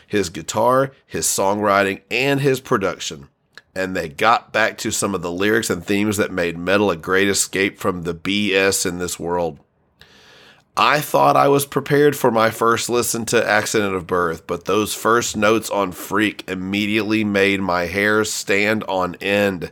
his 0.07 0.29
guitar, 0.29 0.91
his 1.05 1.27
songwriting, 1.27 2.01
and 2.09 2.39
his 2.39 2.59
production. 2.61 3.27
And 3.75 3.95
they 3.95 4.09
got 4.09 4.51
back 4.51 4.77
to 4.79 4.91
some 4.91 5.13
of 5.13 5.21
the 5.21 5.31
lyrics 5.31 5.69
and 5.69 5.85
themes 5.85 6.17
that 6.17 6.31
made 6.31 6.57
metal 6.57 6.89
a 6.89 6.95
great 6.95 7.27
escape 7.27 7.77
from 7.77 8.03
the 8.03 8.15
BS 8.15 8.85
in 8.85 8.97
this 8.97 9.19
world. 9.19 9.59
I 10.75 11.01
thought 11.01 11.35
I 11.35 11.47
was 11.47 11.65
prepared 11.65 12.15
for 12.15 12.31
my 12.31 12.49
first 12.49 12.89
listen 12.89 13.25
to 13.25 13.47
Accident 13.47 13.95
of 13.95 14.07
Birth, 14.07 14.47
but 14.47 14.65
those 14.65 14.93
first 14.93 15.35
notes 15.35 15.69
on 15.69 15.91
Freak 15.91 16.47
immediately 16.47 17.23
made 17.23 17.59
my 17.61 17.85
hair 17.85 18.23
stand 18.23 18.83
on 18.85 19.15
end. 19.15 19.71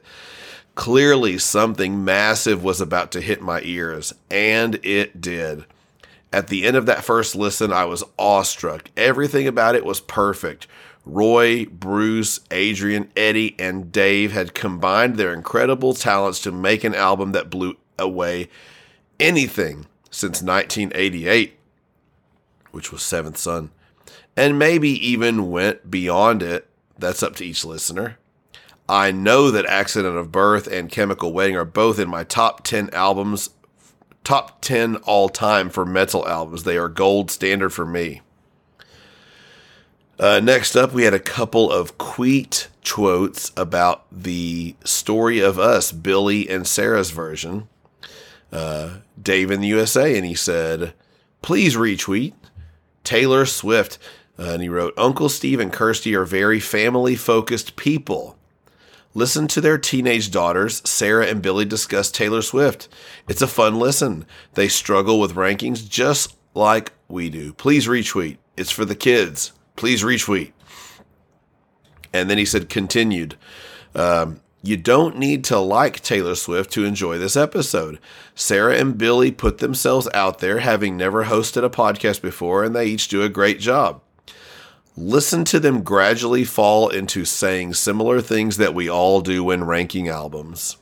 Clearly, 0.75 1.37
something 1.37 2.03
massive 2.03 2.63
was 2.63 2.81
about 2.81 3.11
to 3.13 3.21
hit 3.21 3.41
my 3.41 3.61
ears, 3.63 4.13
and 4.29 4.75
it 4.83 5.21
did. 5.21 5.65
At 6.33 6.47
the 6.47 6.65
end 6.65 6.75
of 6.75 6.85
that 6.85 7.05
first 7.05 7.33
listen, 7.33 7.71
I 7.71 7.85
was 7.85 8.03
awestruck. 8.19 8.91
Everything 8.97 9.47
about 9.47 9.75
it 9.75 9.85
was 9.85 10.01
perfect. 10.01 10.67
Roy, 11.05 11.65
Bruce, 11.65 12.41
Adrian, 12.51 13.09
Eddie, 13.15 13.55
and 13.57 13.91
Dave 13.91 14.33
had 14.33 14.53
combined 14.53 15.15
their 15.15 15.31
incredible 15.33 15.93
talents 15.93 16.41
to 16.41 16.51
make 16.51 16.83
an 16.83 16.95
album 16.95 17.31
that 17.31 17.49
blew 17.49 17.77
away 17.97 18.49
anything 19.17 19.85
since 20.09 20.41
1988, 20.41 21.57
which 22.71 22.91
was 22.91 23.01
Seventh 23.01 23.37
Son, 23.37 23.69
and 24.35 24.59
maybe 24.59 24.89
even 24.89 25.49
went 25.49 25.89
beyond 25.89 26.43
it. 26.43 26.67
That's 26.97 27.23
up 27.23 27.35
to 27.37 27.45
each 27.45 27.63
listener. 27.63 28.17
I 28.87 29.11
know 29.11 29.49
that 29.51 29.65
Accident 29.65 30.15
of 30.15 30.31
Birth 30.31 30.67
and 30.67 30.91
Chemical 30.91 31.33
Wedding 31.33 31.55
are 31.55 31.65
both 31.65 31.97
in 31.97 32.07
my 32.07 32.23
top 32.23 32.63
10 32.63 32.91
albums 32.91 33.49
top 34.25 34.59
10 34.61 34.97
all 34.97 35.29
time 35.29 35.69
for 35.69 35.85
metal 35.85 36.27
albums. 36.27 36.63
They 36.63 36.77
are 36.77 36.89
gold 36.89 37.31
standard 37.31 37.69
for 37.69 37.85
me. 37.85 38.21
Uh, 40.19 40.39
next 40.41 40.75
up, 40.75 40.91
we 40.91 41.03
had 41.03 41.13
a 41.13 41.19
couple 41.19 41.71
of 41.71 41.97
tweet 41.97 42.67
quotes 42.87 43.51
about 43.55 44.05
the 44.11 44.75
story 44.83 45.39
of 45.39 45.59
us, 45.59 45.91
Billy 45.91 46.49
and 46.49 46.67
Sarah's 46.67 47.11
version. 47.11 47.69
Uh, 48.51 48.97
Dave 49.21 49.51
in 49.51 49.61
the 49.61 49.67
USA, 49.67 50.15
and 50.17 50.25
he 50.25 50.35
said, 50.35 50.93
please 51.41 51.75
retweet 51.75 52.33
Taylor 53.03 53.45
Swift. 53.45 53.97
Uh, 54.39 54.51
and 54.51 54.61
he 54.61 54.69
wrote, 54.69 54.93
Uncle 54.97 55.29
Steve 55.29 55.59
and 55.59 55.71
Kirsty 55.71 56.15
are 56.15 56.25
very 56.25 56.59
family 56.59 57.15
focused 57.15 57.75
people. 57.75 58.37
Listen 59.17 59.47
to 59.47 59.61
their 59.61 59.77
teenage 59.77 60.29
daughters, 60.29 60.81
Sarah 60.87 61.25
and 61.25 61.41
Billy, 61.41 61.63
discuss 61.63 62.11
Taylor 62.11 62.41
Swift. 62.41 62.89
It's 63.29 63.41
a 63.41 63.47
fun 63.47 63.79
listen. 63.79 64.25
They 64.55 64.67
struggle 64.67 65.21
with 65.21 65.35
rankings 65.35 65.87
just 65.87 66.35
like 66.53 66.91
we 67.07 67.29
do. 67.29 67.53
Please 67.53 67.87
retweet. 67.87 68.37
It's 68.57 68.71
for 68.71 68.83
the 68.83 68.93
kids. 68.93 69.53
Please 69.77 70.03
retweet. 70.03 70.51
And 72.11 72.29
then 72.29 72.37
he 72.37 72.43
said, 72.43 72.67
continued. 72.67 73.37
Um, 73.95 74.41
you 74.61 74.75
don't 74.75 75.17
need 75.17 75.45
to 75.45 75.59
like 75.59 76.01
Taylor 76.01 76.35
Swift 76.35 76.71
to 76.71 76.83
enjoy 76.83 77.17
this 77.17 77.37
episode. 77.37 77.99
Sarah 78.33 78.75
and 78.75 78.97
Billy 78.97 79.31
put 79.31 79.59
themselves 79.59 80.09
out 80.13 80.39
there, 80.39 80.59
having 80.59 80.97
never 80.97 81.25
hosted 81.25 81.63
a 81.63 81.69
podcast 81.69 82.21
before, 82.21 82.65
and 82.65 82.75
they 82.75 82.87
each 82.87 83.07
do 83.07 83.21
a 83.21 83.29
great 83.29 83.61
job 83.61 84.01
listen 84.97 85.43
to 85.45 85.59
them 85.59 85.83
gradually 85.83 86.43
fall 86.43 86.89
into 86.89 87.25
saying 87.25 87.73
similar 87.73 88.21
things 88.21 88.57
that 88.57 88.73
we 88.73 88.89
all 88.89 89.21
do 89.21 89.43
when 89.43 89.63
ranking 89.63 90.07
albums. 90.07 90.77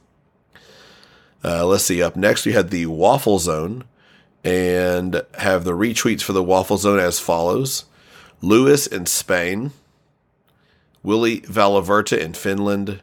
Uh, 1.44 1.66
let's 1.66 1.84
see. 1.84 2.02
Up 2.02 2.16
next, 2.16 2.46
we 2.46 2.54
had 2.54 2.70
the 2.70 2.86
Waffle 2.86 3.40
Zone 3.40 3.84
and 4.44 5.24
have 5.40 5.64
the 5.64 5.72
retweets 5.72 6.22
for 6.22 6.34
the 6.34 6.44
Waffle 6.44 6.78
Zone 6.78 7.00
as 7.00 7.20
follows 7.20 7.86
Lewis 8.42 8.88
in 8.88 9.06
Spain, 9.06 9.72
Willie 11.02 11.42
Valaverta 11.42 12.18
in 12.18 12.34
Finland, 12.34 13.02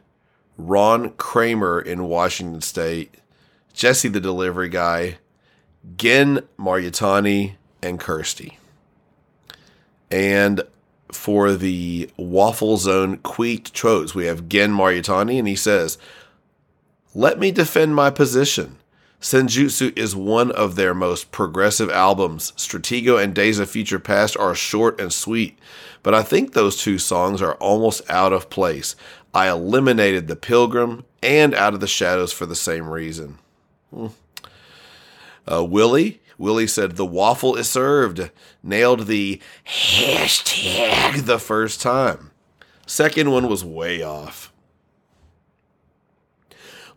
Ron 0.57 1.11
Kramer 1.11 1.79
in 1.81 2.05
Washington 2.05 2.61
State, 2.61 3.15
Jesse 3.73 4.07
the 4.07 4.19
Delivery 4.19 4.69
Guy, 4.69 5.17
Gen 5.97 6.41
Mariatani, 6.59 7.55
and 7.81 7.99
Kirsty. 7.99 8.59
And 10.09 10.61
for 11.13 11.53
the 11.53 12.09
Waffle 12.17 12.77
Zone 12.77 13.17
Queet 13.17 13.71
Trots. 13.73 14.15
We 14.15 14.25
have 14.25 14.49
Gen 14.49 14.71
Mariatani, 14.71 15.39
and 15.39 15.47
he 15.47 15.55
says, 15.55 15.97
Let 17.13 17.39
me 17.39 17.51
defend 17.51 17.95
my 17.95 18.09
position. 18.09 18.77
Senjutsu 19.21 19.95
is 19.95 20.15
one 20.15 20.51
of 20.51 20.75
their 20.75 20.95
most 20.95 21.31
progressive 21.31 21.91
albums. 21.91 22.53
Stratego 22.57 23.21
and 23.23 23.35
Days 23.35 23.59
of 23.59 23.69
Future 23.69 23.99
Past 23.99 24.35
are 24.37 24.55
short 24.55 24.99
and 24.99 25.13
sweet, 25.13 25.59
but 26.01 26.15
I 26.15 26.23
think 26.23 26.53
those 26.53 26.75
two 26.75 26.97
songs 26.97 27.39
are 27.41 27.53
almost 27.55 28.01
out 28.09 28.33
of 28.33 28.49
place. 28.49 28.95
I 29.33 29.47
eliminated 29.47 30.27
The 30.27 30.35
Pilgrim 30.35 31.05
and 31.21 31.53
Out 31.53 31.75
of 31.75 31.81
the 31.81 31.87
Shadows 31.87 32.33
for 32.33 32.47
the 32.47 32.55
same 32.55 32.89
reason. 32.89 33.37
Hmm. 33.93 34.07
Uh, 35.49 35.63
Willie 35.63 36.20
Willie 36.41 36.67
said, 36.67 36.95
The 36.95 37.05
waffle 37.05 37.55
is 37.55 37.69
served. 37.69 38.31
Nailed 38.63 39.05
the 39.05 39.39
hashtag 39.65 41.25
the 41.25 41.39
first 41.39 41.81
time. 41.81 42.31
Second 42.87 43.31
one 43.31 43.47
was 43.47 43.63
way 43.63 44.01
off. 44.01 44.51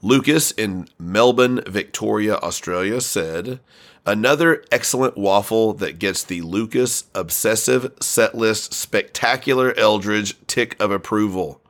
Lucas 0.01 0.51
in 0.51 0.89
Melbourne, 0.99 1.61
Victoria, 1.67 2.37
Australia 2.37 3.01
said, 3.01 3.61
Another 4.07 4.65
excellent 4.73 5.17
waffle 5.17 5.73
that 5.75 5.99
gets 5.99 6.23
the 6.23 6.43
Lucas 6.43 7.05
Obsessive 7.15 7.95
Setlist 7.97 8.73
Spectacular 8.73 9.73
Eldridge 9.79 10.37
tick 10.47 10.75
of 10.81 10.91
approval. 10.91 11.61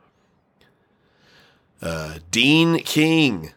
Uh, 1.82 2.18
Dean 2.30 2.78
King, 2.78 3.52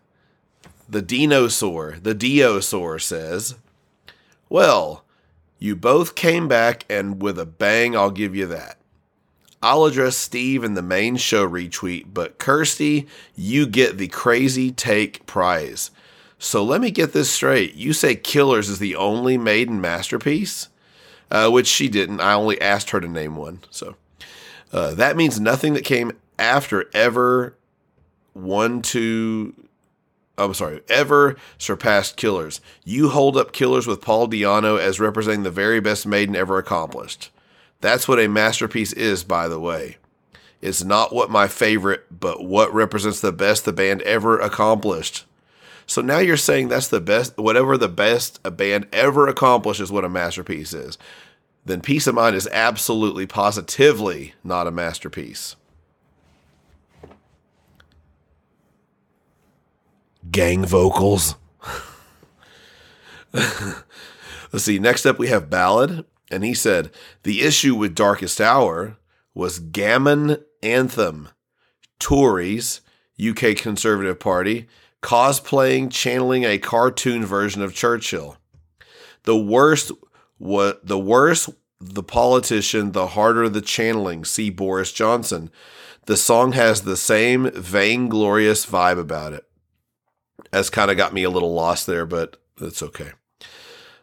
the 0.90 1.02
dinosaur, 1.02 1.98
the 2.02 2.14
diosaur 2.14 3.02
says, 3.02 3.56
well, 4.50 5.04
you 5.60 5.76
both 5.76 6.16
came 6.16 6.48
back, 6.48 6.86
and 6.90 7.22
with 7.22 7.40
a 7.40 7.46
bang, 7.46 7.96
I'll 7.96 8.12
give 8.12 8.36
you 8.36 8.46
that. 8.48 8.78
I'll 9.62 9.86
address 9.86 10.16
Steve 10.16 10.64
in 10.64 10.76
the 10.76 10.84
main 10.84 11.16
show 11.16 11.48
retweet, 11.48 12.08
but 12.14 12.38
Kirsty, 12.38 13.08
you 13.36 13.66
get 13.66 13.98
the 13.98 14.08
crazy 14.08 14.72
take 14.72 15.26
prize. 15.26 15.90
So 16.40 16.64
let 16.64 16.82
me 16.82 16.92
get 16.92 17.14
this 17.14 17.32
straight. 17.32 17.74
You 17.74 17.94
say 17.94 18.16
Killers 18.16 18.70
is 18.70 18.80
the 18.80 18.96
only 18.96 19.38
maiden 19.38 19.82
masterpiece? 19.82 20.70
Uh, 21.30 21.50
which 21.50 21.68
she 21.68 21.90
didn't. 21.90 22.22
I 22.22 22.34
only 22.34 22.62
asked 22.62 22.92
her 22.92 23.02
to 23.02 23.08
name 23.08 23.36
one. 23.36 23.60
So 23.70 23.96
uh, 24.72 24.94
that 24.94 25.18
means 25.18 25.40
nothing 25.42 25.74
that 25.74 25.84
came 25.84 26.14
after 26.40 26.90
ever 26.94 27.58
one, 28.34 28.82
two, 28.82 29.54
I'm 30.38 30.54
sorry, 30.54 30.82
ever 30.88 31.36
surpassed 31.58 32.16
Killers. 32.16 32.62
You 32.86 33.10
hold 33.10 33.38
up 33.38 33.52
Killers 33.52 33.88
with 33.88 34.02
Paul 34.02 34.28
Di'Anno 34.28 34.80
as 34.80 35.00
representing 35.00 35.44
the 35.44 35.52
very 35.52 35.80
best 35.80 36.06
maiden 36.06 36.36
ever 36.36 36.58
accomplished. 36.60 37.32
That's 37.82 38.08
what 38.08 38.20
a 38.20 38.28
masterpiece 38.28 38.94
is, 38.94 39.24
by 39.24 39.48
the 39.48 39.60
way. 39.60 39.98
It's 40.62 40.84
not 40.84 41.14
what 41.14 41.30
my 41.30 41.48
favorite, 41.48 42.06
but 42.20 42.44
what 42.44 42.74
represents 42.74 43.22
the 43.22 43.32
best 43.32 43.66
the 43.66 43.74
band 43.74 44.02
ever 44.04 44.40
accomplished. 44.40 45.26
So 45.86 46.02
now 46.02 46.20
you're 46.20 46.38
saying 46.38 46.68
that's 46.68 46.88
the 46.88 47.00
best, 47.00 47.38
whatever 47.38 47.78
the 47.78 47.88
best 47.88 48.40
a 48.44 48.52
band 48.52 48.88
ever 48.92 49.28
accomplished 49.28 49.80
is 49.80 49.92
what 49.92 50.06
a 50.06 50.10
masterpiece 50.10 50.74
is. 50.74 50.98
Then 51.66 51.82
Piece 51.82 52.08
of 52.08 52.16
Mind 52.16 52.36
is 52.36 52.48
absolutely, 52.52 53.26
positively 53.26 54.34
not 54.44 54.68
a 54.68 54.72
masterpiece. 54.72 55.56
Gang 60.32 60.66
vocals. 60.66 61.36
Let's 63.34 63.84
see. 64.64 64.80
Next 64.80 65.06
up, 65.06 65.20
we 65.20 65.28
have 65.28 65.50
Ballad. 65.50 66.06
And 66.30 66.44
he 66.44 66.54
said, 66.54 66.92
The 67.24 67.42
issue 67.42 67.76
with 67.76 67.96
Darkest 67.96 68.42
Hour 68.42 68.98
was 69.34 69.60
Gammon 69.60 70.38
Anthem. 70.62 71.30
Tories, 72.00 72.82
UK 73.20 73.56
Conservative 73.56 74.20
Party, 74.20 74.68
cosplaying, 75.02 75.92
channeling 75.92 76.44
a 76.44 76.60
cartoon 76.60 77.26
version 77.26 77.62
of 77.62 77.74
Churchill. 77.74 78.38
The 79.24 79.38
worst 79.38 79.92
what 80.38 80.86
the 80.86 81.00
worse 81.00 81.50
the 81.80 82.04
politician, 82.04 82.92
the 82.92 83.08
harder 83.08 83.50
the 83.50 83.62
channeling. 83.62 84.26
See 84.26 84.50
Boris 84.50 84.92
Johnson. 84.92 85.52
The 86.06 86.18
song 86.18 86.54
has 86.54 86.82
the 86.82 86.98
same 86.98 87.52
vainglorious 87.52 88.66
vibe 88.66 89.00
about 89.00 89.34
it. 89.34 89.47
That's 90.52 90.70
kind 90.70 90.92
of 90.92 90.98
got 90.98 91.14
me 91.14 91.24
a 91.24 91.30
little 91.30 91.54
lost 91.54 91.88
there, 91.88 92.06
but 92.06 92.38
that's 92.58 92.82
okay. 92.84 93.12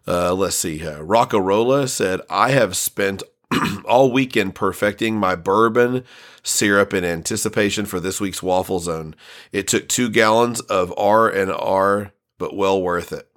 Uh, 0.06 0.34
let's 0.34 0.56
see. 0.56 0.86
Uh, 0.86 0.98
Rockarola 0.98 1.88
said, 1.88 2.20
I 2.28 2.50
have 2.50 2.76
spent 2.76 3.22
all 3.84 4.12
weekend 4.12 4.54
perfecting 4.54 5.16
my 5.16 5.34
bourbon 5.34 6.04
syrup 6.42 6.92
in 6.92 7.04
anticipation 7.04 7.86
for 7.86 8.00
this 8.00 8.20
week's 8.20 8.42
waffle 8.42 8.80
zone. 8.80 9.14
It 9.52 9.66
took 9.66 9.88
two 9.88 10.10
gallons 10.10 10.60
of 10.60 10.92
R 10.98 11.28
and 11.28 11.50
R, 11.50 12.12
but 12.38 12.56
well 12.56 12.80
worth 12.80 13.12
it. 13.12 13.28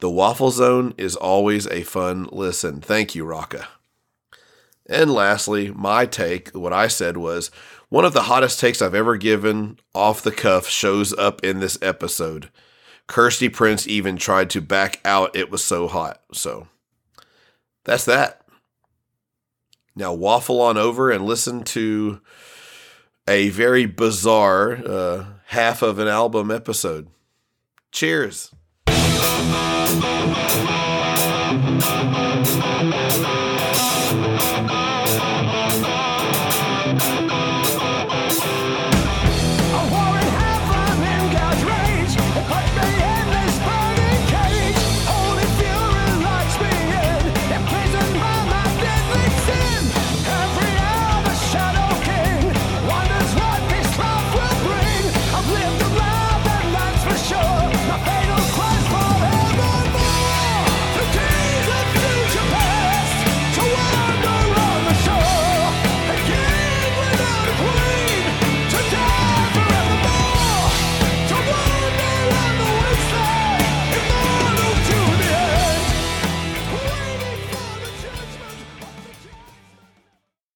The 0.00 0.10
waffle 0.10 0.50
zone 0.50 0.94
is 0.98 1.16
always 1.16 1.66
a 1.68 1.82
fun 1.82 2.28
listen. 2.32 2.80
Thank 2.80 3.14
you, 3.14 3.24
Rocka. 3.24 3.66
And 4.86 5.10
lastly, 5.10 5.70
my 5.70 6.04
take, 6.04 6.50
what 6.50 6.72
I 6.72 6.88
said 6.88 7.16
was 7.16 7.50
one 7.94 8.04
of 8.04 8.12
the 8.12 8.22
hottest 8.22 8.58
takes 8.58 8.82
I've 8.82 8.92
ever 8.92 9.16
given 9.16 9.78
off 9.94 10.20
the 10.20 10.32
cuff 10.32 10.66
shows 10.66 11.12
up 11.12 11.44
in 11.44 11.60
this 11.60 11.78
episode. 11.80 12.50
Kirsty 13.06 13.48
Prince 13.48 13.86
even 13.86 14.16
tried 14.16 14.50
to 14.50 14.60
back 14.60 15.00
out. 15.04 15.36
It 15.36 15.48
was 15.48 15.62
so 15.62 15.86
hot. 15.86 16.20
So 16.32 16.66
that's 17.84 18.04
that. 18.06 18.40
Now 19.94 20.12
waffle 20.12 20.60
on 20.60 20.76
over 20.76 21.12
and 21.12 21.24
listen 21.24 21.62
to 21.66 22.20
a 23.28 23.50
very 23.50 23.86
bizarre 23.86 24.72
uh, 24.72 25.26
half 25.46 25.80
of 25.80 26.00
an 26.00 26.08
album 26.08 26.50
episode. 26.50 27.06
Cheers. 27.92 28.50